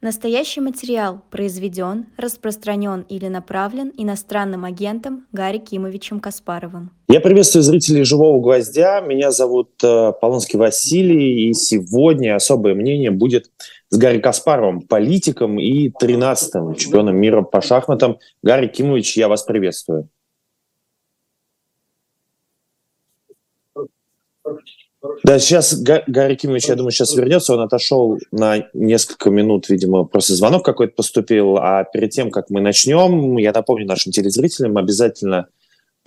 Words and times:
Настоящий 0.00 0.60
материал 0.60 1.22
произведен, 1.28 2.06
распространен 2.16 3.04
или 3.08 3.26
направлен 3.26 3.92
иностранным 3.96 4.64
агентом 4.64 5.26
Гарри 5.32 5.58
Кимовичем 5.58 6.20
Каспаровым. 6.20 6.92
Я 7.08 7.20
приветствую 7.20 7.64
зрителей 7.64 8.04
«Живого 8.04 8.40
гвоздя». 8.40 9.00
Меня 9.00 9.32
зовут 9.32 9.70
э, 9.82 10.12
Полонский 10.20 10.56
Василий, 10.56 11.48
и 11.48 11.52
сегодня 11.52 12.36
особое 12.36 12.76
мнение 12.76 13.10
будет 13.10 13.50
с 13.88 13.98
Гарри 13.98 14.20
Каспаровым, 14.20 14.82
политиком 14.82 15.58
и 15.58 15.88
13-м 15.88 16.76
чемпионом 16.76 17.16
мира 17.16 17.42
по 17.42 17.60
шахматам. 17.60 18.20
Гарри 18.40 18.68
Кимович, 18.68 19.16
я 19.16 19.26
вас 19.26 19.42
приветствую. 19.42 20.08
Да, 25.24 25.38
сейчас 25.38 25.80
Гарри 25.80 26.34
Кимович, 26.34 26.68
я 26.68 26.74
думаю, 26.74 26.92
сейчас 26.92 27.14
вернется. 27.14 27.54
Он 27.54 27.60
отошел 27.60 28.18
на 28.30 28.66
несколько 28.72 29.30
минут, 29.30 29.68
видимо, 29.68 30.04
просто 30.04 30.34
звонок 30.34 30.64
какой-то 30.64 30.94
поступил. 30.94 31.56
А 31.58 31.84
перед 31.84 32.10
тем, 32.10 32.30
как 32.30 32.50
мы 32.50 32.60
начнем, 32.60 33.36
я 33.38 33.52
напомню 33.52 33.86
нашим 33.86 34.12
телезрителям, 34.12 34.76
обязательно 34.78 35.48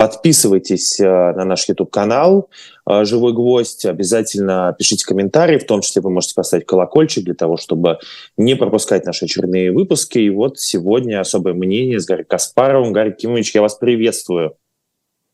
подписывайтесь 0.01 0.99
э, 0.99 1.05
на 1.05 1.45
наш 1.45 1.69
YouTube-канал 1.69 2.49
э, 2.89 3.05
«Живой 3.05 3.33
гвоздь», 3.33 3.85
обязательно 3.85 4.75
пишите 4.75 5.05
комментарии, 5.05 5.59
в 5.59 5.67
том 5.67 5.81
числе 5.81 6.01
вы 6.01 6.09
можете 6.09 6.33
поставить 6.33 6.65
колокольчик 6.65 7.23
для 7.23 7.35
того, 7.35 7.55
чтобы 7.55 7.99
не 8.35 8.55
пропускать 8.55 9.05
наши 9.05 9.25
очередные 9.25 9.71
выпуски. 9.71 10.17
И 10.17 10.31
вот 10.31 10.59
сегодня 10.59 11.19
особое 11.21 11.53
мнение 11.53 11.99
с 11.99 12.07
Гарри 12.07 12.23
Каспаровым. 12.23 12.93
Гарри 12.93 13.11
Кимович, 13.11 13.53
я 13.53 13.61
вас 13.61 13.75
приветствую. 13.75 14.55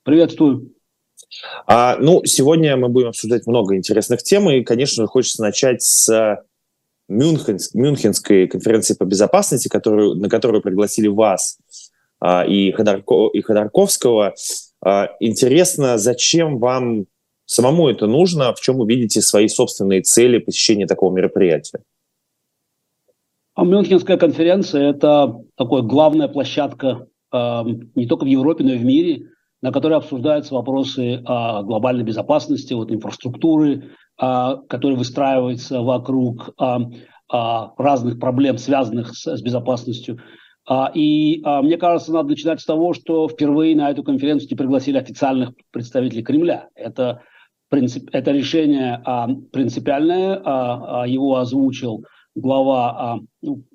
Приветствую. 0.04 0.77
А, 1.66 1.98
ну, 2.00 2.24
сегодня 2.26 2.78
мы 2.78 2.90
будем 2.90 3.10
обсуждать 3.10 3.48
много 3.48 3.76
интересных 3.76 4.24
тем, 4.24 4.50
и, 4.50 4.64
конечно 4.64 5.08
хочется 5.08 5.42
начать 5.42 5.82
с 5.82 6.44
Мюнхен, 7.10 7.58
Мюнхенской 7.74 8.48
конференции 8.48 8.94
по 8.94 9.06
безопасности, 9.06 9.68
которую, 9.68 10.16
на 10.16 10.30
которую 10.30 10.62
пригласили 10.62 11.08
вас 11.08 11.58
а, 12.20 12.46
и, 12.46 12.72
Ходорко, 12.72 13.30
и 13.34 13.42
Ходорковского. 13.42 14.36
А, 14.82 15.10
интересно, 15.20 15.98
зачем 15.98 16.60
вам 16.60 17.06
самому 17.46 17.90
это 17.90 18.08
нужно, 18.08 18.54
в 18.54 18.62
чем 18.62 18.78
вы 18.78 18.88
видите 18.88 19.22
свои 19.22 19.48
собственные 19.48 20.02
цели 20.02 20.38
посещения 20.40 20.88
такого 20.88 21.14
мероприятия? 21.16 21.80
А 23.56 23.64
Мюнхенская 23.64 24.18
конференция– 24.18 24.90
это 24.92 25.42
такая 25.56 25.82
главная 25.82 26.28
площадка 26.28 27.08
э, 27.34 27.64
не 27.96 28.06
только 28.06 28.26
в 28.26 28.28
Европе, 28.28 28.64
но 28.64 28.74
и 28.74 28.78
в 28.78 28.86
мире– 28.86 29.32
на 29.68 29.74
которой 29.74 29.98
обсуждаются 29.98 30.54
вопросы 30.54 31.22
а, 31.26 31.62
глобальной 31.62 32.06
безопасности, 32.06 32.74
вот, 32.74 32.90
инфраструктуры, 32.90 33.92
а, 34.18 34.56
которая 34.70 34.98
выстраивается 34.98 35.82
вокруг 35.82 36.52
а, 36.58 36.80
а, 37.30 37.74
разных 37.78 38.18
проблем, 38.18 38.60
связанных 38.60 39.14
с, 39.14 39.28
с 39.28 39.42
безопасностью. 39.42 40.22
А, 40.66 40.90
и 40.94 41.42
а, 41.44 41.62
мне 41.62 41.76
кажется, 41.76 42.14
надо 42.14 42.30
начинать 42.30 42.62
с 42.62 42.66
того, 42.66 42.94
что 42.94 43.28
впервые 43.28 43.76
на 43.76 43.92
эту 43.92 44.06
конференцию 44.06 44.58
пригласили 44.58 44.98
официальных 44.98 45.50
представителей 45.72 46.24
Кремля. 46.24 46.70
Это, 46.74 47.24
принцип, 47.70 48.08
это 48.14 48.32
решение 48.32 49.02
а, 49.04 49.28
принципиальное, 49.52 50.42
а, 50.46 51.02
а, 51.02 51.08
его 51.08 51.36
озвучил 51.36 52.06
глава 52.36 53.16
а, 53.16 53.20
ну, 53.42 53.66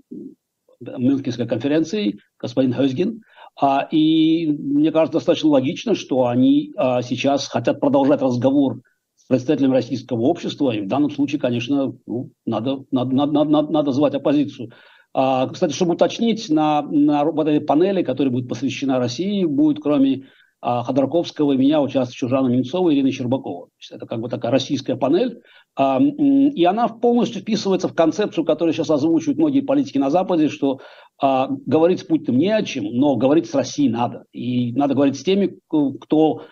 Мюнхенской 0.80 1.46
конференции 1.46 2.18
господин 2.40 2.72
Хойзген. 2.72 3.20
А, 3.60 3.86
и 3.90 4.46
мне 4.46 4.90
кажется, 4.90 5.18
достаточно 5.18 5.50
логично, 5.50 5.94
что 5.94 6.26
они 6.26 6.72
а, 6.76 7.02
сейчас 7.02 7.48
хотят 7.48 7.80
продолжать 7.80 8.22
разговор 8.22 8.80
с 9.16 9.26
представителями 9.26 9.72
российского 9.72 10.22
общества. 10.22 10.72
И 10.72 10.80
в 10.80 10.88
данном 10.88 11.10
случае, 11.10 11.40
конечно, 11.40 11.94
ну, 12.06 12.30
надо, 12.46 12.84
надо, 12.90 13.14
надо, 13.14 13.44
надо, 13.44 13.72
надо 13.72 13.92
звать 13.92 14.14
оппозицию. 14.14 14.72
А, 15.14 15.48
кстати, 15.48 15.72
чтобы 15.72 15.94
уточнить, 15.94 16.48
на, 16.48 16.82
на 16.82 17.24
вот 17.24 17.46
этой 17.46 17.60
панели, 17.60 18.02
которая 18.02 18.32
будет 18.32 18.48
посвящена 18.48 18.98
России, 18.98 19.44
будет 19.44 19.82
кроме 19.82 20.26
Ходорковского 20.62 21.52
и 21.52 21.56
меня 21.56 21.82
участвует 21.82 22.14
еще 22.14 22.28
Жанна 22.28 22.48
Немцова 22.48 22.90
и 22.90 22.94
Ирина 22.94 23.10
Щербакова. 23.10 23.68
Это 23.90 24.06
как 24.06 24.20
бы 24.20 24.28
такая 24.28 24.52
российская 24.52 24.94
панель. 24.94 25.40
А, 25.74 26.00
и 26.00 26.64
она 26.64 26.86
полностью 26.86 27.42
вписывается 27.42 27.88
в 27.88 27.94
концепцию, 27.94 28.44
которую 28.44 28.72
сейчас 28.72 28.90
озвучивают 28.90 29.38
многие 29.38 29.62
политики 29.62 29.98
на 29.98 30.10
Западе, 30.10 30.48
что 30.48 30.78
а, 31.20 31.48
говорить 31.66 32.00
с 32.00 32.04
Путиным 32.04 32.38
не 32.38 32.54
о 32.54 32.62
чем, 32.62 32.84
но 32.84 33.16
говорить 33.16 33.50
с 33.50 33.54
Россией 33.54 33.88
надо. 33.88 34.24
И 34.32 34.72
надо 34.74 34.94
говорить 34.94 35.18
с 35.18 35.24
теми, 35.24 35.58
кто 35.68 36.42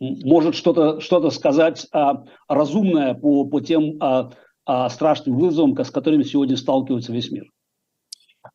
может 0.00 0.56
что-то 0.56 1.00
что 1.00 1.30
сказать 1.30 1.86
разумное 2.48 3.14
по, 3.14 3.44
по 3.44 3.60
тем 3.60 4.00
страшным 4.90 5.38
вызовам, 5.38 5.78
с 5.78 5.90
которыми 5.90 6.24
сегодня 6.24 6.56
сталкивается 6.56 7.12
весь 7.12 7.30
мир. 7.30 7.44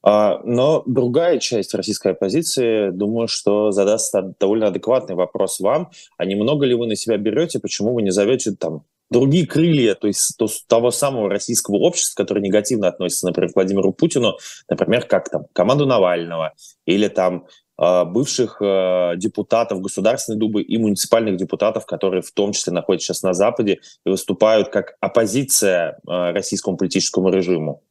А, 0.02 0.40
но 0.44 0.84
другая 0.86 1.40
часть 1.40 1.74
российской 1.74 2.14
оппозиции, 2.14 2.90
думаю, 2.92 3.28
что 3.28 3.72
задаст 3.72 4.14
довольно 4.40 4.68
адекватный 4.68 5.16
вопрос 5.16 5.60
вам. 5.60 5.90
А 6.18 6.26
немного 6.26 6.66
ли 6.66 6.74
вы 6.74 6.88
на 6.88 6.96
себя 6.96 7.18
берете, 7.18 7.60
почему 7.60 7.94
вы 7.94 8.02
не 8.02 8.12
зовете 8.12 8.52
там 8.52 8.84
другие 9.10 9.48
крылья, 9.48 9.96
то 9.96 10.08
есть 10.08 10.38
то, 10.38 10.48
того 10.68 10.92
самого 10.92 11.30
российского 11.30 11.78
общества, 11.78 12.24
которое 12.24 12.42
негативно 12.42 12.88
относится, 12.88 13.26
например, 13.26 13.52
к 13.52 13.56
Владимиру 13.56 13.92
Путину, 13.92 14.38
например, 14.70 15.06
как 15.06 15.30
там 15.30 15.46
команду 15.52 15.86
Навального 15.86 16.54
или 16.86 17.08
там 17.08 17.48
а, 17.76 18.06
бывших 18.06 18.62
э, 18.62 19.14
депутатов 19.18 19.82
Государственной 19.82 20.38
Думы 20.38 20.62
и 20.62 20.78
муниципальных 20.78 21.38
депутатов, 21.38 21.86
которые 21.86 22.22
в 22.22 22.32
том 22.32 22.52
числе 22.52 22.72
находятся 22.72 23.08
сейчас 23.08 23.24
на 23.24 23.34
Западе 23.34 23.80
и 24.06 24.10
выступают 24.10 24.70
как 24.70 24.96
оппозиция 25.00 26.00
российскому 26.06 26.78
политическому 26.78 27.30
режиму. 27.30 27.82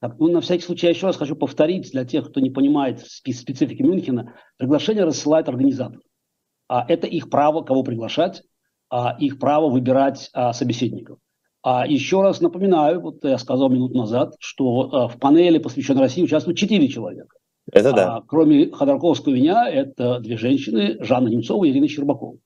Ну, 0.00 0.28
на 0.28 0.40
всякий 0.40 0.62
случай 0.62 0.86
я 0.86 0.90
еще 0.90 1.06
раз 1.06 1.16
хочу 1.16 1.34
повторить 1.34 1.90
для 1.90 2.04
тех, 2.04 2.28
кто 2.28 2.40
не 2.40 2.50
понимает 2.50 3.00
специфики 3.00 3.82
Мюнхена. 3.82 4.34
Приглашение 4.56 5.04
рассылает 5.04 5.48
организатор. 5.48 6.00
А 6.68 6.84
это 6.86 7.06
их 7.06 7.30
право, 7.30 7.62
кого 7.62 7.82
приглашать, 7.82 8.42
а 8.90 9.16
их 9.18 9.38
право 9.38 9.68
выбирать 9.68 10.30
а, 10.32 10.52
собеседников. 10.52 11.18
А 11.62 11.86
еще 11.86 12.22
раз 12.22 12.40
напоминаю, 12.40 13.00
вот 13.00 13.24
я 13.24 13.38
сказал 13.38 13.68
минут 13.70 13.94
назад, 13.94 14.34
что 14.38 14.90
а, 14.92 15.08
в 15.08 15.18
панели, 15.18 15.58
посвященной 15.58 16.02
России, 16.02 16.22
участвуют 16.22 16.58
четыре 16.58 16.88
человека. 16.88 17.36
Это 17.72 17.92
да. 17.92 18.16
А, 18.16 18.22
кроме 18.22 18.70
Ходорковского 18.70 19.34
и 19.34 19.40
меня, 19.40 19.68
это 19.68 20.20
две 20.20 20.36
женщины, 20.36 20.96
Жанна 21.00 21.28
Немцова 21.28 21.64
и 21.64 21.70
Ирина 21.70 21.88
Щербакова. 21.88 22.38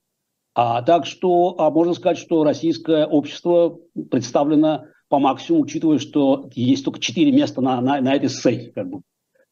А, 0.55 0.81
так 0.81 1.05
что 1.05 1.55
а, 1.57 1.69
можно 1.69 1.93
сказать, 1.93 2.17
что 2.17 2.43
российское 2.43 3.05
общество 3.05 3.79
представлено 4.11 4.85
по 5.13 5.19
максимуму, 5.19 5.65
учитывая, 5.65 5.99
что 5.99 6.49
есть 6.55 6.83
только 6.83 6.99
четыре 6.99 7.31
места 7.31 7.61
на, 7.61 7.79
на, 7.81 8.01
на 8.01 8.15
этой 8.15 8.29
сцене. 8.29 8.71
Как 8.73 8.89
бы. 8.89 9.01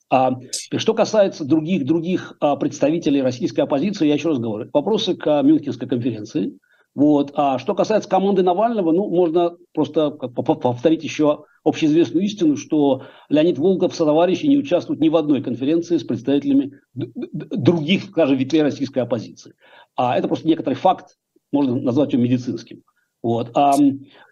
а, 0.10 0.40
что 0.76 0.96
касается 0.96 1.46
других, 1.46 1.86
других 1.86 2.34
а, 2.40 2.56
представителей 2.56 3.22
российской 3.22 3.60
оппозиции, 3.60 4.08
я 4.08 4.16
еще 4.16 4.30
раз 4.30 4.40
говорю, 4.40 4.72
вопросы 4.74 5.16
к 5.16 5.44
Мюнхенской 5.44 5.88
конференции. 5.88 6.58
Вот. 6.96 7.34
А 7.36 7.60
что 7.60 7.76
касается 7.76 8.10
команды 8.10 8.42
Навального, 8.42 8.92
ну, 8.92 9.08
можно 9.08 9.56
просто 9.72 10.10
повторить 10.10 11.04
еще 11.04 11.46
общеизвестную 11.64 12.26
истину, 12.26 12.58
что 12.58 13.04
Леонид 13.30 13.60
Волков 13.60 13.94
со 13.94 14.04
товарищи 14.04 14.48
не 14.48 14.58
участвуют 14.58 15.00
ни 15.00 15.10
в 15.10 15.16
одной 15.16 15.44
конференции 15.44 15.98
с 15.98 16.04
представителями 16.04 16.80
других, 16.96 18.06
скажем, 18.06 18.36
ветвей 18.36 18.64
российской 18.64 19.04
оппозиции. 19.04 19.54
А 19.96 20.18
это 20.18 20.28
просто 20.28 20.48
некоторый 20.48 20.74
факт, 20.74 21.18
можно 21.52 21.80
назвать 21.80 22.14
его 22.14 22.24
медицинским. 22.24 22.82
Вот. 23.24 23.52
А, 23.56 23.74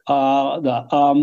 а, 0.08 0.60
да, 0.60 0.88
а, 0.92 1.16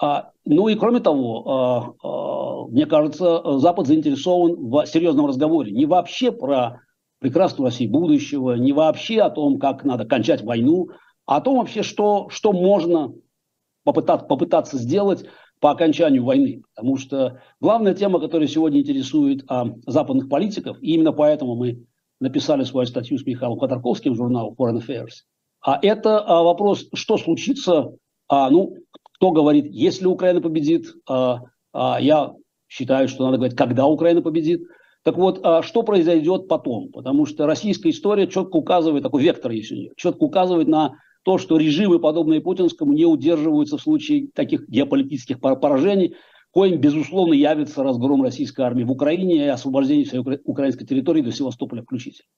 а, 0.00 0.30
ну 0.44 0.68
и 0.68 0.74
кроме 0.74 1.00
того, 1.00 1.44
а, 1.46 1.94
а, 2.02 2.66
мне 2.66 2.86
кажется, 2.86 3.58
Запад 3.58 3.86
заинтересован 3.86 4.56
в 4.56 4.86
серьезном 4.86 5.26
разговоре 5.26 5.72
не 5.72 5.86
вообще 5.86 6.32
про 6.32 6.80
прекрасную 7.20 7.66
Россию 7.66 7.90
будущего, 7.90 8.52
не 8.54 8.72
вообще 8.72 9.20
о 9.22 9.30
том, 9.30 9.58
как 9.58 9.84
надо 9.84 10.04
кончать 10.04 10.42
войну, 10.42 10.88
а 11.26 11.36
о 11.36 11.40
том 11.40 11.58
вообще, 11.58 11.82
что, 11.82 12.28
что 12.28 12.52
можно 12.52 13.14
попытаться, 13.84 14.26
попытаться 14.26 14.76
сделать 14.76 15.24
по 15.60 15.70
окончанию 15.70 16.24
войны. 16.24 16.62
Потому 16.74 16.96
что 16.98 17.40
главная 17.60 17.94
тема, 17.94 18.20
которая 18.20 18.48
сегодня 18.48 18.80
интересует 18.80 19.44
а, 19.48 19.68
западных 19.86 20.28
политиков, 20.28 20.76
и 20.82 20.94
именно 20.94 21.12
поэтому 21.12 21.54
мы 21.54 21.86
написали 22.20 22.64
свою 22.64 22.86
статью 22.86 23.16
с 23.16 23.24
Михаилом 23.24 23.58
Ходорковским 23.58 24.12
в 24.12 24.16
журнал 24.16 24.54
Foreign 24.58 24.80
Affairs, 24.80 25.22
а 25.64 25.78
это 25.80 26.20
а, 26.20 26.42
вопрос, 26.42 26.86
что 26.92 27.16
случится, 27.16 27.96
а, 28.28 28.50
ну, 28.50 28.76
кто 29.14 29.30
говорит, 29.30 29.66
если 29.70 30.06
Украина 30.06 30.42
победит, 30.42 30.94
а, 31.08 31.40
а, 31.72 31.98
я 32.00 32.34
считаю, 32.68 33.08
что 33.08 33.24
надо 33.24 33.38
говорить, 33.38 33.56
когда 33.56 33.86
Украина 33.86 34.20
победит. 34.20 34.62
Так 35.04 35.16
вот, 35.16 35.40
а, 35.42 35.62
что 35.62 35.82
произойдет 35.82 36.48
потом? 36.48 36.90
Потому 36.92 37.24
что 37.24 37.46
российская 37.46 37.90
история 37.90 38.26
четко 38.26 38.56
указывает, 38.56 39.02
такой 39.02 39.22
вектор 39.22 39.52
есть 39.52 39.72
у 39.72 39.74
нее, 39.74 39.92
четко 39.96 40.24
указывает 40.24 40.68
на 40.68 40.96
то, 41.24 41.38
что 41.38 41.56
режимы, 41.56 41.98
подобные 41.98 42.42
путинскому, 42.42 42.92
не 42.92 43.06
удерживаются 43.06 43.78
в 43.78 43.82
случае 43.82 44.28
таких 44.34 44.68
геополитических 44.68 45.40
поражений, 45.40 46.14
коим, 46.50 46.78
безусловно, 46.78 47.32
явится 47.32 47.82
разгром 47.82 48.22
российской 48.22 48.60
армии 48.60 48.84
в 48.84 48.90
Украине 48.90 49.46
и 49.46 49.48
освобождение 49.48 50.04
всей 50.04 50.20
украинской 50.44 50.84
территории 50.84 51.22
до 51.22 51.32
Севастополя 51.32 51.82
включительно. 51.82 52.28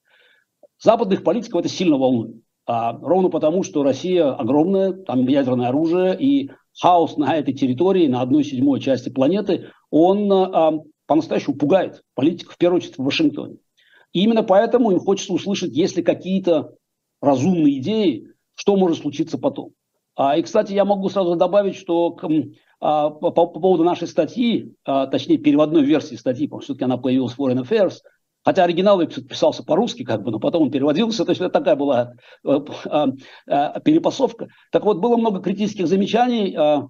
Западных 0.81 1.25
политиков 1.25 1.61
это 1.61 1.69
сильно 1.69 1.97
волнует. 1.97 2.37
А, 2.67 2.99
ровно 3.01 3.29
потому, 3.29 3.63
что 3.63 3.83
Россия 3.83 4.33
огромная, 4.35 4.93
там 4.93 5.27
ядерное 5.29 5.69
оружие, 5.69 6.17
и 6.19 6.51
хаос 6.79 7.17
на 7.17 7.37
этой 7.37 7.55
территории, 7.55 8.09
на 8.09 8.21
одной 8.21 8.45
седьмой 8.45 8.81
части 8.81 9.09
планеты, 9.09 9.71
он 9.91 10.31
э, 10.31 10.81
по-настоящему 11.07 11.57
пугает 11.57 12.03
политиков, 12.15 12.55
в 12.55 12.59
первую 12.59 12.79
очередь 12.79 12.99
в 12.99 13.05
Вашингтоне. 13.05 13.59
И 14.13 14.23
именно 14.23 14.43
поэтому 14.43 14.91
им 14.91 14.99
хочется 14.99 15.33
услышать, 15.33 15.73
есть 15.73 15.97
ли 15.97 16.03
какие-то 16.03 16.75
разумные 17.21 17.79
идеи, 17.79 18.29
что 18.55 18.77
может 18.77 18.99
случиться 18.99 19.39
потом. 19.39 19.71
А, 20.17 20.37
и, 20.37 20.43
кстати, 20.43 20.73
я 20.73 20.85
могу 20.85 21.09
сразу 21.09 21.37
добавить, 21.37 21.77
что 21.77 22.11
к, 22.11 22.29
а, 22.81 23.11
по, 23.11 23.31
по 23.31 23.47
поводу 23.47 23.85
нашей 23.85 24.09
статьи, 24.09 24.75
а, 24.85 25.07
точнее, 25.07 25.39
переводной 25.39 25.83
версии 25.83 26.17
статьи, 26.17 26.47
потому 26.47 26.63
что 26.63 26.73
все-таки 26.73 26.85
она 26.85 26.97
появилась 26.97 27.35
в 27.35 27.41
Foreign 27.41 27.63
Affairs, 27.63 27.99
хотя 28.47 28.63
оригинал 28.63 29.05
писался 29.05 29.65
по-русски, 29.65 30.05
как 30.05 30.23
бы, 30.23 30.31
но 30.31 30.39
потом 30.39 30.63
он 30.63 30.71
переводился, 30.71 31.25
то 31.25 31.31
есть 31.31 31.41
это 31.41 31.51
такая 31.51 31.75
была 31.75 32.13
а, 32.45 32.63
а, 33.49 33.81
перепасовка. 33.81 34.47
Так 34.71 34.85
вот, 34.85 34.99
было 34.99 35.17
много 35.17 35.41
критических 35.41 35.89
замечаний. 35.89 36.55
А, 36.57 36.83
в 36.83 36.89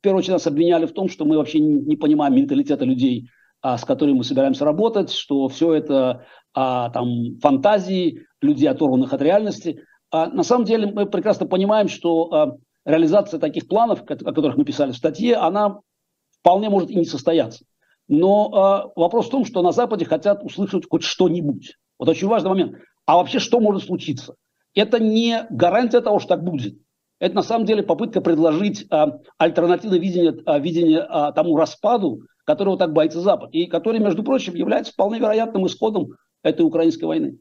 первую 0.00 0.20
очередь 0.20 0.32
нас 0.32 0.46
обвиняли 0.46 0.86
в 0.86 0.94
том, 0.94 1.10
что 1.10 1.26
мы 1.26 1.36
вообще 1.36 1.60
не, 1.60 1.96
понимаем 1.96 2.34
менталитета 2.34 2.86
людей, 2.86 3.28
а, 3.60 3.76
с 3.76 3.84
которыми 3.84 4.16
мы 4.16 4.24
собираемся 4.24 4.64
работать, 4.64 5.10
что 5.10 5.48
все 5.48 5.74
это 5.74 6.24
там 6.54 7.36
фантазии, 7.42 8.22
людей, 8.40 8.68
оторванных 8.68 9.12
от 9.12 9.20
реальности. 9.20 9.80
А 10.10 10.28
на 10.28 10.44
самом 10.44 10.64
деле 10.64 10.86
мы 10.86 11.04
прекрасно 11.04 11.46
понимаем, 11.46 11.88
что 11.88 12.58
реализация 12.86 13.40
таких 13.40 13.66
планов, 13.66 14.02
о 14.02 14.32
которых 14.32 14.56
мы 14.56 14.64
писали 14.64 14.92
в 14.92 14.96
статье, 14.96 15.34
она 15.34 15.80
вполне 16.38 16.70
может 16.70 16.90
и 16.90 16.94
не 16.94 17.04
состояться. 17.04 17.64
Но 18.08 18.50
а, 18.52 18.92
вопрос 18.96 19.26
в 19.26 19.30
том, 19.30 19.44
что 19.44 19.62
на 19.62 19.72
Западе 19.72 20.04
хотят 20.04 20.42
услышать 20.42 20.84
хоть 20.88 21.04
что-нибудь. 21.04 21.76
Вот 21.98 22.08
очень 22.08 22.28
важный 22.28 22.50
момент. 22.50 22.76
А 23.06 23.16
вообще 23.16 23.38
что 23.38 23.60
может 23.60 23.84
случиться? 23.84 24.34
Это 24.74 24.98
не 24.98 25.46
гарантия 25.50 26.00
того, 26.00 26.18
что 26.18 26.30
так 26.30 26.44
будет. 26.44 26.76
Это 27.20 27.36
на 27.36 27.42
самом 27.42 27.64
деле 27.64 27.82
попытка 27.82 28.20
предложить 28.20 28.86
а, 28.90 29.18
альтернативное 29.38 29.98
видение, 29.98 30.36
а, 30.44 30.58
видение 30.58 31.00
а, 31.00 31.32
тому 31.32 31.56
распаду, 31.56 32.22
которого 32.44 32.76
так 32.76 32.92
боится 32.92 33.20
Запад, 33.20 33.50
и 33.52 33.66
который, 33.66 34.00
между 34.00 34.22
прочим, 34.22 34.54
является 34.54 34.92
вполне 34.92 35.18
вероятным 35.18 35.66
исходом 35.66 36.14
этой 36.42 36.62
украинской 36.62 37.04
войны. 37.04 37.38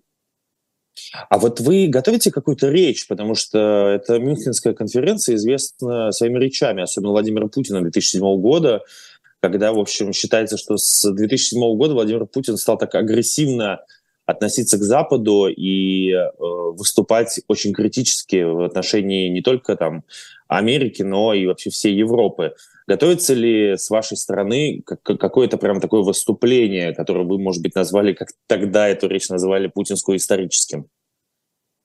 А 1.30 1.39
вот 1.39 1.60
вы 1.60 1.88
готовите 1.88 2.31
какую-то 2.31 2.69
речь, 2.69 3.07
потому 3.07 3.33
что 3.33 3.89
эта 3.89 4.19
Мюнхенская 4.19 4.74
конференция 4.74 5.36
известна 5.36 6.12
своими 6.12 6.38
речами, 6.38 6.83
особенно 6.83 7.12
Владимира 7.12 7.48
Путина 7.48 7.81
2007 7.81 8.21
года, 8.39 8.83
когда, 9.44 9.74
в 9.74 9.80
общем, 9.80 10.13
считается, 10.13 10.57
что 10.57 10.78
с 10.78 11.12
2007 11.12 11.75
года 11.75 11.95
Владимир 11.95 12.25
Путин 12.25 12.56
стал 12.56 12.78
так 12.78 12.95
агрессивно 12.95 13.81
относиться 14.25 14.78
к 14.78 14.84
Западу 14.84 15.48
и 15.50 16.12
э, 16.12 16.30
выступать 16.40 17.42
очень 17.50 17.74
критически 17.74 18.42
в 18.42 18.62
отношении 18.62 19.28
не 19.28 19.42
только 19.42 19.75
там 19.75 20.06
Америки, 20.48 21.01
но 21.01 21.34
и 21.34 21.45
вообще 21.45 21.72
всей 21.72 21.94
Европы. 21.94 22.54
Готовится 22.88 23.34
ли 23.34 23.75
с 23.75 23.90
вашей 23.90 24.16
стороны 24.16 24.81
какое-то 24.81 25.57
прям 25.57 25.81
такое 25.81 26.04
выступление, 26.04 26.94
которое 26.94 27.25
вы, 27.25 27.38
может 27.38 27.62
быть, 27.62 27.75
назвали, 27.75 28.13
как 28.13 28.30
тогда 28.48 28.88
эту 28.88 29.10
речь 29.10 29.28
назвали 29.28 29.68
путинскую 29.68 30.19
историческим? 30.19 30.86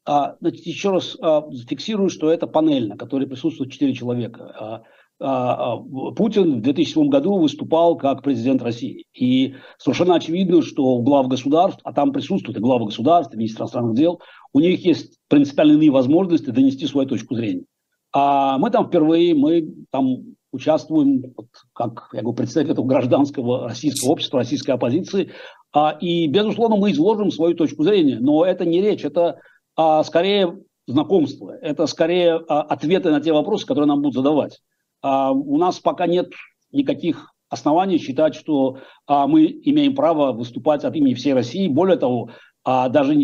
А, 0.07 0.37
значит, 0.41 0.65
еще 0.65 0.93
раз 0.93 1.17
а, 1.21 1.45
зафиксирую, 1.51 2.09
что 2.09 2.33
это 2.33 2.47
панель, 2.47 2.87
на 2.87 2.97
которой 2.97 3.27
присутствуют 3.27 3.73
четыре 3.73 3.95
человека. 3.95 4.55
А, 4.57 4.83
Путин 5.19 6.59
в 6.59 6.63
2007 6.63 7.09
году 7.09 7.39
выступал 7.39 7.97
как 7.97 8.23
президент 8.23 8.63
России. 8.63 9.05
И 9.15 9.57
совершенно 9.79 10.15
очевидно, 10.15 10.63
что 10.63 10.99
глав 11.01 11.27
государств, 11.27 11.81
а 11.83 11.93
там 11.93 12.13
присутствуют 12.13 12.59
и 12.59 12.61
главы 12.61 12.87
государств, 12.87 13.35
и 13.35 13.37
министр 13.37 13.63
иностранных 13.63 13.97
дел, 13.97 14.21
у 14.53 14.61
них 14.61 14.85
есть 14.85 15.19
принципиально 15.29 15.73
иные 15.73 15.91
возможности 15.91 16.51
донести 16.51 16.87
свою 16.87 17.09
точку 17.09 17.35
зрения. 17.35 17.65
А 18.13 18.59
мы 18.59 18.71
там 18.71 18.87
впервые, 18.87 19.35
мы 19.35 19.69
там 19.91 20.37
участвуем 20.53 21.35
вот, 21.37 21.49
как 21.75 22.09
я 22.13 22.23
говорю, 22.23 22.37
представитель 22.37 22.73
этого 22.73 22.87
гражданского 22.87 23.69
российского 23.69 24.11
общества, 24.11 24.39
российской 24.39 24.71
оппозиции. 24.71 25.33
А, 25.73 25.97
и, 26.01 26.27
безусловно, 26.27 26.77
мы 26.77 26.93
изложим 26.93 27.31
свою 27.31 27.55
точку 27.55 27.83
зрения. 27.83 28.19
Но 28.21 28.45
это 28.45 28.65
не 28.65 28.81
речь, 28.81 29.05
это 29.05 29.41
а, 29.77 30.03
скорее 30.05 30.59
знакомство, 30.87 31.51
это 31.61 31.87
скорее 31.87 32.41
а, 32.49 32.63
ответы 32.63 33.11
на 33.11 33.21
те 33.21 33.33
вопросы, 33.33 33.67
которые 33.67 33.89
нам 33.89 34.01
будут 34.01 34.15
задавать. 34.15 34.61
А, 35.03 35.33
у 35.33 35.57
нас 35.57 35.81
пока 35.81 36.07
нет 36.07 36.33
никаких 36.73 37.35
оснований 37.49 37.99
считать, 37.99 38.35
что 38.35 38.79
а, 39.07 39.27
мы 39.27 39.47
имеем 39.47 39.95
право 39.95 40.33
выступать 40.33 40.85
от 40.85 40.95
имени 40.97 41.15
всей 41.15 41.35
России. 41.35 41.69
Более 41.69 41.97
того, 41.97 42.31
а 42.65 42.89
даже, 42.89 43.15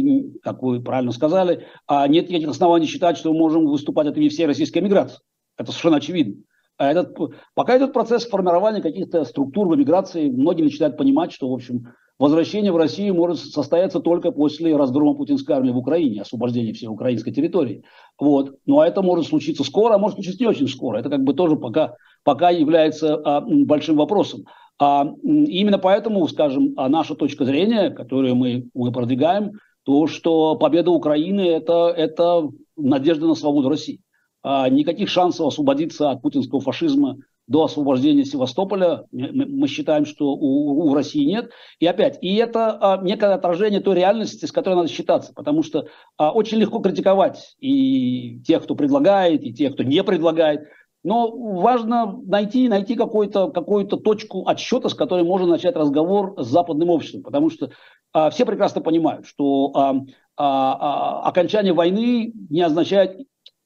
как 0.42 0.62
вы 0.62 0.80
правильно 0.80 1.12
сказали, 1.12 1.66
нет 2.08 2.30
никаких 2.30 2.48
оснований 2.48 2.86
считать, 2.86 3.18
что 3.18 3.30
мы 3.32 3.40
можем 3.40 3.66
выступать 3.66 4.06
от 4.06 4.16
имени 4.16 4.30
всей 4.30 4.46
российской 4.46 4.78
миграции. 4.78 5.18
Это 5.58 5.70
совершенно 5.70 5.96
очевидно. 5.98 6.42
А 6.78 6.90
этот, 6.90 7.14
пока 7.54 7.76
идет 7.76 7.92
процесс 7.92 8.26
формирования 8.26 8.80
каких-то 8.80 9.24
структур 9.24 9.68
в 9.68 9.74
эмиграции, 9.74 10.30
многие 10.30 10.62
начинают 10.62 10.96
понимать, 10.96 11.32
что, 11.32 11.50
в 11.50 11.52
общем, 11.52 11.92
возвращение 12.18 12.72
в 12.72 12.76
Россию 12.76 13.14
может 13.14 13.38
состояться 13.38 14.00
только 14.00 14.30
после 14.30 14.76
разгрома 14.76 15.14
путинской 15.14 15.56
армии 15.56 15.70
в 15.70 15.78
Украине, 15.78 16.22
освобождения 16.22 16.72
всей 16.72 16.86
украинской 16.86 17.32
территории. 17.32 17.84
Вот. 18.18 18.56
Ну 18.66 18.80
а 18.80 18.86
это 18.86 19.02
может 19.02 19.26
случиться 19.26 19.64
скоро, 19.64 19.94
а 19.94 19.98
может 19.98 20.16
случиться 20.16 20.42
не 20.42 20.48
очень 20.48 20.68
скоро. 20.68 20.98
Это 20.98 21.10
как 21.10 21.22
бы 21.24 21.34
тоже 21.34 21.56
пока, 21.56 21.94
пока 22.22 22.50
является 22.50 23.16
а, 23.16 23.40
большим 23.40 23.96
вопросом. 23.96 24.44
А, 24.80 25.06
именно 25.22 25.78
поэтому, 25.78 26.26
скажем, 26.28 26.74
а 26.76 26.88
наша 26.88 27.14
точка 27.14 27.44
зрения, 27.44 27.90
которую 27.90 28.34
мы, 28.34 28.68
мы 28.74 28.92
продвигаем, 28.92 29.52
то, 29.84 30.06
что 30.06 30.56
победа 30.56 30.90
Украины 30.90 31.42
это,– 31.42 31.92
это 31.96 32.48
надежда 32.76 33.26
на 33.26 33.34
свободу 33.34 33.68
России. 33.68 34.00
А, 34.42 34.68
никаких 34.68 35.08
шансов 35.08 35.46
освободиться 35.46 36.10
от 36.10 36.22
путинского 36.22 36.60
фашизма 36.60 37.16
до 37.46 37.64
освобождения 37.64 38.24
Севастополя 38.24 39.04
мы 39.12 39.68
считаем, 39.68 40.06
что 40.06 40.28
у, 40.28 40.88
у 40.90 40.94
России 40.94 41.24
нет. 41.24 41.50
И 41.78 41.86
опять, 41.86 42.18
и 42.22 42.36
это 42.36 42.78
а, 42.80 43.02
некое 43.02 43.34
отражение 43.34 43.80
той 43.80 43.96
реальности, 43.96 44.46
с 44.46 44.52
которой 44.52 44.74
надо 44.74 44.88
считаться, 44.88 45.32
потому 45.34 45.62
что 45.62 45.88
а, 46.16 46.32
очень 46.32 46.58
легко 46.58 46.78
критиковать 46.78 47.54
и 47.58 48.40
тех, 48.40 48.62
кто 48.62 48.74
предлагает, 48.74 49.42
и 49.42 49.52
тех, 49.52 49.74
кто 49.74 49.82
не 49.82 50.02
предлагает. 50.02 50.68
Но 51.02 51.30
важно 51.30 52.18
найти, 52.24 52.66
найти 52.68 52.94
какую-то 52.94 53.50
какую 53.50 53.86
точку 53.86 54.48
отсчета, 54.48 54.88
с 54.88 54.94
которой 54.94 55.22
можно 55.22 55.46
начать 55.46 55.76
разговор 55.76 56.34
с 56.38 56.46
западным 56.46 56.88
обществом, 56.88 57.22
потому 57.22 57.50
что 57.50 57.70
а, 58.14 58.30
все 58.30 58.46
прекрасно 58.46 58.80
понимают, 58.80 59.26
что 59.26 59.70
а, 59.74 59.96
а, 60.36 61.22
а, 61.26 61.28
окончание 61.28 61.74
войны 61.74 62.32
не 62.48 62.62
означает 62.62 63.18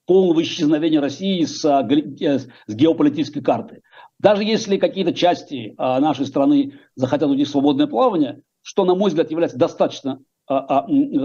полного 0.09 0.41
исчезновения 0.41 0.99
России 0.99 1.43
с, 1.45 1.63
э, 1.63 2.39
с 2.39 2.75
геополитической 2.75 3.41
карты. 3.41 3.83
Даже 4.17 4.43
если 4.43 4.77
какие-то 4.77 5.13
части 5.13 5.75
а, 5.77 5.99
нашей 5.99 6.25
страны 6.25 6.79
захотят 6.95 7.29
уйти 7.29 7.43
в 7.43 7.49
свободное 7.49 7.85
плавание, 7.85 8.41
что, 8.63 8.85
на 8.85 8.95
мой 8.95 9.09
взгляд, 9.09 9.29
является 9.29 9.59
достаточно, 9.59 10.19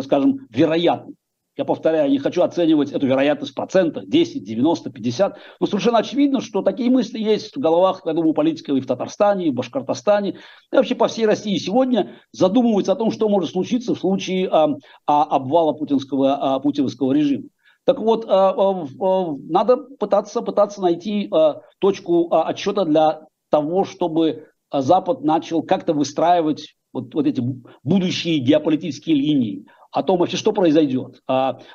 скажем, 0.02 0.46
вероятным, 0.50 1.16
я 1.56 1.64
повторяю, 1.64 2.10
не 2.10 2.18
хочу 2.18 2.42
оценивать 2.42 2.92
эту 2.92 3.06
вероятность 3.06 3.52
в 3.52 3.54
процентах, 3.54 4.06
10, 4.06 4.44
90, 4.44 4.90
50. 4.90 5.38
Но 5.60 5.66
совершенно 5.66 5.98
очевидно, 5.98 6.40
что 6.40 6.62
такие 6.62 6.90
мысли 6.90 7.18
есть 7.18 7.56
в 7.56 7.60
головах, 7.60 8.02
я 8.04 8.12
думаю, 8.12 8.34
политиков 8.34 8.76
и 8.76 8.80
в 8.80 8.86
Татарстане, 8.86 9.46
и 9.46 9.50
в 9.50 9.54
Башкортостане, 9.54 10.32
и 10.72 10.76
вообще 10.76 10.94
по 10.94 11.06
всей 11.08 11.26
России 11.26 11.56
сегодня 11.56 12.16
задумываются 12.32 12.92
о 12.92 12.96
том, 12.96 13.12
что 13.12 13.28
может 13.28 13.50
случиться 13.50 13.94
в 13.94 13.98
случае 13.98 14.48
а, 14.48 14.68
а, 15.06 15.22
обвала 15.22 15.72
путинского, 15.72 16.34
а, 16.34 16.60
путинского 16.60 17.12
режима. 17.12 17.44
Так 17.84 17.98
вот, 17.98 18.24
а, 18.26 18.50
а, 18.50 18.86
а, 19.00 19.36
надо 19.48 19.76
пытаться, 19.76 20.40
пытаться 20.40 20.80
найти 20.80 21.30
точку 21.78 22.34
отсчета 22.34 22.84
для 22.84 23.26
того, 23.50 23.84
чтобы 23.84 24.46
Запад 24.72 25.22
начал 25.22 25.62
как-то 25.62 25.92
выстраивать 25.92 26.74
вот, 26.92 27.14
вот 27.14 27.26
эти 27.26 27.42
будущие 27.82 28.38
геополитические 28.38 29.16
линии 29.16 29.66
о 29.92 30.02
том 30.02 30.18
вообще, 30.18 30.36
что 30.36 30.52
произойдет. 30.52 31.20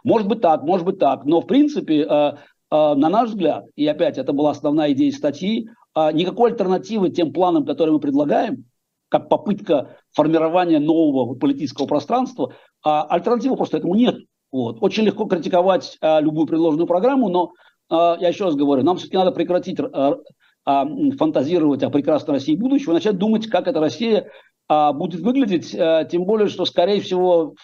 Может 0.04 0.28
быть 0.28 0.42
так, 0.42 0.64
может 0.64 0.86
быть 0.86 1.00
так, 1.00 1.24
но 1.26 1.40
в 1.40 1.48
принципе, 1.48 2.06
на 2.70 2.96
наш 2.96 3.30
взгляд, 3.30 3.66
и 3.78 3.88
опять 3.88 4.18
это 4.18 4.34
была 4.34 4.52
основная 4.52 4.92
идея 4.92 5.12
статьи, 5.12 5.70
никакой 5.96 6.52
альтернативы 6.52 7.12
тем 7.12 7.32
планам, 7.32 7.66
которые 7.66 7.94
мы 7.94 8.00
предлагаем, 8.00 8.66
как 9.08 9.30
попытка 9.30 9.98
формирования 10.12 10.80
нового 10.80 11.36
политического 11.36 11.86
пространства, 11.86 12.54
альтернативы 12.84 13.56
просто 13.56 13.78
этому 13.78 13.96
нет. 13.96 14.18
Вот. 14.52 14.78
Очень 14.82 15.04
легко 15.04 15.26
критиковать 15.26 15.98
любую 16.02 16.48
предложенную 16.48 16.88
программу, 16.88 17.30
но 17.30 17.52
я 17.90 18.28
еще 18.28 18.46
раз 18.46 18.56
говорю, 18.56 18.84
нам 18.84 18.98
все-таки 18.98 19.18
надо 19.18 19.32
прекратить 19.32 19.80
фантазировать 20.66 21.84
о 21.84 21.90
прекрасной 21.90 22.36
России 22.36 22.56
будущего, 22.56 22.94
начать 22.94 23.18
думать, 23.18 23.48
как 23.48 23.68
эта 23.68 23.80
Россия 23.80 24.30
будет 24.68 25.22
выглядеть, 25.22 25.72
тем 26.12 26.26
более, 26.26 26.48
что, 26.48 26.66
скорее 26.66 27.02
всего, 27.02 27.56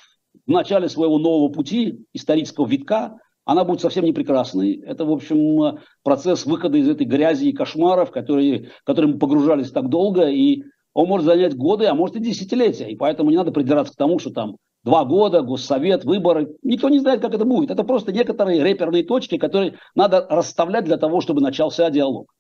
в 0.45 0.51
начале 0.51 0.89
своего 0.89 1.17
нового 1.17 1.49
пути, 1.51 2.05
исторического 2.13 2.65
витка, 2.65 3.17
она 3.45 3.63
будет 3.63 3.81
совсем 3.81 4.05
не 4.05 4.11
прекрасной. 4.11 4.81
Это, 4.81 5.05
в 5.05 5.11
общем, 5.11 5.77
процесс 6.03 6.47
выхода 6.47 6.77
из 6.77 6.89
этой 6.89 7.05
грязи 7.05 7.45
и 7.45 7.53
кошмаров, 7.53 8.09
которые, 8.09 8.71
которые 8.83 9.13
мы 9.13 9.19
погружались 9.19 9.69
так 9.69 9.87
долго, 9.87 10.27
и 10.27 10.63
он 10.93 11.07
может 11.07 11.27
занять 11.27 11.55
годы, 11.55 11.85
а 11.85 11.93
может 11.93 12.15
и 12.15 12.21
десятилетия. 12.21 12.89
И 12.89 12.95
поэтому 12.95 13.29
не 13.29 13.37
надо 13.37 13.51
придираться 13.51 13.93
к 13.93 13.97
тому, 13.97 14.17
что 14.17 14.31
там 14.31 14.55
два 14.85 15.03
года, 15.03 15.41
госсовет, 15.41 16.05
выборы. 16.05 16.55
Никто 16.63 16.89
не 16.89 16.99
знает, 16.99 17.21
как 17.21 17.33
это 17.33 17.43
будет. 17.43 17.71
Это 17.71 17.83
просто 17.83 18.11
некоторые 18.11 18.63
реперные 18.63 19.03
точки, 19.03 19.37
которые 19.37 19.79
надо 19.95 20.25
расставлять 20.29 20.85
для 20.85 20.97
того, 20.97 21.21
чтобы 21.21 21.41
начался 21.41 21.89
диалог. 21.89 22.31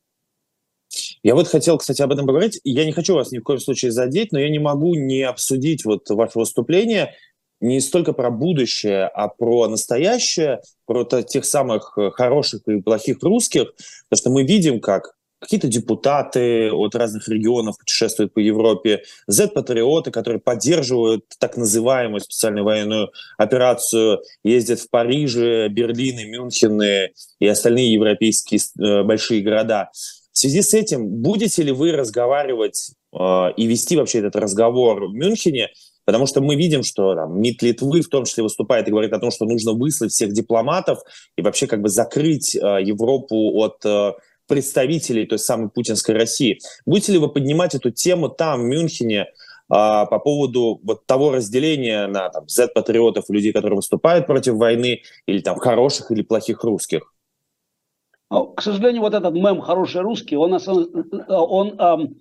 Я 1.23 1.33
вот 1.33 1.47
хотел, 1.47 1.79
кстати, 1.79 2.03
об 2.03 2.11
этом 2.11 2.27
поговорить. 2.27 2.61
Я 2.63 2.85
не 2.85 2.91
хочу 2.91 3.15
вас 3.15 3.31
ни 3.31 3.39
в 3.39 3.43
коем 3.43 3.59
случае 3.59 3.91
задеть, 3.91 4.31
но 4.31 4.39
я 4.39 4.49
не 4.49 4.59
могу 4.59 4.93
не 4.93 5.23
обсудить 5.23 5.83
вот 5.83 6.07
ваше 6.09 6.37
выступление 6.39 7.13
не 7.61 7.79
столько 7.79 8.13
про 8.13 8.29
будущее, 8.29 9.05
а 9.07 9.27
про 9.27 9.67
настоящее, 9.67 10.61
про 10.85 11.03
тех 11.03 11.45
самых 11.45 11.97
хороших 12.13 12.67
и 12.67 12.81
плохих 12.81 13.23
русских, 13.23 13.73
потому 14.07 14.19
что 14.19 14.29
мы 14.29 14.43
видим, 14.43 14.79
как 14.79 15.14
какие-то 15.45 15.67
депутаты 15.67 16.71
от 16.71 16.95
разных 16.95 17.27
регионов 17.29 17.77
путешествуют 17.77 18.33
по 18.33 18.39
Европе, 18.39 19.03
Z-патриоты, 19.27 20.11
которые 20.11 20.41
поддерживают 20.41 21.25
так 21.39 21.55
называемую 21.55 22.19
специальную 22.19 22.65
военную 22.65 23.11
операцию, 23.37 24.21
ездят 24.43 24.79
в 24.79 24.89
Париже, 24.89 25.69
Берлин, 25.69 26.17
Мюнхен 26.29 26.81
и 27.39 27.47
остальные 27.47 27.93
европейские 27.93 28.59
э, 28.59 29.03
большие 29.03 29.41
города. 29.41 29.89
В 30.31 30.37
связи 30.37 30.61
с 30.61 30.73
этим, 30.73 31.07
будете 31.07 31.63
ли 31.63 31.71
вы 31.71 31.91
разговаривать 31.91 32.91
э, 33.13 33.17
и 33.55 33.67
вести 33.67 33.95
вообще 33.95 34.19
этот 34.19 34.35
разговор 34.35 35.05
в 35.05 35.13
Мюнхене? 35.13 35.69
Потому 36.05 36.27
что 36.27 36.41
мы 36.41 36.55
видим, 36.55 36.83
что 36.83 37.15
там, 37.15 37.39
МИД 37.39 37.61
Литвы 37.63 38.01
в 38.01 38.09
том 38.09 38.25
числе 38.25 38.43
выступает 38.43 38.87
и 38.87 38.91
говорит 38.91 39.13
о 39.13 39.19
том, 39.19 39.31
что 39.31 39.45
нужно 39.45 39.73
выслать 39.73 40.11
всех 40.11 40.33
дипломатов 40.33 40.99
и 41.35 41.41
вообще 41.41 41.67
как 41.67 41.81
бы 41.81 41.89
закрыть 41.89 42.55
э, 42.55 42.59
Европу 42.59 43.57
от 43.59 43.83
э, 43.85 44.13
представителей 44.47 45.25
той 45.25 45.39
самой 45.39 45.69
путинской 45.69 46.15
России. 46.15 46.59
Будете 46.85 47.13
ли 47.13 47.17
вы 47.17 47.29
поднимать 47.29 47.75
эту 47.75 47.91
тему 47.91 48.29
там, 48.29 48.61
в 48.61 48.63
Мюнхене, 48.65 49.21
э, 49.21 49.25
по 49.69 50.19
поводу 50.23 50.79
вот 50.83 51.05
того 51.05 51.31
разделения 51.31 52.07
на 52.07 52.29
там, 52.29 52.47
Z-патриотов, 52.47 53.29
людей, 53.29 53.51
которые 53.51 53.77
выступают 53.77 54.27
против 54.27 54.55
войны, 54.55 55.01
или 55.25 55.39
там 55.39 55.57
хороших 55.57 56.11
или 56.11 56.21
плохих 56.21 56.63
русских? 56.63 57.13
Ну, 58.31 58.47
к 58.47 58.61
сожалению, 58.61 59.01
вот 59.01 59.13
этот 59.13 59.33
мем 59.33 59.61
«хороший 59.61 60.01
русский», 60.01 60.35
он, 60.35 60.59
он 61.27 61.79
эм, 61.79 62.15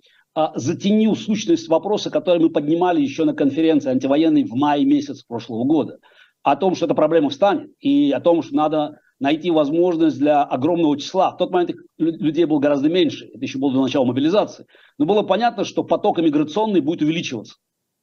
затенил 0.55 1.15
сущность 1.15 1.67
вопроса, 1.67 2.11
который 2.11 2.39
мы 2.41 2.49
поднимали 2.49 3.01
еще 3.01 3.25
на 3.25 3.33
конференции 3.33 3.89
антивоенной 3.89 4.43
в 4.43 4.53
мае 4.53 4.85
месяц 4.85 5.23
прошлого 5.23 5.63
года. 5.63 5.99
О 6.43 6.55
том, 6.55 6.75
что 6.75 6.85
эта 6.85 6.93
проблема 6.93 7.29
встанет, 7.29 7.71
и 7.79 8.11
о 8.11 8.19
том, 8.19 8.43
что 8.43 8.55
надо 8.55 8.99
найти 9.19 9.51
возможность 9.51 10.19
для 10.19 10.43
огромного 10.43 10.97
числа. 10.97 11.31
В 11.31 11.37
тот 11.37 11.51
момент 11.51 11.71
людей 11.97 12.45
было 12.45 12.59
гораздо 12.59 12.89
меньше, 12.89 13.25
это 13.33 13.39
еще 13.39 13.57
было 13.57 13.73
до 13.73 13.81
начала 13.81 14.05
мобилизации. 14.05 14.65
Но 14.97 15.05
было 15.05 15.23
понятно, 15.23 15.63
что 15.63 15.83
поток 15.83 16.19
иммиграционный 16.19 16.81
будет 16.81 17.01
увеличиваться. 17.01 17.55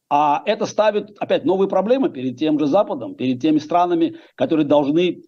А 0.09 0.43
это 0.45 0.67
ставит 0.67 1.17
опять 1.19 1.45
новые 1.45 1.69
проблемы 1.69 2.11
перед 2.11 2.39
тем 2.39 2.59
же 2.59 2.67
Западом, 2.67 3.15
перед 3.15 3.41
теми 3.41 3.59
странами, 3.59 4.17
которые 4.35 4.67
должны 4.67 5.23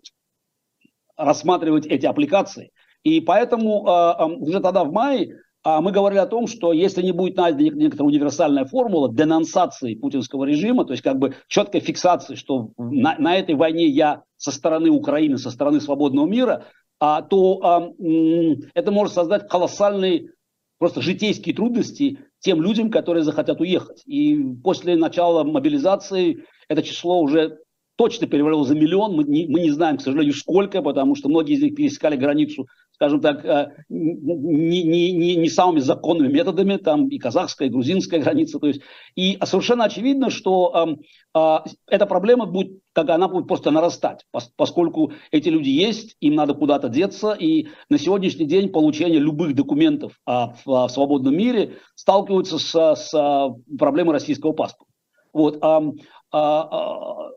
рассматривать 1.17 1.87
эти 1.87 2.07
аппликации. 2.07 2.71
И 3.03 3.21
поэтому 3.21 3.87
э, 3.87 4.25
уже 4.41 4.61
тогда 4.61 4.85
в 4.85 4.93
мае 4.93 5.27
э, 5.27 5.37
мы 5.65 5.93
говорили 5.93 6.21
о 6.21 6.27
том, 6.27 6.47
что 6.47 6.73
если 6.73 7.03
не 7.03 7.13
будет 7.13 7.37
найдена 7.37 7.75
некоторая 7.77 8.09
универсальная 8.09 8.65
формула 8.67 9.13
денонсации 9.13 9.95
путинского 9.95 10.45
режима, 10.45 10.85
то 10.85 10.93
есть 10.93 11.03
как 11.03 11.19
бы 11.19 11.35
четкой 11.49 11.81
фиксации, 11.81 12.35
что 12.35 12.71
на, 12.77 13.17
на 13.19 13.37
этой 13.37 13.55
войне 13.55 13.87
я 13.87 14.25
со 14.37 14.53
стороны 14.53 14.91
Украины, 14.91 15.39
со 15.39 15.51
стороны 15.51 15.81
свободного 15.81 16.27
мира, 16.27 16.67
а, 17.01 17.23
то 17.23 17.93
э, 17.99 18.57
это 18.75 18.91
может 18.93 19.15
создать 19.15 19.49
колоссальные 19.49 20.31
просто 20.79 21.01
житейские 21.01 21.55
трудности 21.55 22.19
тем 22.41 22.63
людям, 22.63 22.91
которые 22.91 23.25
захотят 23.25 23.61
уехать. 23.61 24.03
И 24.07 24.39
после 24.63 24.97
начала 24.97 25.45
мобилизации 25.45 26.45
это 26.69 26.83
число 26.83 27.21
уже 27.21 27.59
точно 27.97 28.27
перевалил 28.27 28.65
за 28.65 28.75
миллион. 28.75 29.15
Мы 29.15 29.25
не, 29.25 29.47
мы 29.47 29.61
не 29.61 29.71
знаем, 29.71 29.97
к 29.97 30.03
сожалению, 30.03 30.35
сколько, 30.35 30.83
потому 30.83 31.15
что 31.15 31.29
многие 31.29 31.55
из 31.55 31.63
них 31.63 31.75
пересекали 31.75 32.17
границу, 32.17 32.67
скажем 32.95 33.21
так, 33.21 33.45
э, 33.45 33.73
не, 33.89 34.83
не, 34.83 35.13
не, 35.13 35.37
не 35.37 35.49
самыми 35.49 35.81
законными 35.81 36.33
методами, 36.33 36.77
там 36.77 37.09
и 37.09 37.19
казахская, 37.19 37.69
и 37.69 37.71
грузинская 37.71 38.21
граница. 38.21 38.59
То 38.59 38.69
есть, 38.69 38.83
и 39.17 39.37
совершенно 39.45 39.85
очевидно, 39.85 40.31
что 40.31 40.97
э, 41.35 41.39
э, 41.39 41.59
эта 41.89 42.07
проблема 42.07 42.47
будет, 42.47 42.79
как 42.93 43.11
она 43.11 43.29
будет 43.29 43.49
просто 43.49 43.71
нарастать, 43.71 44.25
поскольку 44.57 45.13
эти 45.33 45.49
люди 45.49 45.71
есть, 45.71 46.17
им 46.21 46.37
надо 46.37 46.55
куда-то 46.55 46.89
деться, 46.89 47.33
и 47.33 47.67
на 47.89 47.99
сегодняшний 47.99 48.47
день 48.47 48.71
получение 48.71 49.19
любых 49.19 49.55
документов 49.55 50.21
э, 50.27 50.33
в, 50.65 50.87
в 50.87 50.89
свободном 50.89 51.37
мире 51.37 51.79
сталкиваются 51.97 52.59
с, 52.59 52.95
с 52.95 53.57
проблемой 53.77 54.13
российского 54.13 54.53
паспорта. 54.53 54.93
Вот, 55.33 55.59
а, 55.63 55.83
а, 56.31 57.31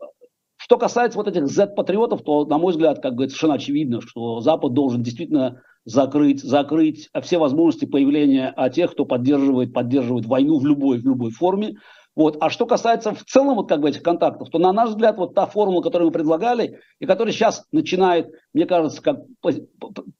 что 0.68 0.76
касается 0.76 1.16
вот 1.16 1.26
этих 1.26 1.46
Z-патриотов, 1.46 2.20
то, 2.22 2.44
на 2.44 2.58
мой 2.58 2.72
взгляд, 2.72 3.00
как 3.00 3.14
бы 3.14 3.26
совершенно 3.26 3.54
очевидно, 3.54 4.02
что 4.02 4.40
Запад 4.40 4.74
должен 4.74 5.02
действительно 5.02 5.62
закрыть, 5.86 6.42
закрыть 6.42 7.08
все 7.22 7.38
возможности 7.38 7.86
появления 7.86 8.52
а, 8.54 8.68
тех, 8.68 8.92
кто 8.92 9.06
поддерживает, 9.06 9.72
поддерживает 9.72 10.26
войну 10.26 10.58
в 10.58 10.66
любой, 10.66 10.98
в 10.98 11.06
любой 11.06 11.30
форме. 11.30 11.76
Вот. 12.14 12.36
А 12.40 12.50
что 12.50 12.66
касается 12.66 13.14
в 13.14 13.24
целом 13.24 13.54
вот 13.54 13.70
как 13.70 13.80
бы 13.80 13.88
этих 13.88 14.02
контактов, 14.02 14.50
то 14.50 14.58
на 14.58 14.70
наш 14.74 14.90
взгляд 14.90 15.16
вот 15.16 15.34
та 15.34 15.46
формула, 15.46 15.80
которую 15.80 16.08
мы 16.08 16.12
предлагали, 16.12 16.80
и 16.98 17.06
которая 17.06 17.32
сейчас 17.32 17.64
начинает, 17.72 18.28
мне 18.52 18.66
кажется, 18.66 19.00
как 19.00 19.20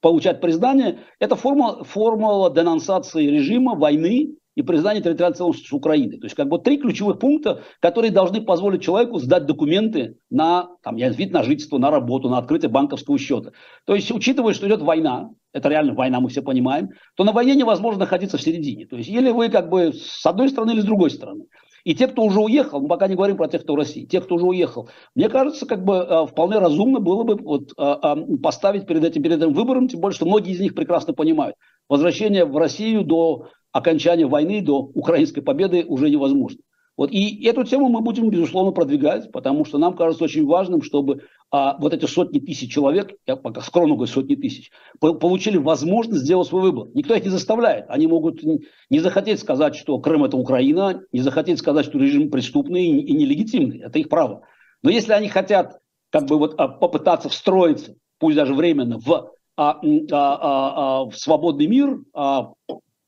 получать 0.01 0.41
признание, 0.41 1.01
это 1.19 1.37
формула, 1.37 1.85
формула 1.85 2.51
денонсации 2.51 3.27
режима, 3.27 3.75
войны, 3.75 4.35
и 4.59 4.63
признание 4.63 5.01
территориальной 5.01 5.37
целостности 5.37 5.73
Украины. 5.73 6.19
То 6.19 6.27
есть 6.27 6.35
как 6.35 6.49
бы 6.49 6.59
три 6.59 6.79
ключевых 6.79 7.21
пункта, 7.21 7.63
которые 7.79 8.11
должны 8.11 8.41
позволить 8.41 8.83
человеку 8.83 9.21
сдать 9.21 9.47
документы 9.47 10.17
на 10.31 10.71
там, 10.83 10.97
вид 10.97 11.33
на 11.33 11.45
жительство, 11.45 11.79
на 11.79 11.93
работу, 11.93 12.29
на 12.29 12.39
открытие 12.39 12.69
банковского 12.69 13.17
счета. 13.19 13.53
То 13.87 13.95
есть 13.95 14.11
учитывая, 14.11 14.55
что 14.55 14.67
идет 14.67 14.83
война, 14.83 15.31
это 15.53 15.69
реально 15.69 15.95
война, 15.95 16.19
мы 16.19 16.29
все 16.29 16.43
понимаем, 16.43 16.89
то 17.15 17.23
на 17.23 17.31
войне 17.31 17.55
невозможно 17.55 18.01
находиться 18.01 18.37
в 18.37 18.43
середине. 18.43 18.87
То 18.87 18.97
есть 18.97 19.09
или 19.09 19.31
вы 19.31 19.49
как 19.49 19.71
бы 19.71 19.93
с 19.93 20.27
одной 20.27 20.49
стороны 20.49 20.73
или 20.73 20.81
с 20.81 20.85
другой 20.85 21.11
стороны. 21.11 21.45
И 21.85 21.95
те, 21.95 22.09
кто 22.09 22.25
уже 22.25 22.41
уехал, 22.41 22.81
мы 22.81 22.89
пока 22.89 23.07
не 23.07 23.15
говорим 23.15 23.37
про 23.37 23.47
тех, 23.47 23.63
кто 23.63 23.75
в 23.75 23.77
России, 23.77 24.07
те, 24.07 24.21
кто 24.21 24.35
уже 24.35 24.45
уехал, 24.45 24.89
мне 25.15 25.29
кажется, 25.29 25.67
как 25.67 25.85
бы 25.85 25.95
э, 25.95 26.27
вполне 26.27 26.59
разумно 26.59 26.99
было 26.99 27.23
бы 27.23 27.37
вот, 27.37 27.71
э, 27.79 27.97
э, 28.03 28.37
поставить 28.43 28.87
перед 28.87 29.05
этим, 29.05 29.23
перед 29.23 29.39
этим 29.39 29.53
выбором, 29.53 29.87
тем 29.87 30.01
более, 30.01 30.17
что 30.17 30.27
многие 30.27 30.53
из 30.53 30.61
них 30.61 30.75
прекрасно 30.75 31.15
понимают. 31.15 31.55
Возвращение 31.89 32.45
в 32.45 32.57
Россию 32.57 33.05
до 33.05 33.47
окончания 33.73 34.27
войны, 34.27 34.61
до 34.61 34.79
украинской 34.79 35.41
победы 35.41 35.85
уже 35.87 36.11
невозможно. 36.11 36.61
Вот, 36.99 37.13
и 37.13 37.45
эту 37.47 37.63
тему 37.63 37.89
мы 37.89 38.01
будем, 38.01 38.29
безусловно, 38.29 38.73
продвигать, 38.73 39.31
потому 39.31 39.65
что 39.65 39.79
нам 39.79 39.95
кажется 39.95 40.25
очень 40.25 40.45
важным, 40.45 40.83
чтобы 40.83 41.23
а, 41.49 41.79
вот 41.79 41.95
эти 41.95 42.07
сотни 42.07 42.41
тысяч 42.41 42.73
человек, 42.73 43.13
я 43.25 43.37
пока 43.37 43.61
скромно 43.61 43.95
говорю 43.95 44.11
сотни 44.11 44.35
тысяч, 44.35 44.73
получили 44.99 45.59
возможность 45.59 46.25
сделать 46.25 46.49
свой 46.49 46.63
выбор. 46.63 46.89
Никто 46.95 47.15
их 47.15 47.23
не 47.23 47.31
заставляет. 47.31 47.85
Они 47.89 48.09
могут 48.09 48.43
не 48.43 48.99
захотеть 48.99 49.39
сказать, 49.39 49.77
что 49.77 50.01
Крым– 50.01 50.25
это 50.25 50.37
Украина, 50.37 51.01
не 51.13 51.21
захотеть 51.21 51.61
сказать, 51.61 51.87
что 51.87 51.99
режим 51.99 52.33
преступный 52.33 52.87
и 52.87 53.13
нелегитимный. 53.13 53.79
Это 53.79 54.01
их 54.01 54.09
право. 54.09 54.43
Но 54.83 54.91
если 54.91 55.13
они 55.13 55.29
хотят 55.29 55.79
как 56.11 56.27
бы 56.27 56.37
вот 56.37 56.55
а, 56.59 56.67
попытаться 56.67 57.29
встроиться, 57.29 57.95
пусть 58.19 58.37
даже 58.37 58.55
временно, 58.55 58.99
в, 58.99 59.31
а, 59.57 59.71
а, 59.71 59.77
а, 59.81 61.03
а, 61.03 61.05
в 61.11 61.17
свободный 61.17 61.69
мир, 61.69 62.01
а, 62.13 62.55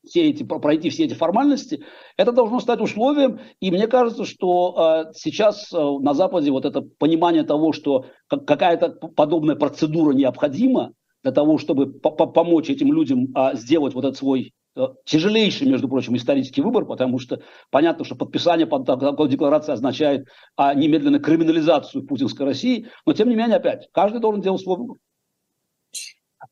все 0.05 0.29
эти, 0.29 0.43
пройти 0.43 0.89
все 0.89 1.05
эти 1.05 1.13
формальности, 1.13 1.83
это 2.17 2.31
должно 2.31 2.59
стать 2.59 2.81
условием. 2.81 3.39
И 3.59 3.71
мне 3.71 3.87
кажется, 3.87 4.25
что 4.25 5.05
э, 5.07 5.13
сейчас 5.15 5.71
э, 5.73 5.77
на 5.77 6.13
Западе 6.13 6.51
вот 6.51 6.65
это 6.65 6.81
понимание 6.81 7.43
того, 7.43 7.73
что 7.73 8.05
какая-то 8.27 8.89
подобная 8.89 9.55
процедура 9.55 10.13
необходима 10.13 10.93
для 11.23 11.31
того, 11.31 11.57
чтобы 11.57 11.91
помочь 11.91 12.69
этим 12.69 12.93
людям 12.93 13.27
э, 13.35 13.55
сделать 13.55 13.93
вот 13.93 14.05
этот 14.05 14.17
свой 14.17 14.53
э, 14.75 14.87
тяжелейший, 15.05 15.67
между 15.67 15.87
прочим, 15.87 16.15
исторический 16.15 16.61
выбор, 16.61 16.85
потому 16.85 17.19
что 17.19 17.41
понятно, 17.69 18.03
что 18.03 18.15
подписание 18.15 18.65
под 18.65 18.85
такой 18.87 19.29
декларации 19.29 19.73
означает 19.73 20.25
а, 20.55 20.73
немедленно 20.73 21.19
криминализацию 21.19 22.07
путинской 22.07 22.45
России, 22.45 22.87
но 23.05 23.13
тем 23.13 23.29
не 23.29 23.35
менее, 23.35 23.57
опять, 23.57 23.87
каждый 23.91 24.19
должен 24.19 24.41
делать 24.41 24.61
свой 24.61 24.77
выбор. 24.77 24.97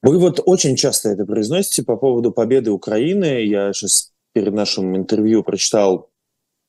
Вы 0.02 0.18
вот 0.18 0.40
очень 0.46 0.76
часто 0.76 1.10
это 1.10 1.26
произносите 1.26 1.84
по 1.84 1.98
поводу 1.98 2.32
победы 2.32 2.72
Украины. 2.72 3.44
Я 3.46 3.74
сейчас 3.74 4.14
перед 4.34 4.54
нашим 4.54 4.96
интервью 4.96 5.44
прочитал 5.44 6.10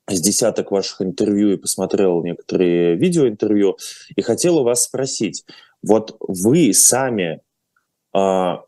с 0.09 0.21
десяток 0.21 0.73
ваших 0.73 1.03
интервью 1.03 1.53
и 1.53 1.57
посмотрел 1.57 2.23
некоторые 2.25 2.97
видеоинтервью, 2.97 3.77
и 4.17 4.23
хотел 4.23 4.59
у 4.59 4.65
вас 4.65 4.85
спросить, 4.85 5.45
вот 5.83 6.17
вы 6.21 6.73
сами 6.75 7.43
а, 8.13 8.65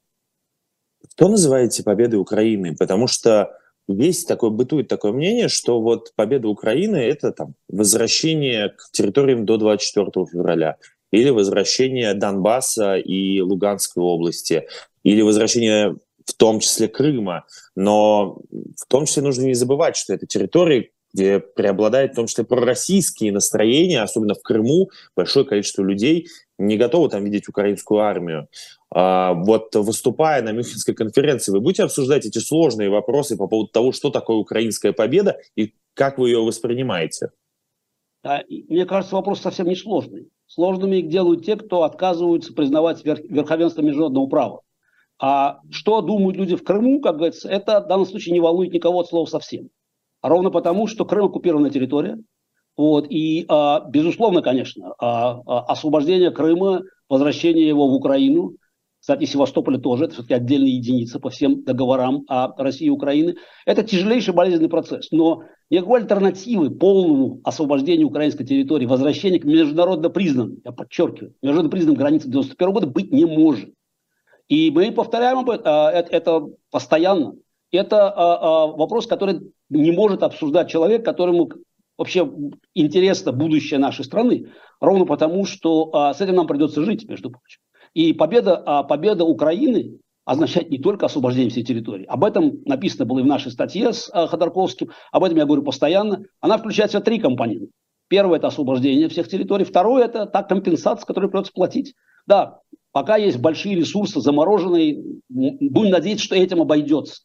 что 1.11 1.29
называете 1.29 1.83
победой 1.83 2.21
Украины? 2.21 2.77
Потому 2.77 3.07
что 3.07 3.59
есть 3.89 4.29
такое, 4.29 4.51
бытует 4.51 4.89
такое 4.89 5.13
мнение, 5.13 5.49
что 5.49 5.81
вот 5.81 6.13
победа 6.15 6.49
Украины– 6.49 6.97
это 6.97 7.33
там 7.33 7.55
возвращение 7.69 8.71
к 8.71 8.91
территориям 8.93 9.45
до 9.45 9.57
24 9.57 10.27
февраля 10.27 10.77
или 11.13 11.31
возвращение 11.31 12.15
Донбасса 12.15 12.97
и 12.97 13.41
Луганской 13.41 14.03
области, 14.03 14.67
или 15.05 15.23
возвращение 15.23 15.97
в 16.27 16.35
том 16.35 16.61
числе 16.61 16.89
Крыма. 16.89 17.45
Но 17.77 18.41
в 18.51 18.87
том 18.89 19.07
числе 19.07 19.23
нужно 19.23 19.43
не 19.43 19.55
забывать, 19.55 19.97
что 19.97 20.15
это 20.15 20.27
территории, 20.27 20.93
где 21.15 21.41
преобладает 21.41 22.13
в 22.13 22.17
том 22.17 22.27
числе 22.27 22.45
пророссийские 22.45 23.33
настроения, 23.33 24.03
особенно 24.03 24.35
в 24.35 24.43
Крыму, 24.43 24.91
большое 25.15 25.45
количество 25.45 25.83
людей 25.83 26.29
не 26.59 26.77
готовы 26.77 27.09
там 27.09 27.25
видеть 27.25 27.49
украинскую 27.49 28.01
армию. 28.01 28.49
А, 28.91 29.35
вот 29.35 29.75
выступая 29.75 30.43
на 30.43 30.53
Мюнхенской 30.53 30.95
конференции, 30.95 31.53
вы 31.53 31.61
будете 31.61 31.83
обсуждать 31.83 32.25
эти 32.25 32.39
сложные 32.39 32.89
вопросы 32.89 33.37
по 33.37 33.47
поводу 33.47 33.69
того, 33.71 33.93
что 33.93 34.11
такое 34.11 34.37
украинская 34.37 34.93
победа 34.93 35.39
и 35.57 35.75
как 35.95 36.19
вы 36.19 36.31
ее 36.31 36.43
воспринимаете? 36.43 37.31
Мне 38.49 38.87
кажется, 38.87 39.17
вопрос 39.17 39.41
совсем 39.41 39.67
не 39.67 39.77
сложный. 39.77 40.29
Сложными 40.55 40.97
их 40.97 41.09
делают 41.09 41.47
те, 41.47 41.57
кто 41.57 41.85
отказываются 41.85 42.53
признавать 42.53 43.03
верховенство 43.07 43.81
международного 43.81 44.27
права. 44.27 44.61
А 45.19 45.61
что 45.71 46.03
думают 46.03 46.37
люди 46.37 46.57
в 46.57 46.63
Крыму, 46.63 47.01
как 47.01 47.17
говорится, 47.17 47.49
это 47.49 47.81
в 47.81 47.87
данном 47.89 48.05
случае 48.05 48.35
не 48.35 48.41
волнует 48.41 48.71
никого 48.71 49.01
от 49.01 49.09
слова 49.09 49.25
совсем. 49.25 49.71
Ровно 50.21 50.51
потому, 50.51 50.89
что 50.89 51.07
Крым 51.07 51.27
оккупированная 51.27 51.71
территория. 51.71 52.19
Вот, 52.77 53.07
и, 53.09 53.47
а, 53.49 53.81
безусловно, 53.89 54.43
конечно, 54.43 54.93
а, 54.99 55.41
а, 55.47 55.61
освобождение 55.73 56.31
Крыма, 56.31 56.83
возвращение 57.09 57.67
его 57.67 57.89
в 57.89 57.95
Украину, 57.95 58.57
кстати, 59.03 59.25
Севастополя 59.25 59.79
тоже, 59.79 60.05
это 60.05 60.15
все-таки 60.15 60.35
отдельная 60.35 60.69
единица 60.71 61.19
по 61.19 61.29
всем 61.29 61.65
договорам 61.65 62.25
о 62.29 62.55
России 62.63 62.87
и 62.87 62.91
Украины, 62.91 63.35
это 63.67 63.83
тяжелейший 63.83 64.33
болезненный 64.33 64.69
процесс. 64.69 65.11
Но 65.11 65.43
никакой 65.71 66.03
альтернативы 66.03 66.71
полному 66.71 67.41
освобождению 67.43 68.07
украинской 68.07 68.45
территории, 68.45 68.87
возвращению 68.87 69.41
к 69.41 69.45
международно 69.45 70.09
признанным, 70.09 70.61
я 70.65 70.71
подчеркиваю, 70.71 71.35
международно 71.43 71.71
признанным 71.71 71.99
границам 71.99 72.31
91 72.31 72.73
года 72.73 72.87
быть 72.87 73.11
не 73.11 73.25
может. 73.25 73.71
И 74.47 74.71
мы 74.71 74.93
повторяем 74.93 75.39
об 75.39 75.51
этом, 75.51 75.67
это 75.67 76.47
постоянно. 76.71 77.35
Это 77.73 78.15
вопрос, 78.77 79.09
который 79.09 79.53
не 79.69 79.91
может 79.91 80.23
обсуждать 80.23 80.71
человек, 80.71 81.05
которому 81.05 81.51
вообще 81.99 82.31
интересно 82.73 83.33
будущее 83.33 83.81
нашей 83.81 84.05
страны, 84.05 84.47
ровно 84.79 85.07
потому, 85.07 85.45
что 85.45 85.91
с 86.17 86.21
этим 86.21 86.37
нам 86.37 86.47
придется 86.47 86.85
жить, 86.85 87.09
между 87.09 87.31
прочим. 87.31 87.59
И 87.95 88.13
победа, 88.13 88.63
а, 88.65 88.83
победа 88.83 89.25
Украины 89.25 89.99
означает 90.25 90.71
не 90.71 90.79
только 90.79 91.07
освобождение 91.07 91.51
всей 91.51 91.65
территории. 91.65 92.05
Об 92.07 92.25
этом 92.25 92.63
написано 92.65 93.05
было 93.05 93.19
и 93.19 93.23
в 93.23 93.27
нашей 93.27 93.53
статье 93.53 93.93
с 93.93 94.11
а, 94.13 94.27
Ходорковским, 94.27 94.91
об 95.11 95.25
этом 95.25 95.37
я 95.37 95.45
говорю 95.45 95.63
постоянно. 95.63 96.25
Она 96.41 96.59
включает 96.59 96.91
в 96.91 96.93
себя 96.93 97.03
три 97.03 97.19
компонента. 97.19 97.67
Первое– 98.09 98.37
это 98.39 98.49
освобождение 98.49 99.09
всех 99.09 99.29
территорий. 99.29 99.65
Второе– 99.65 100.05
это 100.07 100.27
та 100.27 100.43
компенсация, 100.43 101.07
которую 101.07 101.31
придется 101.31 101.53
платить. 101.53 101.95
Да, 102.27 102.61
пока 102.93 103.17
есть 103.17 103.39
большие 103.39 103.75
ресурсы 103.75 104.21
замороженные, 104.21 105.03
будем 105.29 105.91
надеяться, 105.91 106.27
что 106.27 106.37
этим 106.37 106.61
обойдется. 106.61 107.23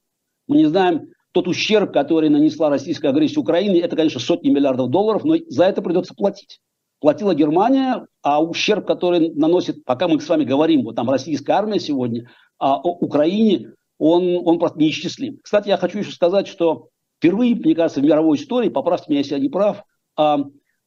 Мы 0.48 0.58
не 0.58 0.66
знаем, 0.66 1.10
тот 1.34 1.48
ущерб, 1.48 1.92
который 1.92 2.30
нанесла 2.30 2.70
российская 2.70 3.10
агрессия 3.10 3.40
Украине, 3.40 3.82
это, 3.82 3.96
конечно, 3.96 4.20
сотни 4.20 4.50
миллиардов 4.50 4.90
долларов, 4.90 5.24
но 5.24 5.36
за 5.50 5.66
это 5.66 5.82
придется 5.82 6.16
платить. 6.16 6.60
Платила 7.00 7.36
Германия, 7.36 8.08
а 8.24 8.42
ущерб, 8.44 8.86
который 8.86 9.34
наносит, 9.34 9.86
пока 9.86 10.08
мы 10.08 10.20
с 10.20 10.28
вами 10.28 10.46
говорим, 10.46 10.84
вот 10.84 10.96
там 10.96 11.10
российская 11.10 11.54
армия 11.54 11.80
сегодня, 11.80 12.30
а 12.58 12.76
о 12.76 12.90
Украине, 12.90 13.74
он, 14.00 14.42
он 14.46 14.60
просто 14.60 14.80
неисчислим. 14.80 15.38
Кстати, 15.44 15.68
я 15.70 15.78
хочу 15.78 16.00
еще 16.00 16.12
сказать, 16.12 16.48
что 16.48 16.90
впервые, 17.18 17.56
мне 17.56 17.76
кажется, 17.76 18.00
в 18.00 18.04
мировой 18.04 18.38
истории, 18.38 18.70
поправьте 18.70 19.06
меня, 19.10 19.20
если 19.20 19.36
я 19.36 19.40
не 19.40 19.50
прав, 19.50 19.84
а, 20.16 20.40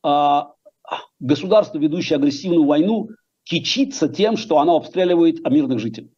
а, 0.02 0.52
государство, 1.20 1.78
ведущее 1.78 2.16
агрессивную 2.16 2.64
войну, 2.64 3.08
кичится 3.44 4.08
тем, 4.08 4.36
что 4.36 4.58
оно 4.58 4.76
обстреливает 4.76 5.48
мирных 5.48 5.78
жителей. 5.78 6.10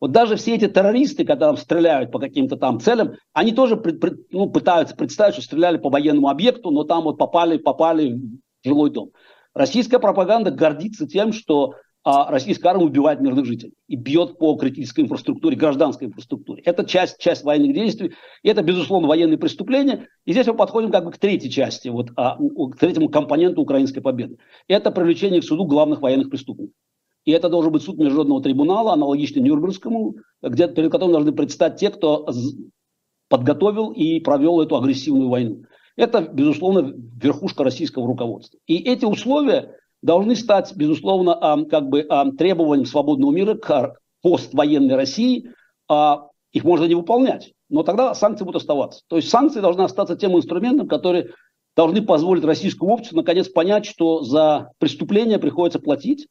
Вот 0.00 0.12
даже 0.12 0.36
все 0.36 0.54
эти 0.54 0.68
террористы, 0.68 1.24
когда 1.24 1.46
там 1.46 1.56
стреляют 1.56 2.12
по 2.12 2.18
каким-то 2.18 2.56
там 2.56 2.80
целям, 2.80 3.14
они 3.32 3.52
тоже 3.52 3.76
пред, 3.76 4.00
пред, 4.00 4.32
ну, 4.32 4.50
пытаются 4.50 4.94
представить, 4.94 5.34
что 5.34 5.42
стреляли 5.42 5.78
по 5.78 5.88
военному 5.88 6.28
объекту, 6.28 6.70
но 6.70 6.84
там 6.84 7.04
вот 7.04 7.16
попали, 7.16 7.58
попали 7.58 8.20
жилой 8.64 8.90
дом. 8.90 9.10
Российская 9.54 9.98
пропаганда 9.98 10.50
гордится 10.50 11.06
тем, 11.06 11.32
что 11.32 11.74
а, 12.02 12.30
российская 12.30 12.68
армия 12.68 12.84
убивает 12.84 13.20
мирных 13.20 13.46
жителей 13.46 13.72
и 13.88 13.96
бьет 13.96 14.38
по 14.38 14.56
критической 14.56 15.04
инфраструктуре, 15.04 15.56
гражданской 15.56 16.08
инфраструктуре. 16.08 16.62
Это 16.64 16.84
часть, 16.84 17.18
часть 17.18 17.44
военных 17.44 17.72
действий, 17.72 18.12
и 18.42 18.48
это, 18.48 18.62
безусловно, 18.62 19.08
военные 19.08 19.38
преступления. 19.38 20.08
И 20.26 20.32
здесь 20.32 20.46
мы 20.46 20.54
подходим 20.54 20.90
как 20.90 21.04
бы 21.04 21.12
к 21.12 21.18
третьей 21.18 21.50
части, 21.50 21.88
вот, 21.88 22.10
а, 22.16 22.36
к 22.36 22.78
третьему 22.78 23.08
компоненту 23.08 23.62
украинской 23.62 24.00
победы. 24.00 24.38
Это 24.68 24.90
привлечение 24.90 25.40
к 25.40 25.44
суду 25.44 25.64
главных 25.64 26.02
военных 26.02 26.30
преступников. 26.30 26.74
И 27.24 27.30
это 27.30 27.48
должен 27.48 27.72
быть 27.72 27.82
суд 27.82 27.96
международного 27.96 28.42
трибунала, 28.42 28.92
аналогичный 28.92 29.40
Нюрнбергскому, 29.40 30.16
где, 30.42 30.68
перед 30.68 30.92
которым 30.92 31.12
должны 31.12 31.32
предстать 31.32 31.76
те, 31.76 31.88
кто 31.88 32.28
подготовил 33.30 33.92
и 33.92 34.20
провел 34.20 34.60
эту 34.60 34.76
агрессивную 34.76 35.30
войну. 35.30 35.62
Это, 35.96 36.22
безусловно, 36.22 36.92
верхушка 37.20 37.64
российского 37.64 38.06
руководства. 38.06 38.58
И 38.66 38.76
эти 38.78 39.04
условия 39.04 39.76
должны 40.02 40.36
стать, 40.36 40.74
безусловно, 40.74 41.66
как 41.70 41.88
бы 41.88 42.06
требованием 42.36 42.86
свободного 42.86 43.32
мира 43.32 43.54
к 43.54 43.96
поствоенной 44.22 44.96
России. 44.96 45.50
А 45.88 46.28
их 46.52 46.64
можно 46.64 46.84
не 46.84 46.94
выполнять, 46.94 47.52
но 47.68 47.82
тогда 47.82 48.14
санкции 48.14 48.44
будут 48.44 48.62
оставаться. 48.62 49.02
То 49.08 49.16
есть 49.16 49.28
санкции 49.28 49.60
должны 49.60 49.82
остаться 49.82 50.16
тем 50.16 50.36
инструментом, 50.36 50.88
который 50.88 51.30
должны 51.76 52.02
позволить 52.02 52.44
российскому 52.44 52.94
обществу 52.94 53.16
наконец 53.16 53.48
понять, 53.48 53.84
что 53.84 54.22
за 54.22 54.70
преступления 54.78 55.38
приходится 55.38 55.80
платить, 55.80 56.28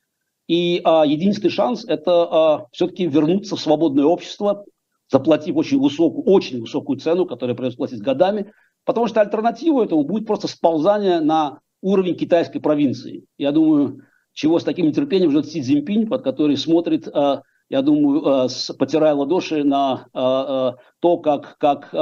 и 0.47 0.81
а, 0.83 1.05
единственный 1.05 1.51
шанс– 1.51 1.85
это 1.87 2.11
а, 2.11 2.65
все-таки 2.71 3.05
вернуться 3.05 3.55
в 3.55 3.59
свободное 3.59 4.05
общество, 4.05 4.65
заплатив 5.11 5.55
очень 5.55 5.79
высокую, 5.79 6.23
очень 6.23 6.61
высокую 6.61 6.99
цену, 6.99 7.25
которую 7.25 7.55
придется 7.55 7.77
платить 7.77 8.01
годами, 8.01 8.51
потому 8.85 9.07
что 9.07 9.21
альтернатива 9.21 9.83
этому 9.83 10.03
будет 10.03 10.25
просто 10.27 10.47
сползание 10.47 11.19
на 11.19 11.59
уровень 11.81 12.15
китайской 12.15 12.59
провинции. 12.59 13.25
Я 13.37 13.51
думаю, 13.51 14.01
чего 14.33 14.59
с 14.59 14.63
таким 14.63 14.87
нетерпением 14.87 15.31
ждет 15.31 15.47
Си 15.47 15.61
Цзиньпинь, 15.61 16.07
под 16.07 16.23
который 16.23 16.57
смотрит, 16.57 17.07
а, 17.07 17.43
я 17.69 17.81
думаю, 17.81 18.49
с, 18.49 18.73
потирая 18.73 19.13
ладоши 19.13 19.63
на 19.63 20.07
а, 20.13 20.75
то, 20.99 21.17
как, 21.17 21.57
как 21.57 21.93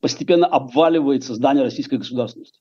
постепенно 0.00 0.46
обваливается 0.46 1.34
здание 1.34 1.64
российской 1.64 1.98
государственности. 1.98 2.60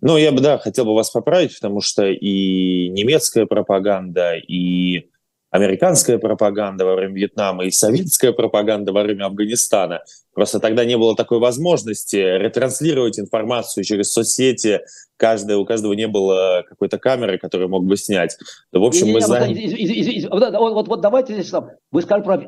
Ну, 0.00 0.16
я 0.16 0.32
бы, 0.32 0.40
да, 0.40 0.58
хотел 0.58 0.84
бы 0.84 0.94
вас 0.94 1.10
поправить, 1.10 1.54
потому 1.54 1.80
что 1.80 2.06
и 2.06 2.88
немецкая 2.88 3.46
пропаганда, 3.46 4.34
и 4.36 5.11
американская 5.52 6.18
пропаганда 6.18 6.84
во 6.86 6.96
время 6.96 7.14
Вьетнама, 7.14 7.64
и 7.64 7.70
советская 7.70 8.32
пропаганда 8.32 8.92
во 8.92 9.02
время 9.02 9.26
Афганистана. 9.26 10.00
Просто 10.34 10.58
тогда 10.60 10.84
не 10.86 10.96
было 10.96 11.14
такой 11.14 11.38
возможности 11.38 12.16
ретранслировать 12.16 13.20
информацию 13.20 13.84
через 13.84 14.12
соцсети. 14.12 14.80
Каждый, 15.18 15.56
у 15.56 15.66
каждого 15.66 15.92
не 15.92 16.08
было 16.08 16.64
какой-то 16.66 16.98
камеры, 16.98 17.38
которую 17.38 17.68
мог 17.68 17.84
бы 17.84 17.98
снять. 17.98 18.38
Да, 18.72 18.80
в 18.80 18.84
общем, 18.84 19.08
не, 19.08 19.12
мы 19.12 19.20
не, 19.20 19.26
знаем... 19.26 20.30
Вот, 20.30 20.40
вот, 20.40 20.72
вот, 20.72 20.88
вот 20.88 21.00
давайте 21.02 21.34
здесь... 21.34 21.52
Вы 21.90 22.00
сказали 22.00 22.24
про... 22.24 22.42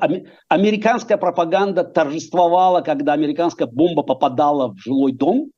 Американская 0.48 1.18
пропаганда 1.18 1.84
торжествовала, 1.84 2.80
когда 2.80 3.12
американская 3.12 3.68
бомба 3.68 4.02
попадала 4.02 4.72
в 4.72 4.78
жилой 4.78 5.12
дом, 5.12 5.50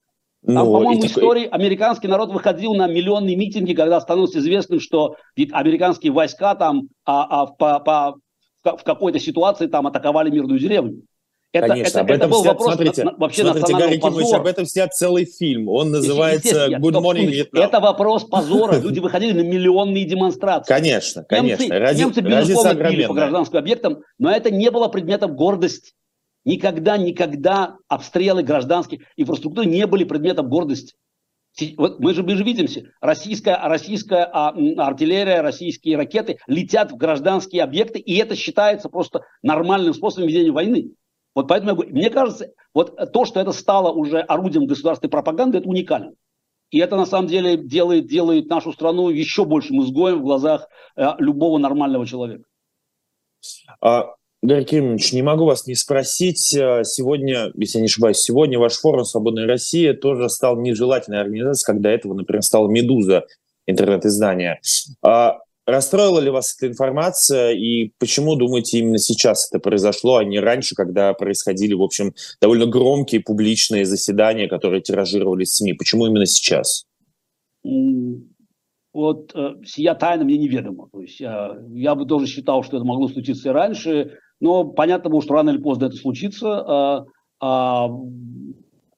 там, 0.46 0.54
ну, 0.54 0.72
по-моему, 0.72 1.02
такой... 1.02 1.08
истории 1.08 1.48
американский 1.50 2.08
народ 2.08 2.32
выходил 2.32 2.74
на 2.74 2.86
миллионные 2.86 3.36
митинги, 3.36 3.74
когда 3.74 4.00
становилось 4.00 4.36
известным, 4.36 4.80
что 4.80 5.16
американские 5.52 6.12
войска 6.12 6.54
там 6.54 6.88
а, 7.04 7.42
а, 7.42 7.46
по, 7.46 7.80
по, 7.80 8.76
в 8.76 8.84
какой-то 8.84 9.18
ситуации 9.18 9.66
там 9.66 9.86
атаковали 9.86 10.30
мирную 10.30 10.60
деревню. 10.60 11.02
Это, 11.52 11.68
Конечно, 11.68 11.88
это, 11.88 12.00
об 12.00 12.10
этом 12.10 12.20
это 12.20 12.28
был 12.28 12.42
снят, 12.42 12.52
вопрос 12.52 12.74
смотрите, 12.74 13.04
на, 13.04 13.12
вообще 13.16 13.42
смотрите, 13.42 13.72
Гарри 13.72 13.96
Кимович, 13.96 14.34
об 14.34 14.46
этом 14.46 14.66
снят 14.66 14.92
целый 14.92 15.24
фильм. 15.24 15.68
Он 15.68 15.90
называется 15.90 16.68
Good 16.68 17.00
Morning 17.00 17.30
Vietnam. 17.30 17.62
Это 17.62 17.80
вопрос 17.80 18.24
позора. 18.24 18.78
Люди 18.80 19.00
выходили 19.00 19.32
на 19.32 19.42
миллионные 19.42 20.04
демонстрации. 20.04 20.72
Конечно, 20.72 21.24
конечно. 21.24 21.62
Немцы, 21.62 21.78
Ради, 21.78 22.00
немцы 22.00 22.20
безусловно, 22.20 22.74
били 22.90 23.06
по 23.06 23.14
гражданским 23.14 23.58
объектам, 23.58 23.98
но 24.18 24.30
это 24.30 24.50
не 24.50 24.70
было 24.70 24.88
предметом 24.88 25.34
гордости. 25.34 25.92
Никогда, 26.46 26.96
никогда 26.96 27.76
обстрелы 27.88 28.44
гражданских 28.44 29.00
инфраструктуры 29.16 29.66
не 29.66 29.84
были 29.86 30.04
предметом 30.04 30.48
гордости. 30.48 30.94
Вот 31.76 31.98
мы 31.98 32.14
же, 32.14 32.22
мы 32.22 32.36
же 32.36 32.44
видимся, 32.44 32.92
российская, 33.00 33.58
российская 33.66 34.24
а, 34.24 34.50
артиллерия, 34.76 35.40
российские 35.40 35.96
ракеты 35.96 36.38
летят 36.46 36.92
в 36.92 36.96
гражданские 36.96 37.64
объекты, 37.64 37.98
и 37.98 38.16
это 38.18 38.36
считается 38.36 38.88
просто 38.88 39.22
нормальным 39.42 39.92
способом 39.92 40.28
ведения 40.28 40.52
войны. 40.52 40.92
Вот 41.34 41.48
поэтому 41.48 41.70
я 41.70 41.74
говорю, 41.74 41.92
мне 41.92 42.10
кажется, 42.10 42.52
вот 42.72 42.96
то, 43.12 43.24
что 43.24 43.40
это 43.40 43.50
стало 43.50 43.90
уже 43.90 44.20
орудием 44.20 44.66
государственной 44.66 45.10
пропаганды, 45.10 45.58
это 45.58 45.68
уникально. 45.68 46.12
И 46.70 46.78
это 46.78 46.96
на 46.96 47.06
самом 47.06 47.26
деле 47.26 47.56
делает, 47.56 48.06
делает 48.06 48.48
нашу 48.48 48.72
страну 48.72 49.08
еще 49.08 49.44
большим 49.44 49.82
изгоем 49.82 50.20
в 50.20 50.24
глазах 50.24 50.68
э, 50.94 51.06
любого 51.18 51.58
нормального 51.58 52.06
человека. 52.06 52.44
А, 53.80 54.14
Гарри 54.42 54.64
Кремович, 54.64 55.12
не 55.12 55.22
могу 55.22 55.44
вас 55.44 55.66
не 55.66 55.74
спросить. 55.74 56.54
Э, 56.54 56.82
сегодня, 56.84 57.50
если 57.54 57.78
я 57.78 57.82
не 57.82 57.86
ошибаюсь, 57.86 58.18
сегодня 58.18 58.58
ваш 58.58 58.74
форум 58.74 59.04
«Свободная 59.04 59.46
Россия» 59.46 59.94
тоже 59.94 60.28
стал 60.28 60.60
нежелательной 60.60 61.20
организацией, 61.20 61.66
когда 61.66 61.90
этого, 61.90 62.14
например, 62.14 62.42
стала 62.42 62.68
«Медуза», 62.68 63.24
интернет-издание. 63.66 64.60
А 65.02 65.38
расстроила 65.66 66.20
ли 66.20 66.30
вас 66.30 66.54
эта 66.56 66.70
информация 66.70 67.52
и 67.52 67.92
почему, 67.98 68.36
думаете, 68.36 68.78
именно 68.78 68.98
сейчас 68.98 69.48
это 69.50 69.58
произошло, 69.58 70.18
а 70.18 70.24
не 70.24 70.38
раньше, 70.38 70.74
когда 70.74 71.12
происходили, 71.14 71.74
в 71.74 71.82
общем, 71.82 72.14
довольно 72.40 72.66
громкие 72.66 73.22
публичные 73.22 73.84
заседания, 73.84 74.48
которые 74.48 74.82
тиражировались 74.82 75.48
в 75.48 75.56
СМИ? 75.56 75.72
Почему 75.72 76.06
именно 76.06 76.26
сейчас? 76.26 76.86
Вот 78.92 79.32
э, 79.34 79.56
сия 79.64 79.94
тайна 79.94 80.24
мне 80.24 80.38
неведома. 80.38 80.88
То 80.90 81.02
есть 81.02 81.20
я, 81.20 81.58
я 81.70 81.94
бы 81.94 82.06
тоже 82.06 82.26
считал, 82.26 82.62
что 82.62 82.76
это 82.76 82.86
могло 82.86 83.08
случиться 83.08 83.50
и 83.50 83.52
раньше, 83.52 84.18
но 84.40 84.64
понятно 84.64 85.10
было, 85.10 85.22
что 85.22 85.34
рано 85.34 85.50
или 85.50 85.58
поздно 85.58 85.86
это 85.86 85.96
случится. 85.96 86.60
А, 86.60 87.04
а, 87.40 87.88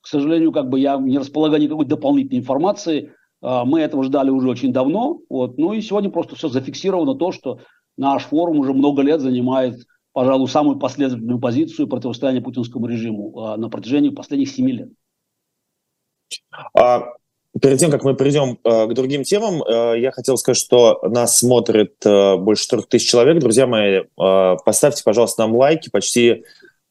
к 0.00 0.06
сожалению, 0.06 0.52
как 0.52 0.68
бы 0.68 0.80
я 0.80 0.96
не 0.96 1.18
располагаю 1.18 1.62
никакой 1.62 1.86
дополнительной 1.86 2.40
информации. 2.40 3.12
А, 3.40 3.64
мы 3.64 3.80
этого 3.80 4.04
ждали 4.04 4.30
уже 4.30 4.48
очень 4.48 4.72
давно. 4.72 5.20
Вот. 5.28 5.58
Ну 5.58 5.72
и 5.72 5.80
сегодня 5.80 6.10
просто 6.10 6.36
все 6.36 6.48
зафиксировано 6.48 7.14
то, 7.14 7.32
что 7.32 7.60
наш 7.96 8.24
форум 8.24 8.58
уже 8.58 8.72
много 8.72 9.02
лет 9.02 9.20
занимает, 9.20 9.86
пожалуй, 10.12 10.48
самую 10.48 10.78
последовательную 10.78 11.40
позицию 11.40 11.88
противостояния 11.88 12.40
путинскому 12.40 12.86
режиму 12.86 13.38
а, 13.38 13.56
на 13.56 13.68
протяжении 13.68 14.10
последних 14.10 14.50
семи 14.50 14.72
лет. 14.72 14.88
Перед 17.60 17.78
тем, 17.78 17.90
как 17.90 18.04
мы 18.04 18.14
перейдем 18.14 18.58
э, 18.64 18.86
к 18.86 18.94
другим 18.94 19.24
темам, 19.24 19.62
э, 19.62 20.00
я 20.00 20.10
хотел 20.10 20.36
сказать, 20.36 20.58
что 20.58 21.00
нас 21.02 21.38
смотрит 21.38 21.94
э, 22.04 22.36
больше 22.36 22.64
4 22.64 22.82
тысяч 22.82 23.08
человек. 23.08 23.38
Друзья 23.38 23.66
мои, 23.66 24.02
э, 24.02 24.56
поставьте, 24.64 25.02
пожалуйста, 25.04 25.42
нам 25.42 25.56
лайки. 25.56 25.88
Почти 25.90 26.44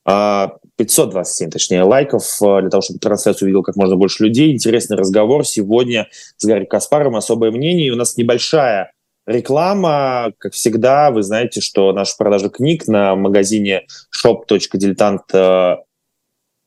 527, 0.07 1.49
точнее, 1.49 1.83
лайков 1.83 2.23
э, 2.41 2.61
для 2.61 2.69
того, 2.69 2.81
чтобы 2.81 2.99
трансляцию 2.99 3.47
увидел 3.47 3.61
как 3.61 3.75
можно 3.75 3.97
больше 3.97 4.23
людей. 4.23 4.53
Интересный 4.53 4.95
разговор 4.95 5.45
сегодня 5.45 6.07
с 6.37 6.45
Гарри 6.45 6.63
Каспаром. 6.63 7.17
Особое 7.17 7.51
мнение. 7.51 7.87
И 7.87 7.91
у 7.91 7.97
нас 7.97 8.15
небольшая 8.15 8.93
реклама. 9.25 10.31
Как 10.37 10.53
всегда, 10.53 11.11
вы 11.11 11.23
знаете, 11.23 11.59
что 11.59 11.91
наша 11.91 12.15
продажа 12.17 12.49
книг 12.49 12.87
на 12.87 13.15
магазине 13.15 13.85
shop.diletant 14.15 15.19
э, 15.33 15.37
э, 15.37 15.75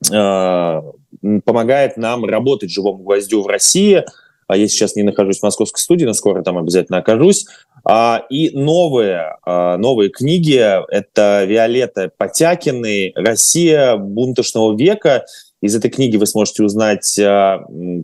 помогает 0.08 1.96
нам 1.96 2.24
работать 2.24 2.70
живому 2.70 3.02
гвоздю 3.02 3.42
в 3.42 3.46
России. 3.46 4.04
А 4.50 4.56
я 4.56 4.66
сейчас 4.66 4.96
не 4.96 5.04
нахожусь 5.04 5.38
в 5.38 5.42
московской 5.44 5.80
студии, 5.80 6.04
но 6.04 6.12
скоро 6.12 6.42
там 6.42 6.58
обязательно 6.58 6.98
окажусь. 6.98 7.46
А, 7.84 8.24
и 8.30 8.50
новые, 8.50 9.36
а, 9.44 9.76
новые 9.76 10.10
книги– 10.10 10.58
это 10.90 11.44
Виолетта 11.44 12.10
Потякины 12.16 13.12
«Россия 13.14 13.96
бунтошного 13.96 14.76
века». 14.76 15.24
Из 15.62 15.76
этой 15.76 15.88
книги 15.88 16.16
вы 16.16 16.26
сможете 16.26 16.64
узнать, 16.64 17.16
а, 17.20 17.60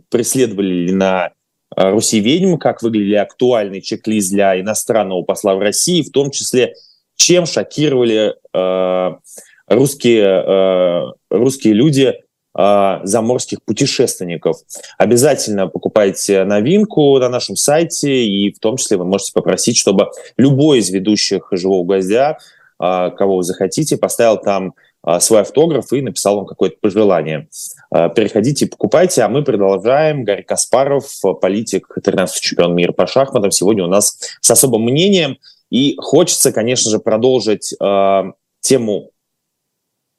преследовали 0.09 0.85
ли 0.85 0.93
на 0.93 1.31
Руси 1.75 2.21
ведьм, 2.21 2.55
как 2.55 2.81
выглядели 2.81 3.15
актуальный 3.15 3.81
чек-лист 3.81 4.31
для 4.31 4.57
иностранного 4.57 5.23
посла 5.23 5.53
в 5.55 5.59
России, 5.59 6.01
в 6.01 6.11
том 6.11 6.31
числе, 6.31 6.75
чем 7.17 7.45
шокировали 7.45 8.35
русские, 9.67 11.13
русские 11.29 11.73
люди 11.73 12.15
э, 12.57 12.99
заморских 13.03 13.59
путешественников. 13.63 14.57
Обязательно 14.97 15.67
покупайте 15.67 16.43
новинку 16.43 17.17
на 17.19 17.29
нашем 17.29 17.55
сайте, 17.55 18.25
и 18.25 18.51
в 18.51 18.59
том 18.59 18.77
числе 18.77 18.97
вы 18.97 19.05
можете 19.05 19.33
попросить, 19.33 19.77
чтобы 19.77 20.09
любой 20.37 20.79
из 20.79 20.89
ведущих 20.89 21.47
«Живого 21.51 21.85
гвоздя», 21.85 22.37
э, 22.81 23.11
кого 23.15 23.37
вы 23.37 23.43
захотите, 23.43 23.97
поставил 23.97 24.37
там 24.37 24.73
э, 25.05 25.19
свой 25.19 25.41
автограф 25.41 25.93
и 25.93 26.01
написал 26.01 26.37
вам 26.37 26.45
какое-то 26.45 26.77
пожелание. 26.81 27.47
Э, 27.93 28.09
переходите 28.13 28.65
и 28.65 28.69
покупайте, 28.69 29.21
а 29.21 29.29
мы 29.29 29.43
продолжаем. 29.43 30.23
Гарри 30.23 30.41
Каспаров, 30.41 31.05
политик, 31.41 31.87
13 32.03 32.41
чемпион 32.41 32.75
мира 32.75 32.91
по 32.91 33.07
шахматам, 33.07 33.51
сегодня 33.51 33.83
у 33.83 33.87
нас 33.89 34.17
с 34.41 34.51
особым 34.51 34.83
мнением. 34.83 35.37
И 35.69 35.97
хочется, 35.99 36.53
конечно 36.53 36.89
же, 36.89 36.99
продолжить 36.99 37.75
э, 37.79 38.23
тему 38.61 39.11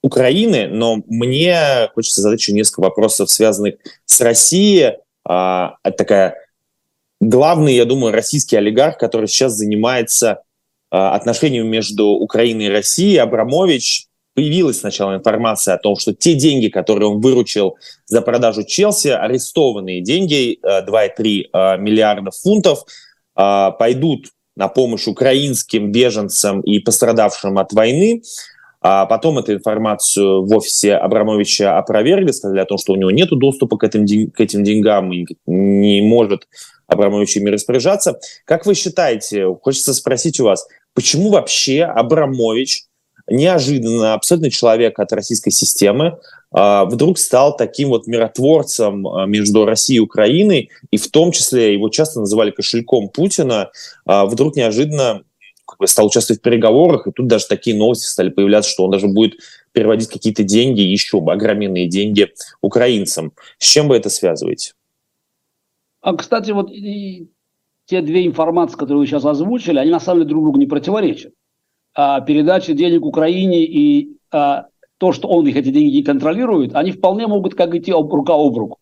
Украины, 0.09 0.68
но 0.68 1.03
мне 1.07 1.88
хочется 1.94 2.23
задать 2.23 2.40
еще 2.40 2.53
несколько 2.53 2.81
вопросов, 2.81 3.31
связанных 3.31 3.75
с 4.05 4.21
Россией. 4.21 4.97
А, 5.25 5.77
такая 5.97 6.35
главный, 7.21 7.75
я 7.75 7.85
думаю, 7.85 8.12
российский 8.12 8.57
олигарх, 8.57 8.99
который 8.99 9.29
сейчас 9.29 9.53
занимается 9.53 10.42
а, 10.90 11.14
отношениями 11.14 11.68
между 11.68 12.07
Украиной 12.07 12.66
и 12.66 12.71
Россией, 12.71 13.18
Абрамович. 13.18 14.07
Появилась 14.35 14.81
сначала 14.81 15.16
информация 15.16 15.75
о 15.75 15.79
том, 15.79 15.97
что 15.97 16.14
те 16.14 16.35
деньги, 16.35 16.68
которые 16.68 17.09
он 17.09 17.21
выручил 17.21 17.77
за 18.07 18.23
продажу 18.23 18.62
Челси, 18.62 19.09
арестованные 19.09 20.01
деньги, 20.01 20.59
2,3 20.62 21.44
а, 21.53 21.77
миллиарда 21.77 22.31
фунтов, 22.31 22.85
а, 23.35 23.73
пойдут 23.73 24.29
на 24.57 24.68
помощь 24.68 25.07
украинским 25.07 25.92
беженцам 25.92 26.61
и 26.62 26.81
пострадавшим 26.81 27.59
от 27.59 27.73
войны. 27.73 28.23
А 28.90 29.05
потом 29.05 29.38
эту 29.38 29.53
информацию 29.53 30.46
в 30.46 30.57
офисе 30.57 30.94
Абрамовича 30.94 31.77
опровергли, 31.77 32.31
сказали 32.31 32.61
о 32.61 32.64
том, 32.64 32.79
что 32.79 32.94
у 32.94 32.96
него 32.96 33.11
нет 33.11 33.29
доступа 33.29 33.77
к 33.77 33.85
этим, 33.85 34.31
к 34.31 34.40
этим 34.40 34.64
деньгам 34.64 35.12
и 35.12 35.27
не 35.44 36.01
может 36.01 36.48
Абрамович 36.87 37.37
ими 37.37 37.51
распоряжаться. 37.51 38.18
Как 38.46 38.64
вы 38.64 38.74
считаете, 38.74 39.44
хочется 39.61 39.92
спросить 39.92 40.40
у 40.40 40.44
вас, 40.44 40.66
почему 40.94 41.29
вообще 41.29 41.85
Абрамович, 41.85 42.85
неожиданно 43.31 44.14
абсолютно 44.14 44.51
человек 44.51 44.98
от 44.98 45.12
российской 45.12 45.51
системы, 45.51 46.16
а, 46.51 46.87
вдруг 46.87 47.18
стал 47.18 47.55
таким 47.59 47.90
вот 47.90 48.07
миротворцем 48.07 49.07
а, 49.07 49.27
между 49.27 49.66
Россией 49.66 49.98
и 49.98 50.01
Украиной, 50.01 50.70
и 50.90 50.96
в 50.96 51.11
том 51.11 51.33
числе 51.33 51.74
его 51.74 51.90
часто 51.90 52.20
называли 52.20 52.53
кошельком 52.53 53.11
Путина, 53.11 53.70
вдруг 54.07 54.57
неожиданно 54.57 55.24
как 55.68 55.78
бы 55.78 55.87
стал 55.87 56.07
участвовать 56.07 56.40
в 56.40 56.42
переговорах, 56.42 57.07
и 57.07 57.12
тут 57.12 57.26
даже 57.26 57.46
такие 57.46 57.76
новости 57.76 58.07
стали 58.07 58.31
появляться, 58.31 58.70
что 58.70 58.85
он 58.85 58.90
даже 58.90 59.07
будет 59.07 59.35
переводить 59.72 60.09
какие-то 60.09 60.42
деньги, 60.42 60.81
еще 60.81 61.18
огроменные 61.18 61.87
деньги 61.87 62.33
украинцам. 62.62 63.33
С 63.59 63.66
чем 63.66 63.88
вы 63.88 63.96
это 63.96 64.09
связываете? 64.09 64.72
А, 66.00 66.16
кстати, 66.16 66.52
вот 66.52 66.70
и 66.70 67.28
те 67.85 68.00
две 68.00 68.26
информации, 68.26 68.76
которые 68.76 69.00
вы 69.00 69.07
сейчас 69.07 69.26
озвучили, 69.26 69.78
они 69.78 69.90
на 69.90 70.00
самом 70.00 70.20
деле 70.20 70.31
друг 70.31 70.44
другу 70.44 70.59
не 70.59 70.66
противоречат. 70.66 71.33
А, 71.94 72.22
передача 72.22 72.72
денег 72.72 73.04
Украине 73.04 73.64
и 73.64 74.16
а, 74.31 74.68
то, 74.96 75.12
что 75.12 75.28
он 75.28 75.46
их 75.46 75.57
эти 75.57 75.68
деньги 75.68 76.02
контролирует, 76.02 76.74
они 76.74 76.92
вполне 76.92 77.26
могут 77.26 77.54
как 77.54 77.74
идти 77.74 77.92
об, 77.92 78.12
рука 78.12 78.33
об 78.35 78.57
руку. 78.57 78.78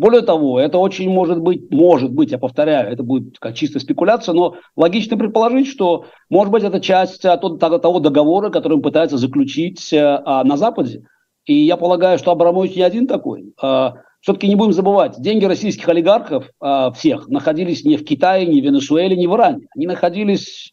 Более 0.00 0.22
того, 0.22 0.58
это 0.58 0.78
очень 0.78 1.10
может 1.10 1.42
быть, 1.42 1.70
может 1.70 2.10
быть, 2.10 2.30
я 2.30 2.38
повторяю, 2.38 2.90
это 2.90 3.02
будет 3.02 3.38
как 3.38 3.54
чистая 3.54 3.80
спекуляция, 3.80 4.32
но 4.32 4.56
логично 4.74 5.18
предположить, 5.18 5.66
что, 5.66 6.06
может 6.30 6.50
быть, 6.50 6.64
это 6.64 6.80
часть 6.80 7.22
а, 7.26 7.36
того 7.36 8.00
договора, 8.00 8.48
который 8.48 8.78
он 8.78 8.82
пытается 8.82 9.18
заключить 9.18 9.92
а, 9.92 10.42
на 10.42 10.56
Западе. 10.56 11.04
И 11.44 11.52
я 11.52 11.76
полагаю, 11.76 12.16
что 12.16 12.30
Абрамович 12.30 12.76
не 12.76 12.82
один 12.82 13.06
такой. 13.06 13.52
А, 13.60 13.96
все-таки 14.22 14.48
не 14.48 14.54
будем 14.54 14.72
забывать, 14.72 15.20
деньги 15.20 15.44
российских 15.44 15.86
олигархов 15.86 16.48
всех 16.96 17.28
находились 17.28 17.84
не 17.84 17.98
в 17.98 18.04
Китае, 18.06 18.46
не 18.46 18.62
в 18.62 18.64
Венесуэле, 18.64 19.18
не 19.18 19.26
в 19.26 19.34
Иране. 19.34 19.66
Они 19.76 19.86
находились 19.86 20.72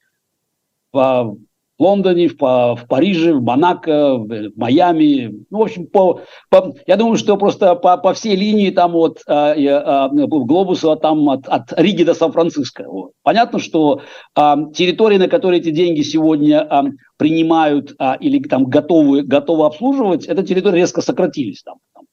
в 0.93 1.35
Лондоне, 1.79 2.27
в, 2.27 2.35
в 2.39 2.79
Париже, 2.87 3.33
в 3.33 3.43
Монако, 3.43 4.15
в 4.15 4.51
Майами. 4.55 5.45
Ну, 5.49 5.59
в 5.59 5.61
общем, 5.61 5.87
по, 5.87 6.21
по, 6.49 6.73
я 6.87 6.97
думаю, 6.97 7.17
что 7.17 7.37
просто 7.37 7.75
по, 7.75 7.97
по 7.97 8.13
всей 8.13 8.35
линии 8.35 8.71
там 8.71 8.95
от 8.95 9.21
э, 9.27 9.33
э, 9.33 10.09
глобуса 10.11 10.95
там 10.95 11.29
от, 11.29 11.47
от 11.47 11.73
Риги 11.77 12.03
до 12.03 12.13
Сан-Франциско. 12.13 12.85
Вот. 12.87 13.11
Понятно, 13.23 13.59
что 13.59 14.01
э, 14.35 14.55
территории, 14.73 15.17
на 15.17 15.27
которые 15.27 15.61
эти 15.61 15.71
деньги 15.71 16.01
сегодня 16.01 16.67
э, 16.69 16.83
принимают 17.17 17.95
э, 17.99 18.17
или 18.19 18.41
там 18.41 18.65
готовы, 18.65 19.21
готовы 19.23 19.65
обслуживать, 19.65 20.25
эта 20.25 20.43
территория 20.43 20.77
резко 20.77 21.01
сократились 21.01 21.61
там. 21.63 21.77
там. 21.93 22.05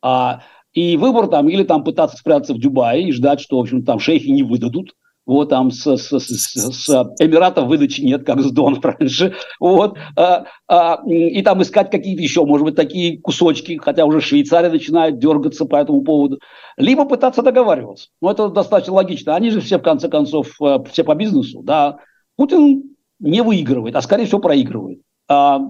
А, 0.00 0.42
и 0.72 0.96
выбор 0.96 1.28
там 1.28 1.48
или 1.48 1.64
там 1.64 1.82
пытаться 1.82 2.16
спрятаться 2.16 2.54
в 2.54 2.58
Дубае 2.58 3.08
и 3.08 3.12
ждать, 3.12 3.40
что, 3.40 3.56
в 3.58 3.60
общем, 3.60 3.84
там 3.84 3.98
шейхи 3.98 4.30
не 4.30 4.42
выдадут, 4.42 4.92
вот 5.28 5.50
там 5.50 5.70
с, 5.70 5.86
с, 5.86 6.18
с, 6.18 6.54
с 6.54 6.88
Эмиратов 7.20 7.68
выдачи 7.68 8.00
нет, 8.00 8.24
как 8.24 8.40
с 8.40 8.50
Дон 8.50 8.80
раньше, 8.82 9.34
вот, 9.60 9.98
а, 10.16 10.46
а, 10.66 11.00
и 11.06 11.42
там 11.42 11.60
искать 11.62 11.90
какие-то 11.90 12.22
еще, 12.22 12.44
может 12.44 12.64
быть, 12.64 12.76
такие 12.76 13.20
кусочки, 13.20 13.76
хотя 13.76 14.06
уже 14.06 14.20
Швейцария 14.20 14.70
начинает 14.70 15.18
дергаться 15.18 15.66
по 15.66 15.76
этому 15.76 16.00
поводу, 16.00 16.40
либо 16.78 17.04
пытаться 17.04 17.42
договариваться. 17.42 18.08
Ну, 18.22 18.30
это 18.30 18.48
достаточно 18.48 18.94
логично. 18.94 19.36
Они 19.36 19.50
же 19.50 19.60
все, 19.60 19.78
в 19.78 19.82
конце 19.82 20.08
концов, 20.08 20.48
э, 20.62 20.78
все 20.90 21.04
по 21.04 21.14
бизнесу, 21.14 21.60
да. 21.62 21.98
Путин 22.36 22.84
не 23.20 23.42
выигрывает, 23.42 23.96
а 23.96 24.02
скорее 24.02 24.24
всего 24.24 24.40
проигрывает. 24.40 25.00
А, 25.28 25.60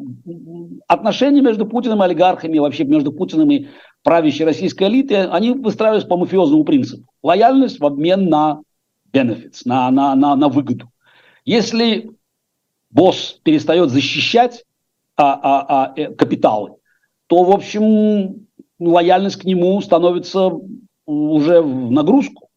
отношения 0.87 1.40
между 1.40 1.66
Путиным 1.66 2.01
и 2.01 2.05
олигархами, 2.05 2.59
вообще 2.59 2.85
между 2.85 3.11
Путиным 3.11 3.51
и 3.51 3.66
правящей 4.05 4.44
российской 4.47 4.85
элитой, 4.85 5.27
они 5.27 5.51
выстраиваются 5.51 6.09
по 6.09 6.16
мафиозному 6.16 6.62
принципу. 6.62 7.11
Лояльность 7.25 7.81
в 7.81 7.85
обмен 7.85 8.29
на 8.29 8.61
benefits, 9.12 9.62
на, 9.64 9.90
на, 9.90 10.14
на, 10.14 10.37
на 10.37 10.49
выгоду. 10.49 10.90
Если 11.44 12.11
босс 12.90 13.40
перестает 13.42 13.90
защищать 13.90 14.64
а, 15.16 15.35
а, 15.35 15.66
а, 15.68 15.92
э, 15.97 16.14
капиталы, 16.14 16.77
то, 17.27 17.44
в 17.44 17.51
общем, 17.51 18.47
лояльность 18.79 19.37
к 19.37 19.44
нему 19.44 19.81
становится 19.81 20.51
уже 21.07 21.61
в 21.61 21.90
нагрузку. 21.90 22.49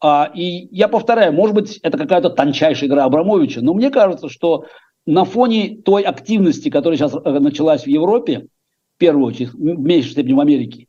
А, 0.00 0.30
и 0.34 0.68
я 0.74 0.88
повторяю, 0.88 1.32
может 1.32 1.54
быть, 1.54 1.78
это 1.78 1.96
какая-то 1.96 2.30
тончайшая 2.30 2.88
игра 2.88 3.04
Абрамовича, 3.04 3.60
но 3.62 3.72
мне 3.74 3.90
кажется, 3.90 4.28
что 4.28 4.66
на 5.06 5.24
фоне 5.24 5.76
той 5.84 6.02
активности, 6.02 6.70
которая 6.70 6.96
сейчас 6.96 7.14
э, 7.14 7.38
началась 7.38 7.84
в 7.84 7.88
Европе, 7.88 8.46
в 8.96 8.98
первую 8.98 9.26
очередь, 9.26 9.52
в 9.52 9.58
меньшей 9.58 10.12
степени 10.12 10.32
в 10.32 10.40
Америке, 10.40 10.88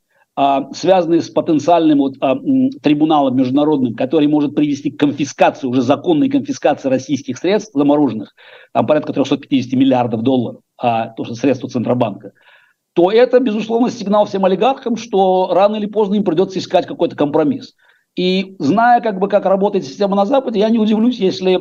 связанные 0.74 1.22
с 1.22 1.30
потенциальным 1.30 2.00
вот, 2.00 2.16
а, 2.20 2.36
трибуналом 2.82 3.36
международным, 3.36 3.96
который 3.96 4.28
может 4.28 4.56
привести 4.56 4.90
к 4.90 5.00
конфискации, 5.00 5.68
уже 5.68 5.84
законной 5.84 6.28
конфискации 6.30 6.90
российских 6.90 7.38
средств 7.38 7.74
замороженных, 7.76 8.34
там 8.74 8.88
порядка 8.88 9.14
350 9.14 9.74
миллиардов 9.74 10.24
долларов, 10.24 10.62
а, 10.78 11.10
то, 11.10 11.24
что 11.24 11.36
средства 11.36 11.70
Центробанка, 11.70 12.32
то 12.94 13.12
это, 13.12 13.40
безусловно, 13.40 13.92
сигнал 13.92 14.26
всем 14.26 14.46
олигархам, 14.46 14.98
что 14.98 15.52
рано 15.54 15.76
или 15.76 15.86
поздно 15.86 16.16
им 16.16 16.24
придется 16.24 16.60
искать 16.60 16.88
какой-то 16.88 17.16
компромисс. 17.16 17.76
И 18.16 18.56
зная, 18.60 19.02
как 19.02 19.20
бы, 19.20 19.28
как 19.28 19.46
работает 19.46 19.86
система 19.86 20.16
на 20.16 20.26
Западе, 20.26 20.60
я 20.60 20.70
не 20.70 20.78
удивлюсь, 20.78 21.18
если 21.18 21.60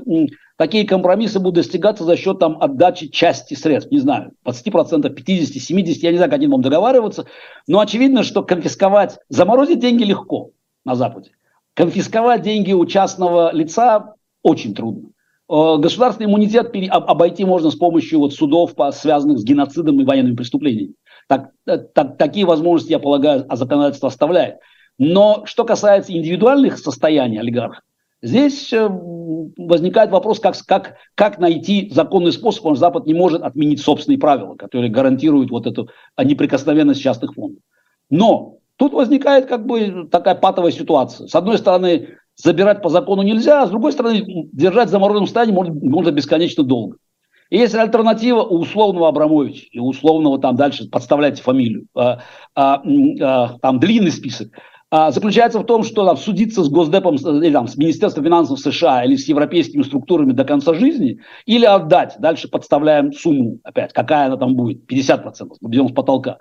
такие 0.57 0.87
компромиссы 0.87 1.39
будут 1.39 1.55
достигаться 1.55 2.05
за 2.05 2.17
счет 2.17 2.39
там, 2.39 2.59
отдачи 2.61 3.09
части 3.09 3.55
средств, 3.55 3.91
не 3.91 3.99
знаю, 3.99 4.33
20%, 4.47 4.55
50%, 4.55 5.15
70%, 5.17 5.85
я 6.03 6.11
не 6.11 6.17
знаю, 6.19 6.31
как 6.31 6.39
они 6.39 6.47
будут 6.49 6.65
договариваться, 6.65 7.25
но 7.67 7.81
очевидно, 7.81 8.23
что 8.23 8.43
конфисковать, 8.43 9.19
заморозить 9.31 9.81
деньги 9.81 10.05
легко 10.05 10.51
на 10.85 10.95
Западе. 10.95 11.31
Конфисковать 11.75 12.43
деньги 12.43 12.73
у 12.73 12.85
частного 12.85 13.51
лица 13.55 14.15
очень 14.43 14.75
трудно. 14.75 15.09
Э, 15.49 15.79
государственный 15.79 16.27
иммунитет 16.27 16.71
обойти 16.91 17.47
можно 17.47 17.71
с 17.71 17.77
помощью 17.77 18.19
вот 18.19 18.35
судов, 18.35 18.75
связанных 18.93 19.39
с 19.39 19.45
геноцидом 19.45 20.01
и 20.01 20.05
военными 20.05 20.37
преступлениями. 20.37 20.95
Так, 21.29 21.51
э, 21.67 21.79
так, 21.79 22.19
такие 22.19 22.45
возможности, 22.45 22.93
я 22.93 22.99
полагаю, 22.99 23.47
а 23.49 23.57
законодательство 23.57 24.09
оставляет. 24.09 24.57
Но 25.05 25.43
что 25.47 25.65
касается 25.65 26.13
индивидуальных 26.13 26.79
состояний 26.79 27.37
олигархов, 27.41 27.83
здесь 28.23 28.73
э, 28.73 28.89
возникает 28.89 30.13
вопрос, 30.13 30.39
как, 30.39 30.55
как, 30.65 30.95
как 31.17 31.41
найти 31.41 31.91
законный 31.93 32.31
способ, 32.31 32.61
потому 32.61 32.77
что 32.77 32.81
Запад 32.83 33.07
не 33.07 33.13
может 33.13 33.43
отменить 33.43 33.81
собственные 33.81 34.21
правила, 34.21 34.55
которые 34.55 34.93
гарантируют 34.93 35.51
вот 35.51 35.67
эту 35.67 35.89
неприкосновенность 36.23 37.03
частных 37.03 37.35
фондов. 37.35 37.59
Но 38.11 38.59
тут 38.77 38.93
возникает 38.93 39.47
как 39.47 39.67
бы 39.67 40.07
такая 40.09 40.37
патовая 40.37 40.71
ситуация. 40.71 41.27
С 41.27 41.35
одной 41.35 41.59
стороны, 41.59 42.11
забирать 42.37 42.81
по 42.81 42.89
закону 42.89 43.23
нельзя, 43.23 43.65
а 43.65 43.67
с 43.67 43.71
другой 43.71 43.91
стороны, 43.91 44.23
держать 44.53 44.87
в 44.87 44.93
замороженном 44.93 45.27
состоянии 45.27 45.53
можно, 45.53 45.75
можно 45.83 46.13
бесконечно 46.13 46.63
долго. 46.63 46.99
И 47.51 47.59
если 47.59 47.79
альтернатива 47.79 48.43
у 48.45 48.61
условного 48.61 49.09
Абрамовича 49.09 49.67
и 49.73 49.81
условного 49.81 50.39
там 50.39 50.55
дальше 50.55 50.89
подставляйте 50.89 51.43
фамилию, 51.43 51.87
а, 51.93 52.21
а, 52.55 52.83
а, 53.21 53.59
там 53.61 53.81
длинный 53.81 54.13
список, 54.13 54.53
а, 54.55 54.72
заключается 54.93 55.59
в 55.59 55.65
том, 55.65 55.85
что 55.85 56.05
там, 56.05 56.19
судиться 56.19 56.63
с 56.63 56.69
Госдепом 56.69 57.15
или 57.15 57.53
там, 57.53 57.67
с 57.67 57.77
Министерством 57.77 58.25
финансов 58.25 58.61
США 58.61 59.05
или 59.05 59.17
с 59.17 59.27
европейскими 59.27 59.83
структурами 59.83 60.33
до 60.33 60.45
конца 60.45 60.75
жизни, 60.75 61.19
или 61.47 61.65
отдать, 61.65 62.17
дальше 62.19 62.49
подставляем 62.49 63.13
сумму, 63.13 63.59
опять, 63.65 63.95
какая 63.95 64.27
она 64.27 64.37
там 64.37 64.55
будет, 64.55 64.91
50%, 64.91 65.33
берем 65.63 65.89
с 65.89 65.93
потолка, 65.93 66.39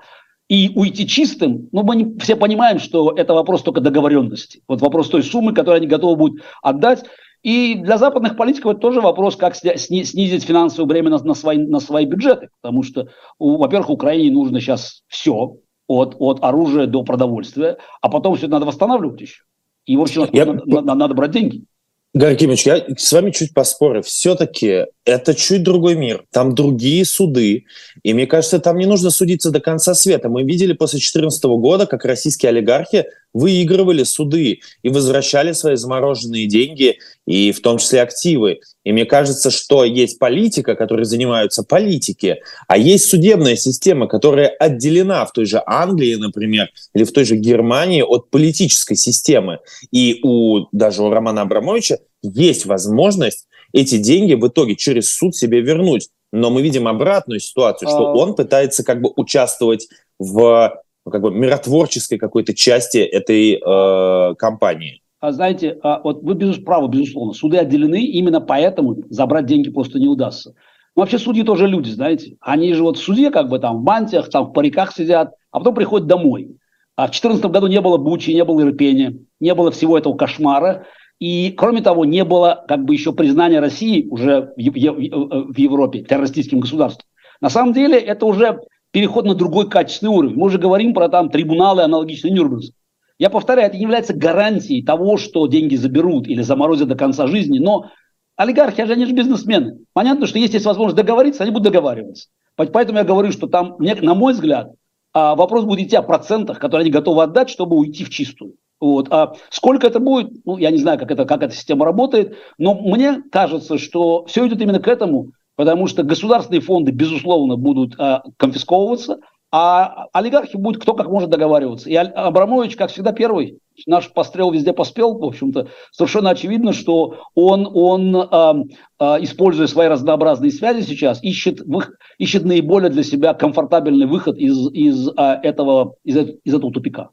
и 0.52 0.70
уйти 0.76 1.08
чистым, 1.08 1.70
ну, 1.72 1.84
мы 1.84 1.96
не, 1.96 2.20
все 2.20 2.36
понимаем, 2.36 2.80
что 2.80 3.14
это 3.16 3.34
вопрос 3.34 3.62
только 3.64 3.80
договоренности. 3.80 4.62
Вот 4.68 4.82
вопрос 4.82 5.08
той 5.08 5.24
суммы, 5.24 5.54
которую 5.54 5.78
они 5.78 5.88
готовы 5.88 6.18
будут 6.18 6.44
отдать. 6.62 7.06
И 7.42 7.76
для 7.76 7.98
западных 7.98 8.36
политиков 8.36 8.74
это 8.74 8.82
тоже 8.82 9.00
вопрос, 9.00 9.38
как 9.38 9.56
снизить 9.56 10.44
финансовое 10.44 10.90
бремя 10.90 11.10
на, 11.10 11.20
на, 11.20 11.34
свои, 11.36 11.58
на 11.58 11.80
свои 11.80 12.06
бюджеты. 12.06 12.50
Потому 12.62 12.84
что, 12.84 13.08
во-первых, 13.40 13.92
Украине 13.92 14.30
нужно 14.30 14.60
сейчас 14.60 15.04
все, 15.08 15.56
от, 15.98 16.16
от 16.20 16.44
оружия 16.44 16.88
до 16.88 17.04
продовольствия, 17.04 17.78
а 18.02 18.10
потом 18.10 18.36
все 18.36 18.46
это 18.46 18.54
надо 18.54 18.66
восстанавливать 18.66 19.22
еще. 19.22 19.44
И, 19.86 19.98
в 19.98 20.02
общем, 20.02 20.28
Я... 20.32 20.46
надо, 20.46 20.94
надо, 20.96 21.14
брать 21.14 21.32
деньги. 21.32 21.66
Гарри 22.14 22.36
Кимович, 22.36 22.66
я 22.66 22.86
с 22.98 23.12
вами 23.14 23.32
чуть 23.32 23.54
поспорю. 23.54 24.04
Все-таки 24.04 24.86
это 25.06 25.34
чуть 25.34 25.64
другой 25.64 25.96
мир. 25.96 26.26
Там 26.32 26.56
другие 26.56 27.06
суды. 27.06 27.66
И 28.04 28.14
мне 28.14 28.28
кажется, 28.28 28.60
там 28.60 28.78
не 28.78 28.86
нужно 28.86 29.12
судиться 29.12 29.50
до 29.50 29.62
конца 29.62 29.94
света. 29.94 30.28
Мы 30.28 30.44
видели 30.44 30.74
после 30.74 30.98
2014 30.98 31.44
года, 31.46 31.88
как 31.88 32.04
российские 32.04 32.50
олигархи 32.50 33.06
выигрывали 33.34 34.04
суды 34.04 34.60
и 34.84 34.90
возвращали 34.90 35.54
свои 35.54 35.76
замороженные 35.76 36.48
деньги, 36.48 36.98
и 37.26 37.54
в 37.54 37.62
том 37.62 37.78
числе 37.78 38.02
активы. 38.02 38.60
И 38.84 38.92
мне 38.92 39.06
кажется, 39.06 39.52
что 39.52 39.84
есть 39.84 40.18
политика, 40.18 40.76
которой 40.76 41.06
занимаются 41.06 41.64
политики, 41.64 42.42
а 42.68 42.78
есть 42.78 43.10
судебная 43.10 43.56
система, 43.56 44.08
которая 44.08 44.48
отделена 44.48 45.26
в 45.26 45.32
той 45.32 45.46
же 45.46 45.62
Англии, 45.66 46.16
например, 46.16 46.70
или 46.94 47.04
в 47.04 47.12
той 47.12 47.26
же 47.26 47.36
Германии 47.36 48.02
от 48.02 48.30
политической 48.30 48.96
системы. 48.96 49.60
И 49.92 50.20
у 50.24 50.68
даже 50.72 51.04
у 51.04 51.10
Романа 51.10 51.42
Абрамовича 51.42 52.00
есть 52.24 52.66
возможность 52.66 53.48
эти 53.74 53.98
деньги 53.98 54.34
в 54.34 54.48
итоге 54.48 54.76
через 54.76 55.12
суд 55.12 55.36
себе 55.36 55.62
вернуть. 55.62 56.10
Но 56.34 56.50
мы 56.50 56.62
видим 56.62 56.88
обратную 56.88 57.40
ситуацию, 57.40 57.90
что 57.90 58.08
а. 58.08 58.14
он 58.14 58.36
пытается 58.36 58.84
как 58.84 59.02
бы 59.02 59.12
участвовать 59.16 59.90
в 60.18 60.82
ну, 61.06 61.12
как 61.12 61.22
бы 61.22 61.32
миротворческой 61.32 62.18
какой-то 62.18 62.54
части 62.54 63.00
этой 63.00 63.56
э, 63.56 64.36
компании. 64.36 65.01
А 65.22 65.32
знаете, 65.32 65.78
а 65.84 66.02
вот 66.04 66.24
вы 66.24 66.34
без, 66.34 66.58
правы, 66.58 66.90
безусловно, 66.90 67.34
суды 67.34 67.58
отделены, 67.58 68.04
именно 68.04 68.42
поэтому 68.42 68.98
забрать 69.10 69.46
деньги 69.46 69.70
просто 69.70 70.00
не 70.00 70.08
удастся. 70.08 70.56
Но 70.96 71.04
вообще 71.04 71.20
судьи 71.20 71.44
тоже 71.44 71.68
люди, 71.68 71.92
знаете. 71.92 72.38
Они 72.42 72.74
же 72.74 72.82
вот 72.82 72.98
в 72.98 73.04
суде 73.04 73.30
как 73.30 73.48
бы 73.48 73.60
там 73.60 73.78
в 73.78 73.84
мантиях, 73.84 74.30
там 74.30 74.48
в 74.48 74.52
париках 74.52 74.92
сидят, 74.92 75.34
а 75.52 75.60
потом 75.60 75.76
приходят 75.76 76.08
домой. 76.08 76.58
А 76.96 77.04
в 77.04 77.12
2014 77.12 77.46
году 77.52 77.68
не 77.68 77.80
было 77.82 77.98
Бучи, 77.98 78.32
не 78.32 78.44
было 78.44 78.62
Ирпения, 78.62 79.16
не 79.40 79.54
было 79.54 79.70
всего 79.70 79.96
этого 79.96 80.16
кошмара. 80.16 80.88
И, 81.20 81.54
кроме 81.56 81.84
того, 81.84 82.04
не 82.04 82.24
было 82.24 82.66
как 82.68 82.84
бы 82.84 82.96
еще 82.96 83.14
признания 83.14 83.60
России 83.60 84.08
уже 84.10 84.54
в, 84.58 84.60
в, 84.60 85.54
в 85.54 85.58
Европе 85.58 86.02
террористическим 86.02 86.62
государством. 86.62 87.06
На 87.42 87.50
самом 87.52 87.74
деле 87.74 88.00
это 88.00 88.26
уже 88.26 88.60
переход 88.90 89.26
на 89.26 89.36
другой 89.36 89.70
качественный 89.70 90.12
уровень. 90.12 90.36
Мы 90.36 90.48
уже 90.48 90.58
говорим 90.58 90.96
про 90.96 91.10
там 91.10 91.30
трибуналы 91.30 91.84
аналогичные 91.84 92.34
Нюрнбергу. 92.34 92.74
Я 93.22 93.30
повторяю, 93.30 93.68
это 93.68 93.78
не 93.78 93.84
является 93.84 94.16
гарантией 94.16 94.82
того, 94.82 95.18
что 95.18 95.46
деньги 95.46 95.76
заберут 95.76 96.28
или 96.28 96.42
заморозят 96.42 96.88
до 96.88 96.96
конца 96.96 97.28
жизни, 97.28 97.60
но 97.60 97.92
олигархи, 98.36 98.82
они 98.82 99.06
же 99.06 99.14
бизнесмены. 99.14 99.78
Понятно, 99.94 100.26
что 100.26 100.40
если 100.40 100.56
есть 100.56 100.66
возможность 100.66 100.98
договориться, 100.98 101.44
они 101.44 101.52
будут 101.52 101.66
договариваться. 101.66 102.30
Поэтому 102.56 102.98
я 102.98 103.04
говорю, 103.04 103.32
что 103.32 103.46
там, 103.46 103.76
на 103.78 104.16
мой 104.16 104.34
взгляд, 104.34 104.72
а, 105.14 105.36
вопрос 105.36 105.66
будет 105.66 105.86
идти 105.86 105.96
о 105.96 106.02
процентах, 106.02 106.58
которые 106.58 106.86
они 106.86 106.90
готовы 106.90 107.22
отдать, 107.22 107.52
чтобы 107.52 107.76
уйти 107.76 108.06
в 108.06 108.10
чистую. 108.10 108.56
Вот. 108.80 109.10
А 109.12 109.36
сколько 109.52 109.86
это 109.86 110.00
будет, 110.00 110.44
ну, 110.44 110.58
я 110.58 110.72
не 110.72 110.80
знаю, 110.80 110.98
как, 110.98 111.12
это, 111.12 111.26
как 111.26 111.44
эта 111.44 111.54
система 111.54 111.86
работает, 111.86 112.36
но 112.58 112.74
мне 112.74 113.22
кажется, 113.32 113.78
что 113.78 114.26
все 114.26 114.48
идет 114.48 114.60
именно 114.64 114.80
к 114.80 114.88
этому, 114.88 115.34
потому 115.56 115.86
что 115.86 116.02
государственные 116.02 116.62
фонды, 116.62 116.90
безусловно, 116.90 117.56
будут 117.56 117.94
а, 118.00 118.24
конфисковываться, 118.38 119.20
а 119.52 120.08
олигархи 120.14 120.56
будут 120.56 120.82
кто 120.82 120.94
как 120.94 121.08
может 121.08 121.30
договариваться. 121.30 121.90
И 121.90 121.96
Абрамович, 121.96 122.78
как 122.78 122.90
всегда, 122.92 123.12
первый. 123.12 123.60
Наш 123.86 124.12
пострел 124.12 124.52
везде 124.52 124.74
поспел, 124.74 125.18
в 125.18 125.24
общем-то. 125.24 125.68
Совершенно 125.92 126.30
очевидно, 126.30 126.72
что 126.72 127.16
он, 127.36 127.70
он 127.74 128.16
э, 128.16 128.76
э, 129.00 129.06
используя 129.24 129.68
свои 129.68 129.88
разнообразные 129.88 130.52
связи 130.52 130.86
сейчас, 130.86 131.22
ищет, 131.24 131.62
вых, 131.62 131.92
ищет 132.18 132.46
наиболее 132.46 132.90
для 132.90 133.04
себя 133.04 133.34
комфортабельный 133.34 134.06
выход 134.06 134.38
из, 134.38 134.72
из, 134.72 135.10
э, 135.10 135.40
этого, 135.44 135.96
из, 136.04 136.16
из 136.44 136.54
этого 136.54 136.72
тупика. 136.72 137.10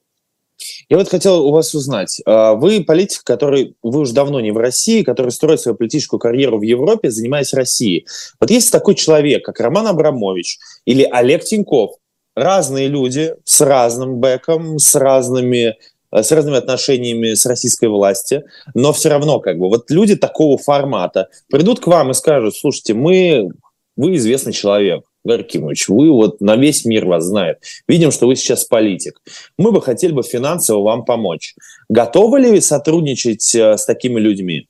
Я 0.88 0.98
вот 0.98 1.08
хотел 1.08 1.46
у 1.46 1.52
вас 1.52 1.74
узнать. 1.74 2.20
Вы 2.26 2.82
политик, 2.82 3.22
который, 3.22 3.76
вы 3.82 4.00
уже 4.00 4.12
давно 4.12 4.40
не 4.40 4.50
в 4.50 4.56
России, 4.56 5.02
который 5.02 5.30
строит 5.30 5.60
свою 5.60 5.76
политическую 5.76 6.18
карьеру 6.18 6.58
в 6.58 6.62
Европе, 6.62 7.10
занимаясь 7.10 7.52
Россией. 7.52 8.06
Вот 8.40 8.50
есть 8.50 8.72
такой 8.72 8.94
человек, 8.94 9.44
как 9.44 9.60
Роман 9.60 9.86
Абрамович 9.86 10.58
или 10.84 11.04
Олег 11.04 11.44
Тиньков, 11.44 11.92
разные 12.38 12.88
люди 12.88 13.34
с 13.44 13.60
разным 13.60 14.16
бэком, 14.16 14.78
с 14.78 14.94
разными 14.94 15.76
с 16.10 16.32
разными 16.32 16.56
отношениями 16.56 17.34
с 17.34 17.44
российской 17.44 17.90
властью, 17.90 18.44
но 18.72 18.94
все 18.94 19.10
равно 19.10 19.40
как 19.40 19.58
бы 19.58 19.68
вот 19.68 19.90
люди 19.90 20.16
такого 20.16 20.56
формата 20.56 21.28
придут 21.50 21.80
к 21.80 21.86
вам 21.86 22.10
и 22.10 22.14
скажут, 22.14 22.56
слушайте, 22.56 22.94
мы, 22.94 23.50
вы 23.94 24.16
известный 24.16 24.54
человек, 24.54 25.04
Гарри 25.24 25.42
Кимович, 25.42 25.88
вы 25.88 26.10
вот 26.10 26.40
на 26.40 26.56
весь 26.56 26.86
мир 26.86 27.04
вас 27.04 27.24
знает. 27.24 27.58
Видим, 27.86 28.10
что 28.10 28.26
вы 28.26 28.36
сейчас 28.36 28.64
политик. 28.64 29.20
Мы 29.58 29.70
бы 29.70 29.82
хотели 29.82 30.12
бы 30.12 30.22
финансово 30.22 30.82
вам 30.82 31.04
помочь. 31.04 31.54
Готовы 31.90 32.40
ли 32.40 32.50
вы 32.52 32.60
сотрудничать 32.62 33.54
э, 33.54 33.76
с 33.76 33.84
такими 33.84 34.18
людьми? 34.18 34.68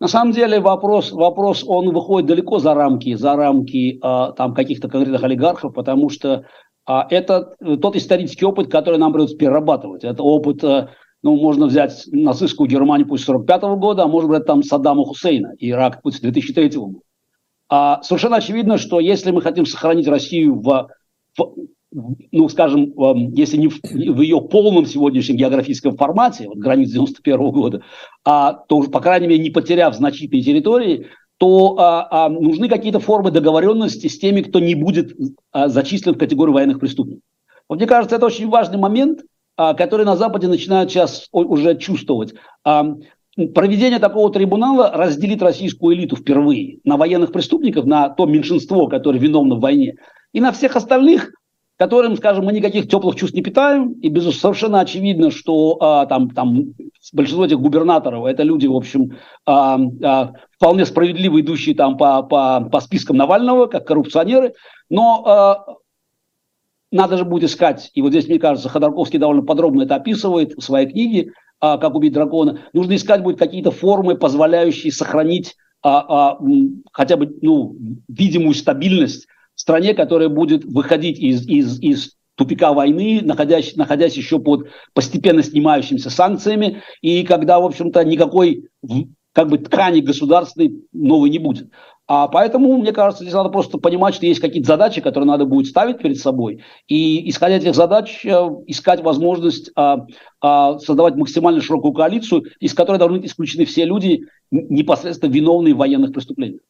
На 0.00 0.08
самом 0.08 0.32
деле 0.32 0.60
вопрос, 0.60 1.12
вопрос 1.12 1.64
он 1.66 1.92
выходит 1.92 2.28
далеко 2.28 2.58
за 2.58 2.74
рамки, 2.74 3.14
за 3.14 3.36
рамки 3.36 3.96
э, 4.02 4.32
там 4.36 4.54
каких-то 4.54 4.88
конкретных 4.88 5.22
олигархов, 5.22 5.72
потому 5.72 6.10
что 6.10 6.46
э, 6.88 6.92
это 7.10 7.54
тот 7.80 7.94
исторический 7.96 8.44
опыт, 8.44 8.70
который 8.70 8.98
нам 8.98 9.12
придется 9.12 9.36
перерабатывать. 9.36 10.02
Это 10.02 10.22
опыт, 10.22 10.64
э, 10.64 10.88
ну, 11.22 11.36
можно 11.36 11.66
взять 11.66 12.04
нацистскую 12.08 12.68
Германию 12.68 13.06
пусть 13.06 13.24
45 13.24 13.62
-го 13.62 13.76
года, 13.76 14.02
а 14.02 14.08
может 14.08 14.28
быть 14.28 14.44
там 14.44 14.62
Саддама 14.62 15.04
Хусейна, 15.04 15.52
Ирак 15.58 16.02
пусть 16.02 16.20
2003 16.22 16.76
года. 16.76 16.98
А 17.68 18.02
совершенно 18.02 18.36
очевидно, 18.36 18.78
что 18.78 19.00
если 19.00 19.30
мы 19.30 19.42
хотим 19.42 19.64
сохранить 19.64 20.08
Россию 20.08 20.60
в, 20.60 20.88
в 21.38 21.54
ну, 22.32 22.48
скажем, 22.48 22.92
если 23.34 23.56
не 23.56 23.68
в, 23.68 23.80
в 23.82 24.20
ее 24.20 24.40
полном 24.40 24.86
сегодняшнем 24.86 25.36
географическом 25.36 25.96
формате, 25.96 26.46
вот 26.48 26.58
границ 26.58 26.90
91 26.90 27.50
года, 27.50 27.82
а, 28.24 28.52
то, 28.52 28.82
по 28.82 29.00
крайней 29.00 29.28
мере, 29.28 29.42
не 29.42 29.50
потеряв 29.50 29.94
значительные 29.94 30.42
территории, 30.42 31.06
то 31.38 31.76
а, 31.78 32.26
а, 32.26 32.28
нужны 32.28 32.68
какие-то 32.68 33.00
формы 33.00 33.30
договоренности 33.30 34.08
с 34.08 34.18
теми, 34.18 34.42
кто 34.42 34.60
не 34.60 34.74
будет 34.74 35.16
а, 35.52 35.68
зачислен 35.68 36.14
в 36.14 36.18
категорию 36.18 36.54
военных 36.54 36.80
преступников. 36.80 37.22
Вот 37.68 37.78
мне 37.78 37.86
кажется, 37.86 38.16
это 38.16 38.26
очень 38.26 38.48
важный 38.48 38.78
момент, 38.78 39.20
а, 39.56 39.74
который 39.74 40.04
на 40.04 40.16
Западе 40.16 40.48
начинают 40.48 40.90
сейчас 40.90 41.28
уже 41.32 41.76
чувствовать. 41.76 42.34
А, 42.64 42.96
проведение 43.54 43.98
такого 43.98 44.32
трибунала 44.32 44.90
разделит 44.92 45.42
российскую 45.42 45.96
элиту 45.96 46.16
впервые 46.16 46.78
на 46.84 46.96
военных 46.96 47.32
преступников, 47.32 47.84
на 47.84 48.08
то 48.08 48.26
меньшинство, 48.26 48.88
которое 48.88 49.18
виновно 49.18 49.56
в 49.56 49.60
войне, 49.60 49.94
и 50.32 50.40
на 50.40 50.52
всех 50.52 50.76
остальных, 50.76 51.32
которым, 51.76 52.16
скажем, 52.16 52.44
мы 52.44 52.52
никаких 52.52 52.88
теплых 52.88 53.16
чувств 53.16 53.34
не 53.34 53.42
питаем, 53.42 53.92
и 53.94 54.08
безусловно 54.08 54.40
совершенно 54.40 54.80
очевидно, 54.80 55.30
что 55.30 55.76
а, 55.80 56.06
там, 56.06 56.30
там 56.30 56.74
большинство 57.12 57.44
этих 57.44 57.58
губернаторов 57.58 58.26
это 58.26 58.42
люди, 58.42 58.66
в 58.66 58.76
общем, 58.76 59.16
а, 59.44 59.78
а, 60.02 60.32
вполне 60.52 60.86
справедливо 60.86 61.40
идущие 61.40 61.74
там 61.74 61.96
по, 61.96 62.22
по, 62.22 62.60
по 62.60 62.80
спискам 62.80 63.16
Навального, 63.16 63.66
как 63.66 63.86
коррупционеры, 63.86 64.54
но 64.88 65.24
а, 65.26 65.66
надо 66.92 67.16
же 67.16 67.24
будет 67.24 67.50
искать, 67.50 67.90
и 67.94 68.02
вот 68.02 68.10
здесь, 68.10 68.28
мне 68.28 68.38
кажется, 68.38 68.68
Ходорковский 68.68 69.18
довольно 69.18 69.42
подробно 69.42 69.82
это 69.82 69.96
описывает 69.96 70.54
в 70.54 70.60
своей 70.60 70.88
книге, 70.88 71.32
а, 71.58 71.78
как 71.78 71.96
убить 71.96 72.12
дракона, 72.12 72.60
нужно 72.72 72.94
искать 72.94 73.22
будет 73.22 73.38
какие-то 73.38 73.72
формы, 73.72 74.16
позволяющие 74.16 74.92
сохранить 74.92 75.56
а, 75.82 76.32
а, 76.32 76.38
хотя 76.92 77.16
бы 77.16 77.36
ну, 77.42 77.76
видимую 78.08 78.54
стабильность 78.54 79.26
стране, 79.64 79.94
которая 79.94 80.28
будет 80.28 80.64
выходить 80.64 81.18
из, 81.18 81.46
из, 81.48 81.80
из 81.80 82.16
тупика 82.36 82.74
войны, 82.74 83.20
находясь, 83.22 83.76
находясь 83.76 84.14
еще 84.16 84.38
под 84.38 84.68
постепенно 84.92 85.42
снимающимися 85.42 86.10
санкциями, 86.10 86.82
и 87.00 87.24
когда, 87.24 87.58
в 87.58 87.64
общем-то, 87.64 88.04
никакой 88.04 88.68
как 89.32 89.48
бы 89.48 89.56
ткани 89.58 90.00
государственной 90.00 90.82
новой 90.92 91.30
не 91.30 91.38
будет. 91.38 91.70
А 92.06 92.28
поэтому, 92.28 92.76
мне 92.76 92.92
кажется, 92.92 93.24
здесь 93.24 93.32
надо 93.32 93.48
просто 93.48 93.78
понимать, 93.78 94.14
что 94.14 94.26
есть 94.26 94.40
какие-то 94.40 94.68
задачи, 94.68 95.00
которые 95.00 95.26
надо 95.26 95.46
будет 95.46 95.66
ставить 95.66 95.98
перед 95.98 96.18
собой, 96.18 96.62
и 96.86 97.30
исходя 97.30 97.56
из 97.56 97.62
этих 97.62 97.74
задач, 97.74 98.20
э, 98.26 98.30
искать 98.66 99.02
возможность 99.02 99.70
а, 99.74 100.04
а, 100.42 100.78
создавать 100.78 101.16
максимально 101.16 101.62
широкую 101.62 101.94
коалицию, 101.94 102.42
из 102.60 102.74
которой 102.74 102.98
должны 102.98 103.20
быть 103.20 103.30
исключены 103.30 103.64
все 103.64 103.86
люди, 103.86 104.26
непосредственно 104.50 105.32
виновные 105.32 105.72
в 105.72 105.78
военных 105.78 106.12
преступлениях. 106.12 106.60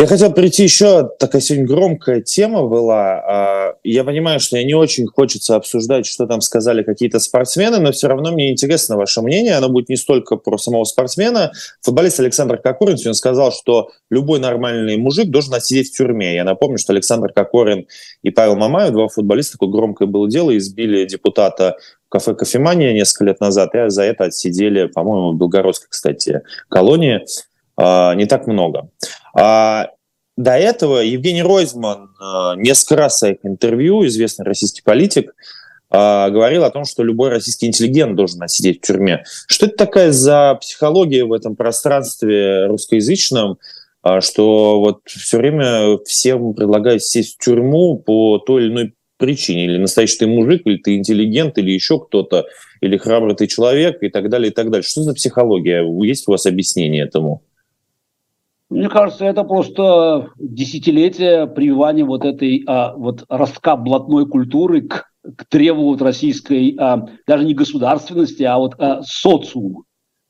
Я 0.00 0.06
хотел 0.06 0.32
прийти 0.32 0.62
еще, 0.62 1.10
такая 1.18 1.42
сегодня 1.42 1.66
громкая 1.66 2.20
тема 2.20 2.68
была. 2.68 3.14
А, 3.18 3.74
я 3.82 4.04
понимаю, 4.04 4.38
что 4.38 4.56
я 4.56 4.62
не 4.62 4.74
очень 4.74 5.08
хочется 5.08 5.56
обсуждать, 5.56 6.06
что 6.06 6.28
там 6.28 6.40
сказали 6.40 6.84
какие-то 6.84 7.18
спортсмены, 7.18 7.80
но 7.80 7.90
все 7.90 8.06
равно 8.06 8.30
мне 8.30 8.52
интересно 8.52 8.96
ваше 8.96 9.22
мнение. 9.22 9.56
Оно 9.56 9.68
будет 9.68 9.88
не 9.88 9.96
столько 9.96 10.36
про 10.36 10.56
самого 10.56 10.84
спортсмена. 10.84 11.50
Футболист 11.80 12.20
Александр 12.20 12.58
Кокорин 12.58 12.96
сегодня 12.96 13.14
сказал, 13.14 13.50
что 13.50 13.90
любой 14.08 14.38
нормальный 14.38 14.96
мужик 14.98 15.30
должен 15.30 15.54
отсидеть 15.54 15.88
в 15.88 15.96
тюрьме. 15.96 16.36
Я 16.36 16.44
напомню, 16.44 16.78
что 16.78 16.92
Александр 16.92 17.32
Кокорин 17.32 17.88
и 18.22 18.30
Павел 18.30 18.54
Мамаев, 18.54 18.92
два 18.92 19.08
футболиста, 19.08 19.54
такое 19.54 19.70
громкое 19.70 20.06
было 20.06 20.30
дело, 20.30 20.56
избили 20.56 21.06
депутата 21.06 21.76
в 22.06 22.10
кафе 22.10 22.36
«Кофемания» 22.36 22.92
несколько 22.92 23.24
лет 23.24 23.40
назад, 23.40 23.74
и 23.74 23.88
за 23.88 24.04
это 24.04 24.26
отсидели, 24.26 24.86
по-моему, 24.86 25.32
в 25.32 25.36
Белгородской, 25.36 25.88
кстати, 25.90 26.42
колонии. 26.68 27.22
А, 27.80 28.14
не 28.14 28.26
так 28.26 28.46
много. 28.46 28.90
А, 29.38 29.90
до 30.36 30.52
этого 30.52 30.98
Евгений 30.98 31.42
Ройзман 31.42 32.10
а, 32.20 32.56
несколько 32.56 32.96
раз 32.96 33.14
в 33.14 33.18
своих 33.18 33.38
интервью, 33.44 34.04
известный 34.06 34.44
российский 34.44 34.82
политик, 34.82 35.34
говорил 35.90 36.64
о 36.64 36.70
том, 36.70 36.84
что 36.84 37.02
любой 37.02 37.30
российский 37.30 37.66
интеллигент 37.66 38.14
должен 38.14 38.46
сидеть 38.46 38.82
в 38.82 38.86
тюрьме. 38.86 39.24
Что 39.46 39.64
это 39.64 39.76
такая 39.78 40.12
за 40.12 40.58
психология 40.60 41.24
в 41.24 41.32
этом 41.32 41.56
пространстве 41.56 42.66
русскоязычном, 42.66 43.56
что 44.20 44.80
вот 44.80 45.00
все 45.06 45.38
время 45.38 45.96
всем 46.04 46.52
предлагают 46.52 47.02
сесть 47.02 47.36
в 47.36 47.42
тюрьму 47.42 47.96
по 47.96 48.36
той 48.36 48.64
или 48.64 48.70
иной 48.70 48.94
причине. 49.16 49.64
Или 49.64 49.78
настоящий 49.78 50.18
ты 50.18 50.26
мужик, 50.26 50.60
или 50.66 50.76
ты 50.76 50.96
интеллигент, 50.96 51.56
или 51.56 51.70
еще 51.70 51.98
кто-то, 51.98 52.44
или 52.82 52.98
храбрый 52.98 53.34
ты 53.34 53.46
человек, 53.46 54.02
и 54.02 54.10
так 54.10 54.28
далее, 54.28 54.50
и 54.50 54.54
так 54.54 54.68
далее. 54.68 54.84
Что 54.86 55.02
за 55.02 55.14
психология? 55.14 55.82
Есть 56.04 56.28
у 56.28 56.32
вас 56.32 56.44
объяснение 56.44 57.04
этому? 57.04 57.42
Мне 58.70 58.88
кажется, 58.88 59.24
это 59.24 59.44
просто 59.44 60.28
десятилетие 60.36 61.46
прививания 61.46 62.04
вот 62.04 62.24
этой 62.24 62.64
а, 62.66 62.94
вот 62.94 63.24
ростка 63.28 63.76
блатной 63.76 64.26
культуры 64.26 64.82
к, 64.82 65.06
к 65.36 65.46
требу 65.48 65.84
вот 65.84 66.02
российской 66.02 66.76
а, 66.78 67.06
даже 67.26 67.44
не 67.44 67.54
государственности, 67.54 68.42
а 68.42 68.58
вот 68.58 68.74
а, 68.78 69.00
социума. 69.02 69.84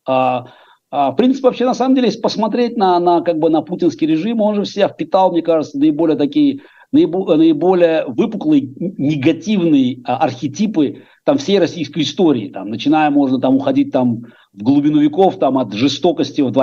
А, 0.07 0.47
а, 0.91 1.11
в 1.11 1.17
принципе, 1.17 1.49
вообще, 1.49 1.67
на 1.67 1.75
самом 1.75 1.97
деле, 1.97 2.07
если 2.07 2.21
посмотреть 2.21 2.77
на, 2.77 2.99
на, 3.01 3.23
как 3.23 3.39
бы, 3.39 3.51
на 3.51 3.61
путинский 3.63 4.07
режим, 4.07 4.41
он 4.41 4.55
же 4.55 4.65
себя 4.65 4.89
впитал, 4.89 5.33
мне 5.33 5.43
кажется, 5.43 5.79
наиболее 5.79 6.17
такие 6.17 6.61
наиболее 6.91 8.07
выпуклые 8.07 8.63
негативные 8.79 10.01
а, 10.05 10.19
архетипы 10.19 11.03
там 11.25 11.37
всей 11.37 11.59
российской 11.59 12.03
истории, 12.03 12.49
там, 12.49 12.71
начиная 12.71 13.11
можно 13.11 13.39
там 13.39 13.57
уходить 13.57 13.93
там 13.93 14.23
в 14.59 14.63
глубину 14.63 15.01
веков, 15.01 15.39
там 15.39 15.57
от 15.57 15.73
жестокости 15.73 16.41
вот, 16.41 16.57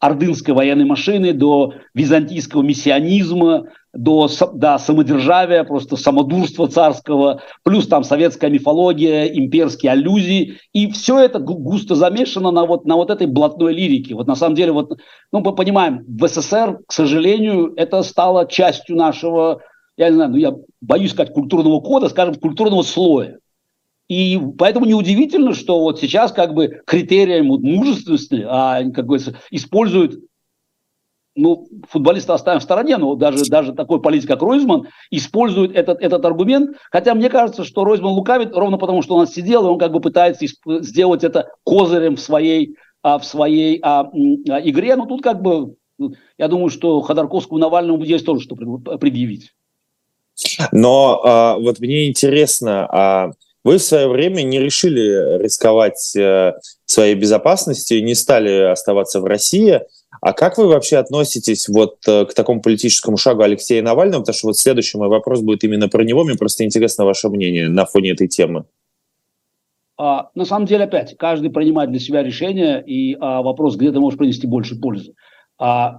ордынской 0.00 0.54
военной 0.54 0.86
машины 0.86 1.34
до 1.34 1.74
византийского 1.94 2.62
миссионизма, 2.62 3.66
до, 3.92 4.28
до 4.54 4.78
самодержавия, 4.78 5.64
просто 5.64 5.96
самодурства 5.96 6.66
царского, 6.66 7.42
плюс 7.62 7.88
там 7.88 8.04
советская 8.04 8.50
мифология, 8.50 9.26
имперские 9.26 9.92
аллюзии, 9.92 10.58
и 10.72 10.90
все 10.90 11.20
это 11.20 11.38
густо 11.38 11.94
замешано 11.94 12.50
на 12.50 12.64
вот, 12.64 12.86
на 12.86 12.96
вот 12.96 13.10
этой 13.10 13.26
блатной 13.26 13.74
лирике. 13.74 14.14
Вот 14.14 14.26
на 14.26 14.34
самом 14.34 14.54
деле, 14.54 14.72
вот, 14.72 14.98
ну, 15.30 15.40
мы 15.40 15.54
понимаем, 15.54 16.04
в 16.06 16.26
СССР, 16.26 16.80
к 16.86 16.92
сожалению, 16.92 17.74
это 17.76 18.02
стало 18.02 18.46
частью 18.46 18.96
нашего, 18.96 19.60
я 19.98 20.08
не 20.08 20.14
знаю, 20.14 20.30
ну, 20.30 20.36
я 20.36 20.54
боюсь 20.80 21.12
сказать 21.12 21.34
культурного 21.34 21.80
кода, 21.80 22.08
скажем, 22.08 22.34
культурного 22.36 22.82
слоя. 22.82 23.38
И 24.08 24.40
поэтому 24.58 24.86
неудивительно, 24.86 25.52
что 25.52 25.80
вот 25.80 25.98
сейчас 25.98 26.32
как 26.32 26.54
бы 26.54 26.80
критерием 26.86 27.46
мужественности 27.46 28.44
а, 28.46 28.82
как 28.90 29.06
говорится, 29.06 29.36
используют 29.50 30.20
ну, 31.36 31.68
футболиста 31.88 32.34
оставим 32.34 32.60
в 32.60 32.62
стороне, 32.62 32.96
но 32.96 33.14
даже, 33.14 33.44
даже 33.44 33.72
такой 33.74 34.00
политик, 34.00 34.28
как 34.28 34.42
Ройзман, 34.42 34.88
использует 35.10 35.76
этот, 35.76 36.00
этот 36.00 36.24
аргумент. 36.24 36.78
Хотя 36.90 37.14
мне 37.14 37.28
кажется, 37.28 37.62
что 37.62 37.84
Ройзман 37.84 38.12
лукавит 38.12 38.54
ровно 38.54 38.78
потому, 38.78 39.02
что 39.02 39.16
он 39.16 39.26
сидел, 39.26 39.66
и 39.66 39.70
он 39.70 39.78
как 39.78 39.92
бы 39.92 40.00
пытается 40.00 40.46
сделать 40.80 41.24
это 41.24 41.50
козырем 41.64 42.16
в 42.16 42.20
своей, 42.20 42.76
а, 43.02 43.18
в 43.18 43.24
своей 43.26 43.78
а, 43.82 44.00
а, 44.00 44.60
игре. 44.62 44.96
Но 44.96 45.04
тут 45.04 45.22
как 45.22 45.42
бы, 45.42 45.76
я 46.38 46.48
думаю, 46.48 46.70
что 46.70 47.02
Ходорковскому 47.02 47.58
Навальному 47.58 48.02
есть 48.02 48.24
тоже 48.24 48.40
что 48.40 48.56
предъявить. 48.56 49.52
Но 50.72 51.20
а, 51.22 51.56
вот 51.58 51.80
мне 51.80 52.08
интересно, 52.08 52.88
а 52.90 53.30
вы 53.66 53.78
в 53.78 53.82
свое 53.82 54.06
время 54.06 54.42
не 54.42 54.60
решили 54.60 55.42
рисковать 55.42 56.14
э, 56.14 56.52
своей 56.84 57.16
безопасностью, 57.16 58.04
не 58.04 58.14
стали 58.14 58.70
оставаться 58.70 59.20
в 59.20 59.24
России. 59.24 59.80
А 60.20 60.32
как 60.32 60.56
вы 60.56 60.68
вообще 60.68 60.98
относитесь 60.98 61.68
вот 61.68 61.96
э, 62.06 62.26
к 62.26 62.34
такому 62.34 62.62
политическому 62.62 63.16
шагу 63.16 63.42
Алексея 63.42 63.82
Навального? 63.82 64.20
Потому 64.20 64.34
что 64.36 64.46
вот 64.46 64.56
следующий 64.56 64.98
мой 64.98 65.08
вопрос 65.08 65.40
будет 65.40 65.64
именно 65.64 65.88
про 65.88 66.04
него. 66.04 66.22
Мне 66.22 66.36
просто 66.36 66.64
интересно 66.64 67.04
ваше 67.04 67.28
мнение 67.28 67.68
на 67.68 67.86
фоне 67.86 68.12
этой 68.12 68.28
темы. 68.28 68.66
А, 69.98 70.30
на 70.36 70.44
самом 70.44 70.66
деле, 70.66 70.84
опять, 70.84 71.16
каждый 71.18 71.50
принимает 71.50 71.90
для 71.90 71.98
себя 71.98 72.22
решение, 72.22 72.80
и 72.86 73.16
а, 73.18 73.42
вопрос, 73.42 73.74
где 73.74 73.90
ты 73.90 73.98
можешь 73.98 74.16
принести 74.16 74.46
больше 74.46 74.76
пользы. 74.78 75.14
А, 75.58 75.96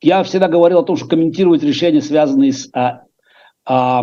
я 0.00 0.22
всегда 0.22 0.48
говорил 0.48 0.78
о 0.78 0.84
том, 0.84 0.96
что 0.96 1.08
комментировать 1.08 1.62
решения, 1.62 2.00
связанные 2.00 2.54
с 2.54 2.70
а, 2.72 3.02
а, 3.66 4.02